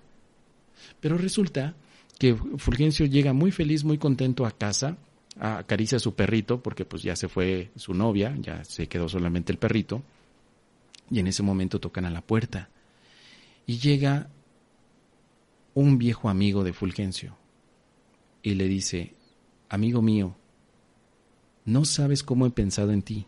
Pero 1.00 1.18
resulta 1.18 1.74
que 2.18 2.34
Fulgencio 2.34 3.04
llega 3.04 3.34
muy 3.34 3.50
feliz, 3.50 3.84
muy 3.84 3.98
contento 3.98 4.46
a 4.46 4.50
casa, 4.50 4.96
acaricia 5.38 5.96
a 5.96 6.00
su 6.00 6.14
perrito, 6.14 6.62
porque 6.62 6.86
pues 6.86 7.02
ya 7.02 7.16
se 7.16 7.28
fue 7.28 7.70
su 7.76 7.92
novia, 7.92 8.34
ya 8.40 8.64
se 8.64 8.86
quedó 8.86 9.10
solamente 9.10 9.52
el 9.52 9.58
perrito, 9.58 10.02
y 11.10 11.20
en 11.20 11.26
ese 11.26 11.42
momento 11.42 11.80
tocan 11.80 12.04
a 12.04 12.10
la 12.10 12.20
puerta. 12.20 12.68
Y 13.66 13.78
llega 13.78 14.30
un 15.74 15.98
viejo 15.98 16.28
amigo 16.28 16.64
de 16.64 16.72
Fulgencio 16.72 17.36
y 18.42 18.54
le 18.54 18.68
dice, 18.68 19.14
amigo 19.68 20.02
mío, 20.02 20.36
no 21.64 21.84
sabes 21.84 22.22
cómo 22.22 22.46
he 22.46 22.50
pensado 22.50 22.92
en 22.92 23.02
ti 23.02 23.26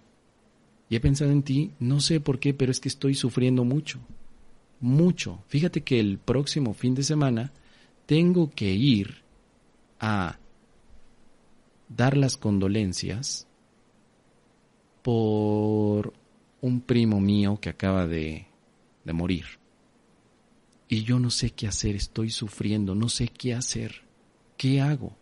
y 0.88 0.96
he 0.96 1.00
pensado 1.00 1.32
en 1.32 1.42
ti, 1.42 1.72
no 1.80 2.00
sé 2.00 2.20
por 2.20 2.38
qué, 2.38 2.54
pero 2.54 2.70
es 2.70 2.80
que 2.80 2.88
estoy 2.88 3.14
sufriendo 3.14 3.64
mucho, 3.64 3.98
mucho. 4.80 5.42
Fíjate 5.48 5.82
que 5.82 5.98
el 5.98 6.18
próximo 6.18 6.74
fin 6.74 6.94
de 6.94 7.02
semana 7.02 7.52
tengo 8.06 8.50
que 8.50 8.72
ir 8.72 9.22
a 9.98 10.38
dar 11.88 12.16
las 12.16 12.36
condolencias 12.36 13.48
por 15.02 16.12
un 16.60 16.80
primo 16.80 17.20
mío 17.20 17.58
que 17.60 17.68
acaba 17.68 18.06
de, 18.06 18.46
de 19.04 19.12
morir. 19.12 19.44
Y 20.88 21.02
yo 21.02 21.18
no 21.18 21.30
sé 21.30 21.50
qué 21.50 21.66
hacer, 21.66 21.96
estoy 21.96 22.30
sufriendo, 22.30 22.94
no 22.94 23.08
sé 23.08 23.28
qué 23.28 23.54
hacer. 23.54 24.02
¿Qué 24.56 24.80
hago? 24.80 25.16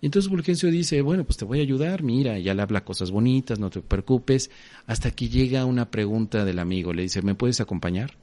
Y 0.00 0.06
entonces 0.06 0.30
Fulgencio 0.30 0.70
dice, 0.70 1.02
bueno, 1.02 1.24
pues 1.24 1.36
te 1.36 1.44
voy 1.44 1.58
a 1.58 1.62
ayudar, 1.62 2.02
mira, 2.02 2.38
ya 2.38 2.54
le 2.54 2.62
habla 2.62 2.84
cosas 2.84 3.10
bonitas, 3.10 3.58
no 3.58 3.70
te 3.70 3.80
preocupes, 3.80 4.50
hasta 4.86 5.10
que 5.10 5.28
llega 5.28 5.64
una 5.64 5.90
pregunta 5.90 6.44
del 6.44 6.58
amigo, 6.58 6.92
le 6.92 7.02
dice, 7.02 7.22
¿me 7.22 7.34
puedes 7.34 7.60
acompañar? 7.60 8.16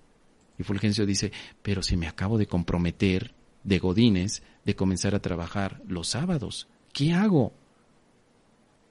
Y 0.57 0.63
Fulgencio 0.63 1.05
dice, 1.05 1.31
pero 1.61 1.83
si 1.83 1.97
me 1.97 2.07
acabo 2.07 2.37
de 2.37 2.47
comprometer 2.47 3.33
de 3.63 3.79
Godines 3.79 4.43
de 4.63 4.75
comenzar 4.75 5.15
a 5.15 5.21
trabajar 5.21 5.81
los 5.87 6.07
sábados, 6.07 6.67
¿qué 6.93 7.13
hago? 7.13 7.53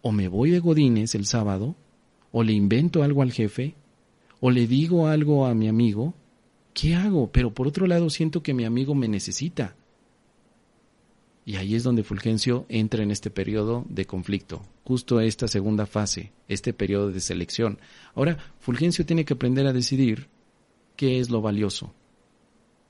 O 0.02 0.12
me 0.12 0.28
voy 0.28 0.50
de 0.50 0.58
Godines 0.58 1.14
el 1.14 1.26
sábado, 1.26 1.76
o 2.36 2.42
le 2.42 2.52
invento 2.52 3.04
algo 3.04 3.22
al 3.22 3.30
jefe, 3.30 3.76
o 4.40 4.50
le 4.50 4.66
digo 4.66 5.06
algo 5.06 5.46
a 5.46 5.54
mi 5.54 5.68
amigo, 5.68 6.14
¿qué 6.74 6.96
hago? 6.96 7.30
Pero 7.30 7.54
por 7.54 7.68
otro 7.68 7.86
lado 7.86 8.10
siento 8.10 8.42
que 8.42 8.54
mi 8.54 8.64
amigo 8.64 8.96
me 8.96 9.06
necesita. 9.06 9.76
Y 11.46 11.54
ahí 11.54 11.76
es 11.76 11.84
donde 11.84 12.02
Fulgencio 12.02 12.66
entra 12.68 13.04
en 13.04 13.12
este 13.12 13.30
periodo 13.30 13.84
de 13.88 14.06
conflicto, 14.06 14.62
justo 14.82 15.20
esta 15.20 15.46
segunda 15.46 15.86
fase, 15.86 16.32
este 16.48 16.72
periodo 16.72 17.12
de 17.12 17.20
selección. 17.20 17.78
Ahora, 18.16 18.38
Fulgencio 18.58 19.06
tiene 19.06 19.24
que 19.24 19.34
aprender 19.34 19.68
a 19.68 19.72
decidir 19.72 20.26
qué 20.96 21.20
es 21.20 21.30
lo 21.30 21.40
valioso. 21.40 21.94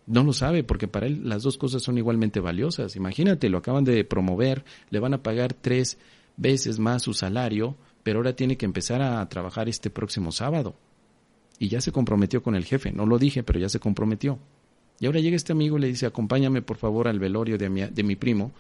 No 0.07 0.25
lo 0.25 0.33
sabe 0.33 0.65
porque 0.65 0.89
para 0.89 1.07
él 1.07 1.29
las 1.29 1.43
dos 1.43 1.59
cosas 1.59 1.83
son 1.83 1.99
igualmente 1.99 2.41
valiosas. 2.41 2.97
Imagínate, 2.97 3.51
lo 3.51 3.59
acaban 3.59 3.85
de 3.85 4.05
promover, 4.05 4.65
le 4.89 5.01
van 5.01 5.13
a 5.13 5.23
pagar 5.23 5.53
tres 5.53 5.99
veces 6.39 6.79
más 6.79 7.03
su 7.03 7.13
salario, 7.13 7.77
pero 8.05 8.21
ahora 8.21 8.37
tiene 8.37 8.57
que 8.57 8.67
empezar 8.67 9.03
a 9.03 9.29
trabajar 9.29 9.69
este 9.69 9.91
próximo 9.91 10.31
sábado. 10.31 10.77
Y 11.59 11.69
ya 11.69 11.81
se 11.81 11.91
comprometió 11.91 12.43
con 12.43 12.55
el 12.55 12.65
jefe, 12.65 12.93
no 12.93 13.07
lo 13.07 13.19
dije, 13.19 13.43
pero 13.43 13.59
ya 13.59 13.69
se 13.69 13.81
comprometió. 13.81 14.39
Y 15.01 15.07
ahora 15.07 15.21
llega 15.21 15.35
este 15.35 15.53
amigo 15.53 15.79
y 15.79 15.81
le 15.81 15.87
dice, 15.89 16.07
acompáñame 16.07 16.63
por 16.63 16.77
favor 16.77 17.09
al 17.09 17.19
velorio 17.19 17.59
de 17.59 17.69
mi, 17.69 17.83
de 17.83 18.03
mi 18.05 18.15
primo, 18.15 18.53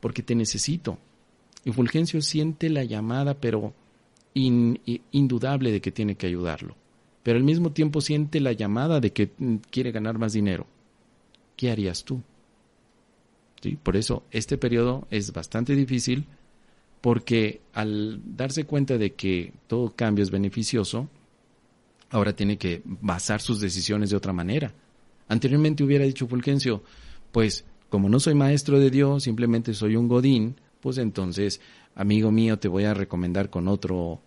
porque 0.00 0.22
te 0.22 0.34
necesito. 0.34 0.98
Y 1.64 1.72
Fulgencio 1.72 2.22
siente 2.22 2.70
la 2.70 2.84
llamada, 2.84 3.34
pero 3.34 3.74
indudable 4.34 5.72
de 5.72 5.80
que 5.80 5.92
tiene 5.92 6.14
que 6.14 6.28
ayudarlo. 6.28 6.76
Pero 7.22 7.38
al 7.38 7.44
mismo 7.44 7.72
tiempo 7.72 8.00
siente 8.00 8.40
la 8.40 8.52
llamada 8.52 9.00
de 9.00 9.12
que 9.12 9.32
mm, 9.36 9.56
quiere 9.70 9.92
ganar 9.92 10.18
más 10.18 10.32
dinero. 10.32 10.66
¿Qué 11.56 11.70
harías 11.70 12.04
tú? 12.04 12.22
¿Sí? 13.60 13.78
Por 13.80 13.96
eso 13.96 14.24
este 14.30 14.58
periodo 14.58 15.06
es 15.10 15.32
bastante 15.32 15.74
difícil 15.74 16.26
porque 17.02 17.60
al 17.74 18.20
darse 18.24 18.64
cuenta 18.64 18.96
de 18.96 19.12
que 19.12 19.52
todo 19.66 19.92
cambio 19.94 20.22
es 20.22 20.30
beneficioso, 20.30 21.08
ahora 22.10 22.34
tiene 22.34 22.56
que 22.56 22.80
basar 22.84 23.40
sus 23.40 23.60
decisiones 23.60 24.08
de 24.08 24.16
otra 24.16 24.32
manera. 24.32 24.72
Anteriormente 25.28 25.82
hubiera 25.82 26.04
dicho 26.04 26.28
Fulgencio, 26.28 26.82
pues 27.32 27.64
como 27.88 28.08
no 28.08 28.20
soy 28.20 28.34
maestro 28.34 28.78
de 28.78 28.90
Dios, 28.90 29.24
simplemente 29.24 29.74
soy 29.74 29.96
un 29.96 30.08
godín, 30.08 30.54
pues 30.80 30.96
entonces, 30.98 31.60
amigo 31.96 32.30
mío, 32.30 32.58
te 32.58 32.68
voy 32.68 32.84
a 32.84 32.94
recomendar 32.94 33.50
con 33.50 33.66
otro, 33.66 34.20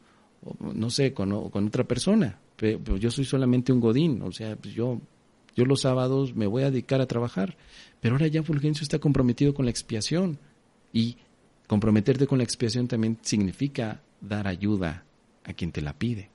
no 0.60 0.90
sé, 0.90 1.14
con, 1.14 1.32
otra 1.32 1.86
persona. 1.86 2.40
Pero 2.58 2.98
yo 2.98 3.10
soy 3.10 3.24
solamente 3.24 3.72
un 3.72 3.80
godín, 3.80 4.22
o 4.22 4.32
sea, 4.32 4.56
pues 4.58 4.74
yo, 4.74 5.00
yo 5.56 5.66
los 5.66 5.82
sábados 5.82 6.36
me 6.36 6.46
voy 6.46 6.64
a 6.64 6.72
dedicar 6.72 7.00
a 7.00 7.08
trabajar. 7.08 7.56
Pero 8.02 8.16
ahora 8.16 8.28
ya 8.28 8.44
Fulgencio 8.44 8.84
está 8.84 9.00
comprometido 9.00 9.54
con 9.54 9.66
la 9.66 9.72
expiación. 9.72 10.40
Y 10.94 11.18
comprometerte 11.68 12.28
con 12.28 12.38
la 12.38 12.44
expiación 12.44 12.88
también 12.88 13.18
significa 13.22 14.02
dar 14.22 14.48
ayuda 14.48 15.06
a 15.44 15.54
quien 15.54 15.72
te 15.72 15.82
la 15.82 15.94
pide. 15.94 16.30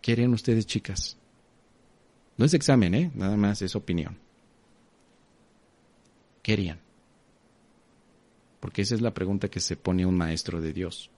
¿Qué 0.00 0.12
harían 0.12 0.34
ustedes, 0.34 0.66
chicas? 0.66 1.16
No 2.36 2.44
es 2.44 2.54
examen, 2.54 2.94
¿eh? 2.94 3.10
Nada 3.14 3.36
más 3.36 3.62
es 3.62 3.74
opinión. 3.76 4.18
¿Qué 6.42 6.52
harían? 6.52 6.80
Porque 8.60 8.82
esa 8.82 8.94
es 8.94 9.00
la 9.00 9.14
pregunta 9.14 9.48
que 9.48 9.60
se 9.60 9.76
pone 9.76 10.04
un 10.04 10.16
maestro 10.16 10.60
de 10.60 10.72
Dios. 10.72 11.10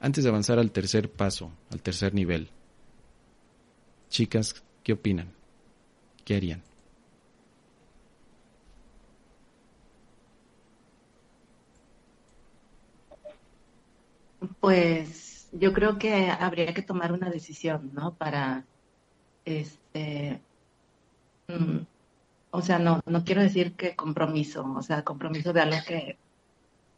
Antes 0.00 0.22
de 0.22 0.30
avanzar 0.30 0.58
al 0.58 0.70
tercer 0.70 1.10
paso, 1.10 1.50
al 1.70 1.82
tercer 1.82 2.14
nivel, 2.14 2.50
chicas, 4.08 4.62
¿qué 4.84 4.92
opinan? 4.92 5.32
¿Qué 6.24 6.36
harían? 6.36 6.62
Pues 14.60 15.48
yo 15.52 15.72
creo 15.72 15.98
que 15.98 16.30
habría 16.30 16.74
que 16.74 16.82
tomar 16.82 17.12
una 17.12 17.30
decisión, 17.30 17.90
¿no? 17.92 18.14
Para 18.14 18.64
este, 19.44 20.40
mm, 21.48 21.78
o 22.50 22.62
sea, 22.62 22.78
no, 22.78 23.00
no 23.06 23.24
quiero 23.24 23.42
decir 23.42 23.74
que 23.74 23.96
compromiso, 23.96 24.64
o 24.76 24.82
sea, 24.82 25.04
compromiso 25.04 25.52
de 25.52 25.60
algo 25.60 25.78
que, 25.86 26.18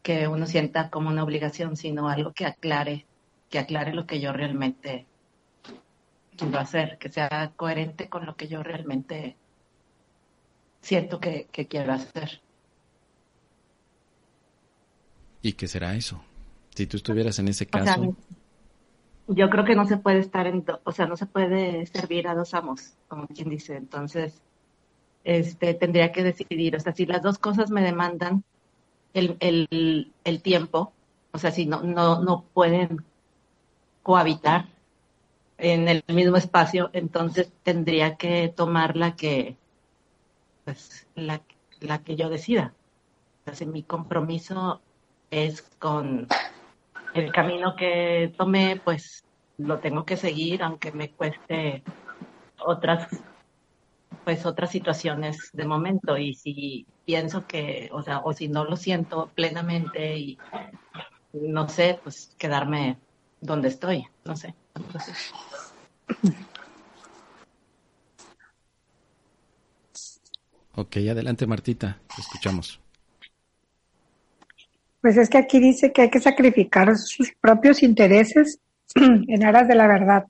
que 0.03 0.27
uno 0.27 0.45
sienta 0.45 0.89
como 0.89 1.09
una 1.09 1.23
obligación, 1.23 1.77
sino 1.77 2.09
algo 2.09 2.33
que 2.33 2.45
aclare, 2.45 3.05
que 3.49 3.59
aclare 3.59 3.93
lo 3.93 4.05
que 4.07 4.19
yo 4.19 4.33
realmente 4.33 5.05
quiero 6.37 6.59
hacer, 6.59 6.97
que 6.97 7.09
sea 7.09 7.53
coherente 7.55 8.09
con 8.09 8.25
lo 8.25 8.35
que 8.35 8.47
yo 8.47 8.63
realmente 8.63 9.35
siento 10.81 11.19
que, 11.19 11.47
quiero 11.69 11.93
hacer. 11.93 12.41
¿Y 15.41 15.53
qué 15.53 15.67
será 15.67 15.95
eso? 15.95 16.23
Si 16.75 16.87
tú 16.87 16.97
estuvieras 16.97 17.37
en 17.39 17.49
ese 17.49 17.65
caso 17.67 18.15
yo 19.33 19.49
creo 19.49 19.65
que 19.65 19.75
no 19.75 19.85
se 19.85 19.97
puede 19.97 20.19
estar 20.19 20.47
en, 20.47 20.65
o 20.83 20.91
sea, 20.91 21.05
no 21.07 21.15
se 21.15 21.25
puede 21.25 21.85
servir 21.85 22.27
a 22.27 22.35
dos 22.35 22.53
amos, 22.53 22.93
como 23.07 23.27
quien 23.27 23.49
dice. 23.49 23.75
Entonces, 23.75 24.41
este, 25.23 25.73
tendría 25.73 26.11
que 26.11 26.23
decidir, 26.23 26.75
o 26.75 26.79
sea, 26.79 26.93
si 26.93 27.05
las 27.05 27.21
dos 27.21 27.37
cosas 27.37 27.71
me 27.71 27.81
demandan 27.81 28.43
el, 29.13 29.37
el, 29.39 30.11
el 30.23 30.41
tiempo, 30.41 30.91
o 31.31 31.37
sea, 31.37 31.51
si 31.51 31.65
no, 31.65 31.81
no, 31.81 32.21
no 32.21 32.43
pueden 32.53 33.03
cohabitar 34.03 34.67
en 35.57 35.87
el 35.87 36.03
mismo 36.07 36.37
espacio, 36.37 36.89
entonces 36.93 37.51
tendría 37.63 38.17
que 38.17 38.49
tomar 38.49 38.97
la 38.97 39.15
que, 39.15 39.55
pues, 40.65 41.07
la, 41.15 41.41
la 41.79 42.03
que 42.03 42.15
yo 42.15 42.29
decida. 42.29 42.73
Entonces, 43.39 43.67
mi 43.67 43.83
compromiso 43.83 44.81
es 45.29 45.61
con 45.61 46.27
el 47.13 47.31
camino 47.31 47.75
que 47.75 48.33
tomé, 48.37 48.79
pues 48.83 49.23
lo 49.57 49.79
tengo 49.79 50.05
que 50.05 50.17
seguir, 50.17 50.63
aunque 50.63 50.91
me 50.91 51.11
cueste 51.11 51.83
otras, 52.59 53.07
pues 54.23 54.45
otras 54.45 54.71
situaciones 54.71 55.49
de 55.53 55.65
momento. 55.65 56.17
Y 56.17 56.33
si 56.33 56.85
pienso 57.05 57.45
que, 57.47 57.89
o 57.91 58.01
sea, 58.01 58.19
o 58.19 58.33
si 58.33 58.47
no 58.47 58.65
lo 58.65 58.75
siento 58.75 59.29
plenamente 59.35 60.17
y 60.17 60.37
no 61.33 61.67
sé, 61.69 61.99
pues 62.03 62.33
quedarme 62.37 62.97
donde 63.39 63.69
estoy, 63.69 64.07
no 64.25 64.35
sé. 64.35 64.53
Ok, 70.75 70.97
adelante 71.09 71.45
Martita, 71.45 71.99
te 72.15 72.21
escuchamos. 72.21 72.80
Pues 75.01 75.17
es 75.17 75.29
que 75.29 75.39
aquí 75.39 75.59
dice 75.59 75.91
que 75.91 76.03
hay 76.03 76.09
que 76.11 76.19
sacrificar 76.19 76.95
sus 76.95 77.33
propios 77.41 77.81
intereses 77.81 78.59
en 78.95 79.43
aras 79.43 79.67
de 79.67 79.75
la 79.75 79.87
verdad. 79.87 80.25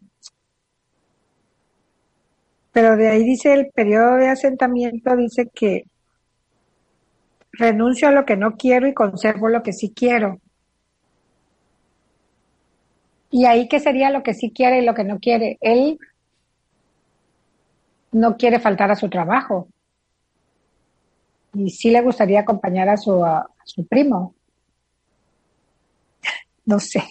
Pero 2.72 2.96
de 2.96 3.10
ahí 3.10 3.24
dice 3.24 3.54
el 3.54 3.70
periodo 3.72 4.16
de 4.16 4.30
asentamiento, 4.30 5.18
dice 5.18 5.50
que 5.54 5.84
renuncio 7.52 8.08
a 8.08 8.12
lo 8.12 8.26
que 8.26 8.38
no 8.38 8.56
quiero 8.56 8.88
y 8.88 8.94
conservo 8.94 9.50
lo 9.50 9.62
que 9.62 9.74
sí 9.74 9.92
quiero. 9.94 10.40
Y 13.30 13.46
ahí 13.46 13.68
qué 13.68 13.82
sería 13.82 14.10
lo 14.10 14.24
que 14.24 14.34
sí 14.34 14.52
quiere 14.52 14.82
y 14.82 14.86
lo 14.86 14.94
que 14.94 15.04
no 15.04 15.20
quiere. 15.20 15.58
Él 15.60 16.00
no 18.14 18.38
quiere 18.38 18.60
faltar 18.62 18.90
a 18.90 18.96
su 18.96 19.10
trabajo. 19.10 19.68
Y 21.54 21.70
sí 21.72 21.92
le 21.92 22.02
gustaría 22.02 22.40
acompañar 22.40 22.88
a 22.88 22.96
su, 22.96 23.26
a 23.26 23.50
su 23.66 23.86
primo 23.86 24.34
no 26.72 26.80
sé. 26.80 27.04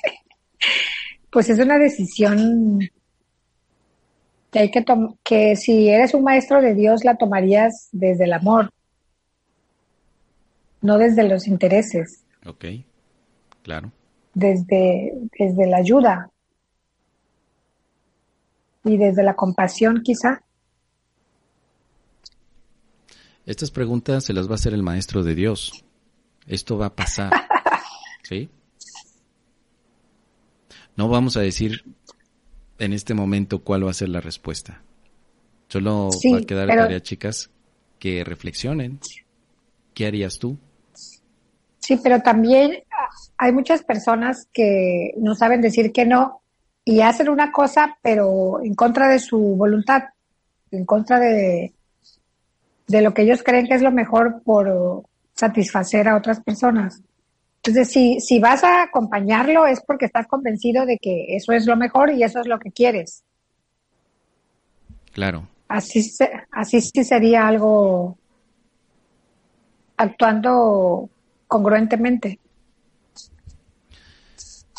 Pues 1.31 1.51
es 1.51 1.59
una 1.59 1.78
decisión 1.78 2.81
que 4.51 4.59
hay 4.59 4.70
que 4.70 4.82
tomar, 4.82 5.11
que 5.23 5.55
si 5.55 5.89
eres 5.89 6.15
un 6.15 6.24
maestro 6.24 6.61
de 6.61 6.74
Dios 6.74 7.05
la 7.05 7.16
tomarías 7.16 7.89
desde 7.93 8.24
el 8.24 8.32
amor, 8.32 8.70
no 10.81 10.99
desde 10.99 11.28
los 11.28 11.47
intereses. 11.47 12.24
Ok, 12.47 12.65
claro. 13.62 13.93
Desde, 14.35 15.12
desde 15.39 15.66
la 15.66 15.77
ayuda 15.77 16.31
y 18.85 18.97
desde 18.97 19.23
la 19.23 19.37
compasión 19.37 20.03
quizá. 20.03 20.43
Estas 23.45 23.70
preguntas 23.70 24.24
se 24.24 24.32
las 24.32 24.49
va 24.49 24.53
a 24.53 24.55
hacer 24.55 24.73
el 24.73 24.82
maestro 24.82 25.23
de 25.23 25.35
Dios. 25.35 25.85
Esto 26.47 26.78
va 26.78 26.87
a 26.87 26.95
pasar. 26.97 27.32
¿Sí? 28.23 28.49
No 31.01 31.09
vamos 31.09 31.39
a 31.39 31.40
decir 31.40 31.82
en 32.78 32.93
este 32.93 33.14
momento 33.14 33.64
cuál 33.64 33.86
va 33.86 33.90
a 33.90 33.94
ser 33.94 34.10
la 34.10 34.20
respuesta. 34.20 34.82
Solo 35.66 36.10
va 36.31 36.39
a 36.40 36.43
quedar 36.43 36.68
tarea, 36.68 37.01
chicas, 37.01 37.48
que 37.98 38.22
reflexionen. 38.22 39.01
¿Qué 39.94 40.06
harías 40.06 40.39
tú? 40.39 40.59
Sí, 41.78 41.98
pero 42.02 42.20
también 42.20 42.82
hay 43.39 43.51
muchas 43.51 43.82
personas 43.82 44.47
que 44.52 45.14
no 45.16 45.35
saben 45.35 45.62
decir 45.62 45.90
que 45.90 46.05
no 46.05 46.43
y 46.85 47.01
hacen 47.01 47.31
una 47.31 47.51
cosa, 47.51 47.97
pero 48.02 48.62
en 48.62 48.74
contra 48.74 49.09
de 49.09 49.20
su 49.20 49.39
voluntad, 49.39 50.02
en 50.70 50.85
contra 50.85 51.18
de, 51.18 51.72
de 52.89 53.01
lo 53.01 53.14
que 53.14 53.22
ellos 53.22 53.43
creen 53.43 53.66
que 53.66 53.74
es 53.74 53.81
lo 53.81 53.90
mejor 53.90 54.43
por 54.44 55.02
satisfacer 55.32 56.09
a 56.09 56.16
otras 56.16 56.43
personas. 56.43 57.01
Entonces, 57.62 57.93
si, 57.93 58.20
si 58.20 58.41
vas 58.41 58.65
a 58.65 58.82
acompañarlo 58.82 59.66
es 59.66 59.82
porque 59.87 60.07
estás 60.07 60.27
convencido 60.27 60.87
de 60.87 60.99
que 60.99 61.37
eso 61.37 61.53
es 61.53 61.66
lo 61.66 61.77
mejor 61.77 62.11
y 62.11 62.23
eso 62.23 62.41
es 62.41 62.47
lo 62.47 62.59
que 62.59 62.70
quieres. 62.70 63.23
Claro. 65.12 65.47
Así, 65.69 66.11
así 66.51 66.81
sí 66.81 67.05
sería 67.05 67.47
algo 67.47 68.16
actuando 69.97 71.11
congruentemente. 71.47 72.39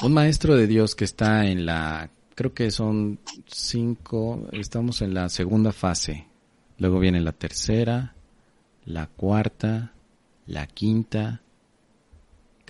Un 0.02 0.14
maestro 0.14 0.56
de 0.56 0.66
Dios 0.66 0.96
que 0.96 1.06
está 1.06 1.46
en 1.46 1.68
la, 1.68 2.10
creo 2.34 2.54
que 2.56 2.72
son 2.72 3.20
cinco, 3.46 4.48
estamos 4.52 5.04
en 5.04 5.14
la 5.14 5.30
segunda 5.30 5.72
fase. 5.72 6.26
Luego 6.80 7.00
viene 7.00 7.22
la 7.22 7.34
tercera, 7.34 8.16
la 8.86 9.06
cuarta, 9.06 9.92
la 10.48 10.66
quinta. 10.66 11.42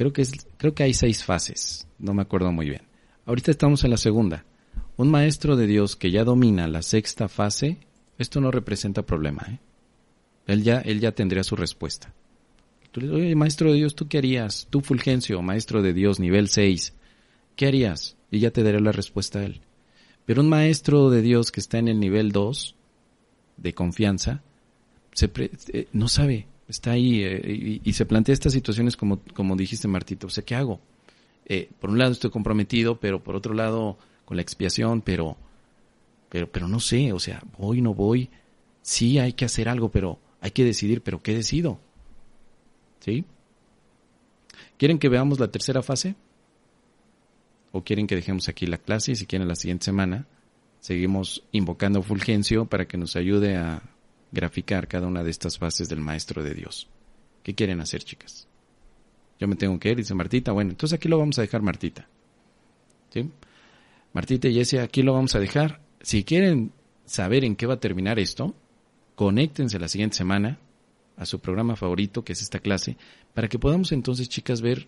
Creo 0.02 0.14
que 0.14 0.24
es, 0.24 0.32
creo 0.58 0.74
que 0.74 0.82
hay 0.82 0.96
seis 0.96 1.24
fases. 1.24 1.88
No 2.00 2.16
me 2.16 2.24
acuerdo 2.24 2.52
muy 2.52 2.68
bien. 2.68 2.82
Ahorita 3.28 3.52
estamos 3.52 3.84
en 3.84 3.92
la 3.92 3.98
segunda. 3.98 4.46
Un 4.98 5.12
maestro 5.12 5.56
de 5.56 5.68
Dios 5.68 5.96
que 5.96 6.10
ya 6.10 6.24
domina 6.24 6.68
la 6.68 6.82
sexta 6.82 7.28
fase, 7.28 7.78
esto 8.18 8.42
no 8.42 8.50
representa 8.50 9.06
problema. 9.06 9.46
¿eh? 9.48 9.60
Él 10.48 10.64
ya, 10.64 10.80
él 10.80 11.02
ya 11.02 11.12
tendría 11.12 11.44
su 11.44 11.56
respuesta. 11.56 12.16
Tú 12.90 13.00
le 13.00 13.10
dices, 13.10 13.22
oye, 13.22 13.36
maestro 13.36 13.70
de 13.70 13.78
Dios, 13.78 13.94
¿tú 13.94 14.08
qué 14.08 14.18
harías? 14.18 14.66
Tú, 14.72 14.82
Fulgencio, 14.82 15.40
maestro 15.44 15.84
de 15.84 15.94
Dios, 15.94 16.20
nivel 16.20 16.48
6, 16.48 16.96
¿qué 17.56 17.68
harías? 17.68 18.18
Y 18.32 18.40
ya 18.40 18.50
te 18.50 18.64
daré 18.64 18.80
la 18.80 18.92
respuesta 18.92 19.38
a 19.38 19.44
él. 19.44 19.62
Pero 20.26 20.42
un 20.42 20.50
maestro 20.50 21.12
de 21.12 21.22
Dios 21.22 21.52
que 21.52 21.60
está 21.60 21.78
en 21.78 21.88
el 21.88 22.00
nivel 22.00 22.32
2, 22.32 22.76
de 23.58 23.74
confianza, 23.76 24.42
eh, 25.22 25.88
no 25.94 26.08
sabe, 26.08 26.48
está 26.72 26.92
ahí 26.92 27.24
eh, 27.24 27.82
y, 27.84 27.94
se 27.94 28.06
plantea 28.06 28.34
estas 28.34 28.54
situaciones 28.54 28.98
como, 28.98 29.22
como 29.34 29.56
dijiste, 29.56 29.88
Martito. 29.88 30.28
O 30.28 30.30
sea, 30.30 30.44
¿qué 30.44 30.56
hago? 30.56 30.80
Eh, 31.46 31.70
por 31.80 31.90
un 31.90 32.00
lado 32.00 32.12
estoy 32.12 32.32
comprometido, 32.32 33.00
pero 33.00 33.24
por 33.24 33.36
otro 33.36 33.54
lado 33.54 33.98
con 34.26 34.38
la 34.38 34.42
expiación, 34.42 35.02
pero, 35.02 35.38
pero, 36.30 36.52
pero 36.52 36.68
no 36.68 36.80
sé, 36.80 37.14
o 37.14 37.20
sea, 37.20 37.44
voy, 37.58 37.82
no 37.82 37.94
voy. 37.94 38.30
Sí, 38.82 39.20
hay 39.20 39.34
que 39.34 39.46
hacer 39.46 39.70
algo, 39.70 39.90
pero 39.90 40.20
hay 40.40 40.52
que 40.52 40.64
decidir, 40.64 41.02
pero 41.02 41.22
¿qué 41.22 41.36
decido? 41.36 41.80
¿Sí? 43.00 43.26
¿Quieren 44.78 44.98
que 44.98 45.10
veamos 45.10 45.40
la 45.40 45.50
tercera 45.50 45.84
fase? 45.84 46.16
¿O 47.72 47.84
quieren 47.84 48.08
que 48.08 48.16
dejemos 48.16 48.50
aquí 48.50 48.66
la 48.66 48.78
clase 48.78 49.12
y 49.12 49.16
si 49.16 49.26
quieren 49.26 49.48
la 49.48 49.56
siguiente 49.56 49.86
semana 49.86 50.26
seguimos 50.82 51.44
invocando 51.52 52.00
a 52.00 52.04
Fulgencio 52.04 52.66
para 52.66 52.88
que 52.88 52.98
nos 52.98 53.16
ayude 53.16 53.56
a 53.56 53.84
graficar 54.32 54.88
cada 54.88 55.08
una 55.08 55.24
de 55.24 55.32
estas 55.32 55.58
fases 55.58 55.90
del 55.90 56.00
Maestro 56.00 56.44
de 56.44 56.54
Dios? 56.54 56.88
¿Qué 57.44 57.56
quieren 57.56 57.82
hacer, 57.82 58.04
chicas? 58.04 58.48
Yo 59.40 59.48
me 59.48 59.56
tengo 59.56 59.80
que 59.80 59.90
ir, 59.90 59.98
dice 59.98 60.14
Martita. 60.14 60.52
Bueno, 60.52 60.72
entonces 60.72 60.96
aquí 60.96 61.10
lo 61.10 61.18
vamos 61.18 61.40
a 61.40 61.42
dejar, 61.42 61.62
Martita. 61.62 62.08
¿Sí? 63.10 63.30
Martita 64.14 64.48
y 64.48 64.54
Jessie, 64.54 64.80
aquí 64.80 65.02
lo 65.02 65.14
vamos 65.14 65.36
a 65.36 65.40
dejar. 65.40 65.82
Si 66.02 66.24
quieren 66.24 66.72
saber 67.06 67.44
en 67.44 67.56
qué 67.56 67.66
va 67.66 67.76
a 67.76 67.80
terminar 67.80 68.20
esto, 68.20 68.54
conéctense 69.16 69.80
la 69.80 69.88
siguiente 69.88 70.18
semana 70.18 70.60
a 71.18 71.26
su 71.26 71.40
programa 71.40 71.76
favorito, 71.76 72.24
que 72.24 72.34
es 72.34 72.42
esta 72.42 72.60
clase, 72.60 72.98
para 73.34 73.48
que 73.48 73.60
podamos 73.60 73.92
entonces, 73.92 74.30
chicas, 74.30 74.62
ver 74.62 74.88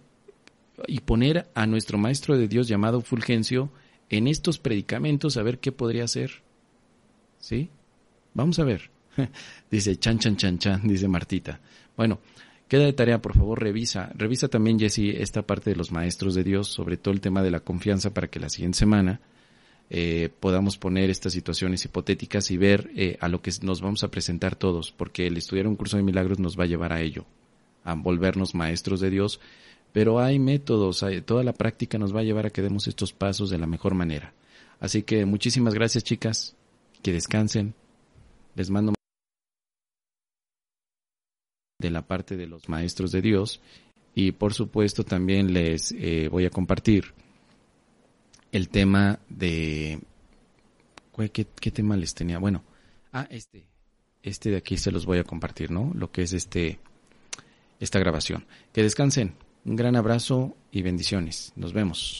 y 0.88 1.00
poner 1.02 1.48
a 1.54 1.66
nuestro 1.66 1.98
Maestro 1.98 2.38
de 2.38 2.48
Dios 2.48 2.68
llamado 2.68 3.02
Fulgencio 3.02 3.72
en 4.10 4.28
estos 4.28 4.60
predicamentos 4.60 5.38
a 5.38 5.44
ver 5.44 5.60
qué 5.60 5.72
podría 5.72 6.04
hacer. 6.04 6.42
¿Sí? 7.40 7.70
Vamos 8.34 8.60
a 8.60 8.64
ver. 8.64 8.90
dice 9.72 9.98
chan, 9.98 10.20
chan, 10.20 10.36
chan, 10.36 10.58
chan, 10.58 10.82
dice 10.88 11.08
Martita. 11.08 11.60
Bueno, 11.96 12.20
queda 12.68 12.86
de 12.86 12.94
tarea, 12.94 13.22
por 13.22 13.36
favor, 13.36 13.62
revisa. 13.62 14.12
Revisa 14.16 14.48
también, 14.48 14.80
Jesse, 14.80 15.16
esta 15.20 15.42
parte 15.44 15.70
de 15.70 15.76
los 15.76 15.92
Maestros 15.92 16.36
de 16.36 16.44
Dios, 16.44 16.68
sobre 16.68 16.98
todo 16.98 17.14
el 17.14 17.22
tema 17.22 17.44
de 17.44 17.52
la 17.52 17.60
confianza, 17.60 18.14
para 18.14 18.28
que 18.28 18.40
la 18.40 18.50
siguiente 18.50 18.80
semana 18.80 19.20
eh, 19.90 20.30
podamos 20.40 20.78
poner 20.78 21.10
estas 21.10 21.34
situaciones 21.34 21.86
hipotéticas 21.86 22.50
y 22.52 22.58
ver 22.58 22.90
eh, 22.96 23.18
a 23.20 23.28
lo 23.28 23.42
que 23.42 23.52
nos 23.62 23.82
vamos 23.82 24.04
a 24.04 24.10
presentar 24.10 24.56
todos, 24.56 24.92
porque 24.92 25.28
el 25.28 25.38
estudiar 25.38 25.68
un 25.68 25.76
curso 25.76 25.98
de 25.98 26.04
milagros 26.04 26.40
nos 26.40 26.58
va 26.58 26.64
a 26.64 26.68
llevar 26.68 26.94
a 26.94 27.02
ello, 27.02 27.26
a 27.84 27.94
volvernos 27.94 28.56
maestros 28.56 29.02
de 29.02 29.10
Dios, 29.10 29.40
pero 29.92 30.20
hay 30.20 30.40
métodos, 30.40 31.06
toda 31.26 31.44
la 31.44 31.54
práctica 31.54 32.00
nos 32.00 32.16
va 32.16 32.22
a 32.22 32.24
llevar 32.24 32.48
a 32.48 32.50
que 32.50 32.64
demos 32.64 32.88
estos 32.88 33.14
pasos 33.14 33.52
de 33.52 33.60
la 33.60 33.68
mejor 33.68 33.94
manera. 33.94 34.34
Así 34.80 35.04
que 35.04 35.26
muchísimas 35.26 35.76
gracias 35.76 36.04
chicas, 36.04 36.56
que 37.04 37.14
descansen, 37.14 37.76
les 38.56 38.72
mando 38.72 38.94
de 41.88 41.92
la 41.92 42.02
parte 42.02 42.36
de 42.38 42.48
los 42.48 42.70
maestros 42.70 43.12
de 43.12 43.22
Dios 43.22 43.62
y 44.16 44.32
por 44.32 44.54
supuesto 44.54 45.04
también 45.04 45.54
les 45.54 45.92
eh, 45.92 46.28
voy 46.32 46.46
a 46.46 46.50
compartir 46.50 47.14
el 48.52 48.70
tema 48.70 49.20
de... 49.30 50.00
¿Qué, 51.32 51.46
¿Qué 51.46 51.72
tema 51.72 51.96
les 51.96 52.14
tenía? 52.14 52.40
Bueno, 52.40 52.64
ah, 53.12 53.28
este. 53.30 53.68
Este 54.22 54.50
de 54.50 54.58
aquí 54.58 54.78
se 54.78 54.92
los 54.92 55.06
voy 55.06 55.20
a 55.20 55.24
compartir, 55.24 55.70
¿no? 55.70 55.92
Lo 55.94 56.12
que 56.12 56.24
es 56.24 56.34
este 56.34 56.80
esta 57.80 58.00
grabación. 58.00 58.46
Que 58.72 58.82
descansen. 58.82 59.36
Un 59.66 59.76
gran 59.76 59.96
abrazo 59.96 60.56
y 60.72 60.82
bendiciones. 60.82 61.54
Nos 61.56 61.74
vemos. 61.74 62.20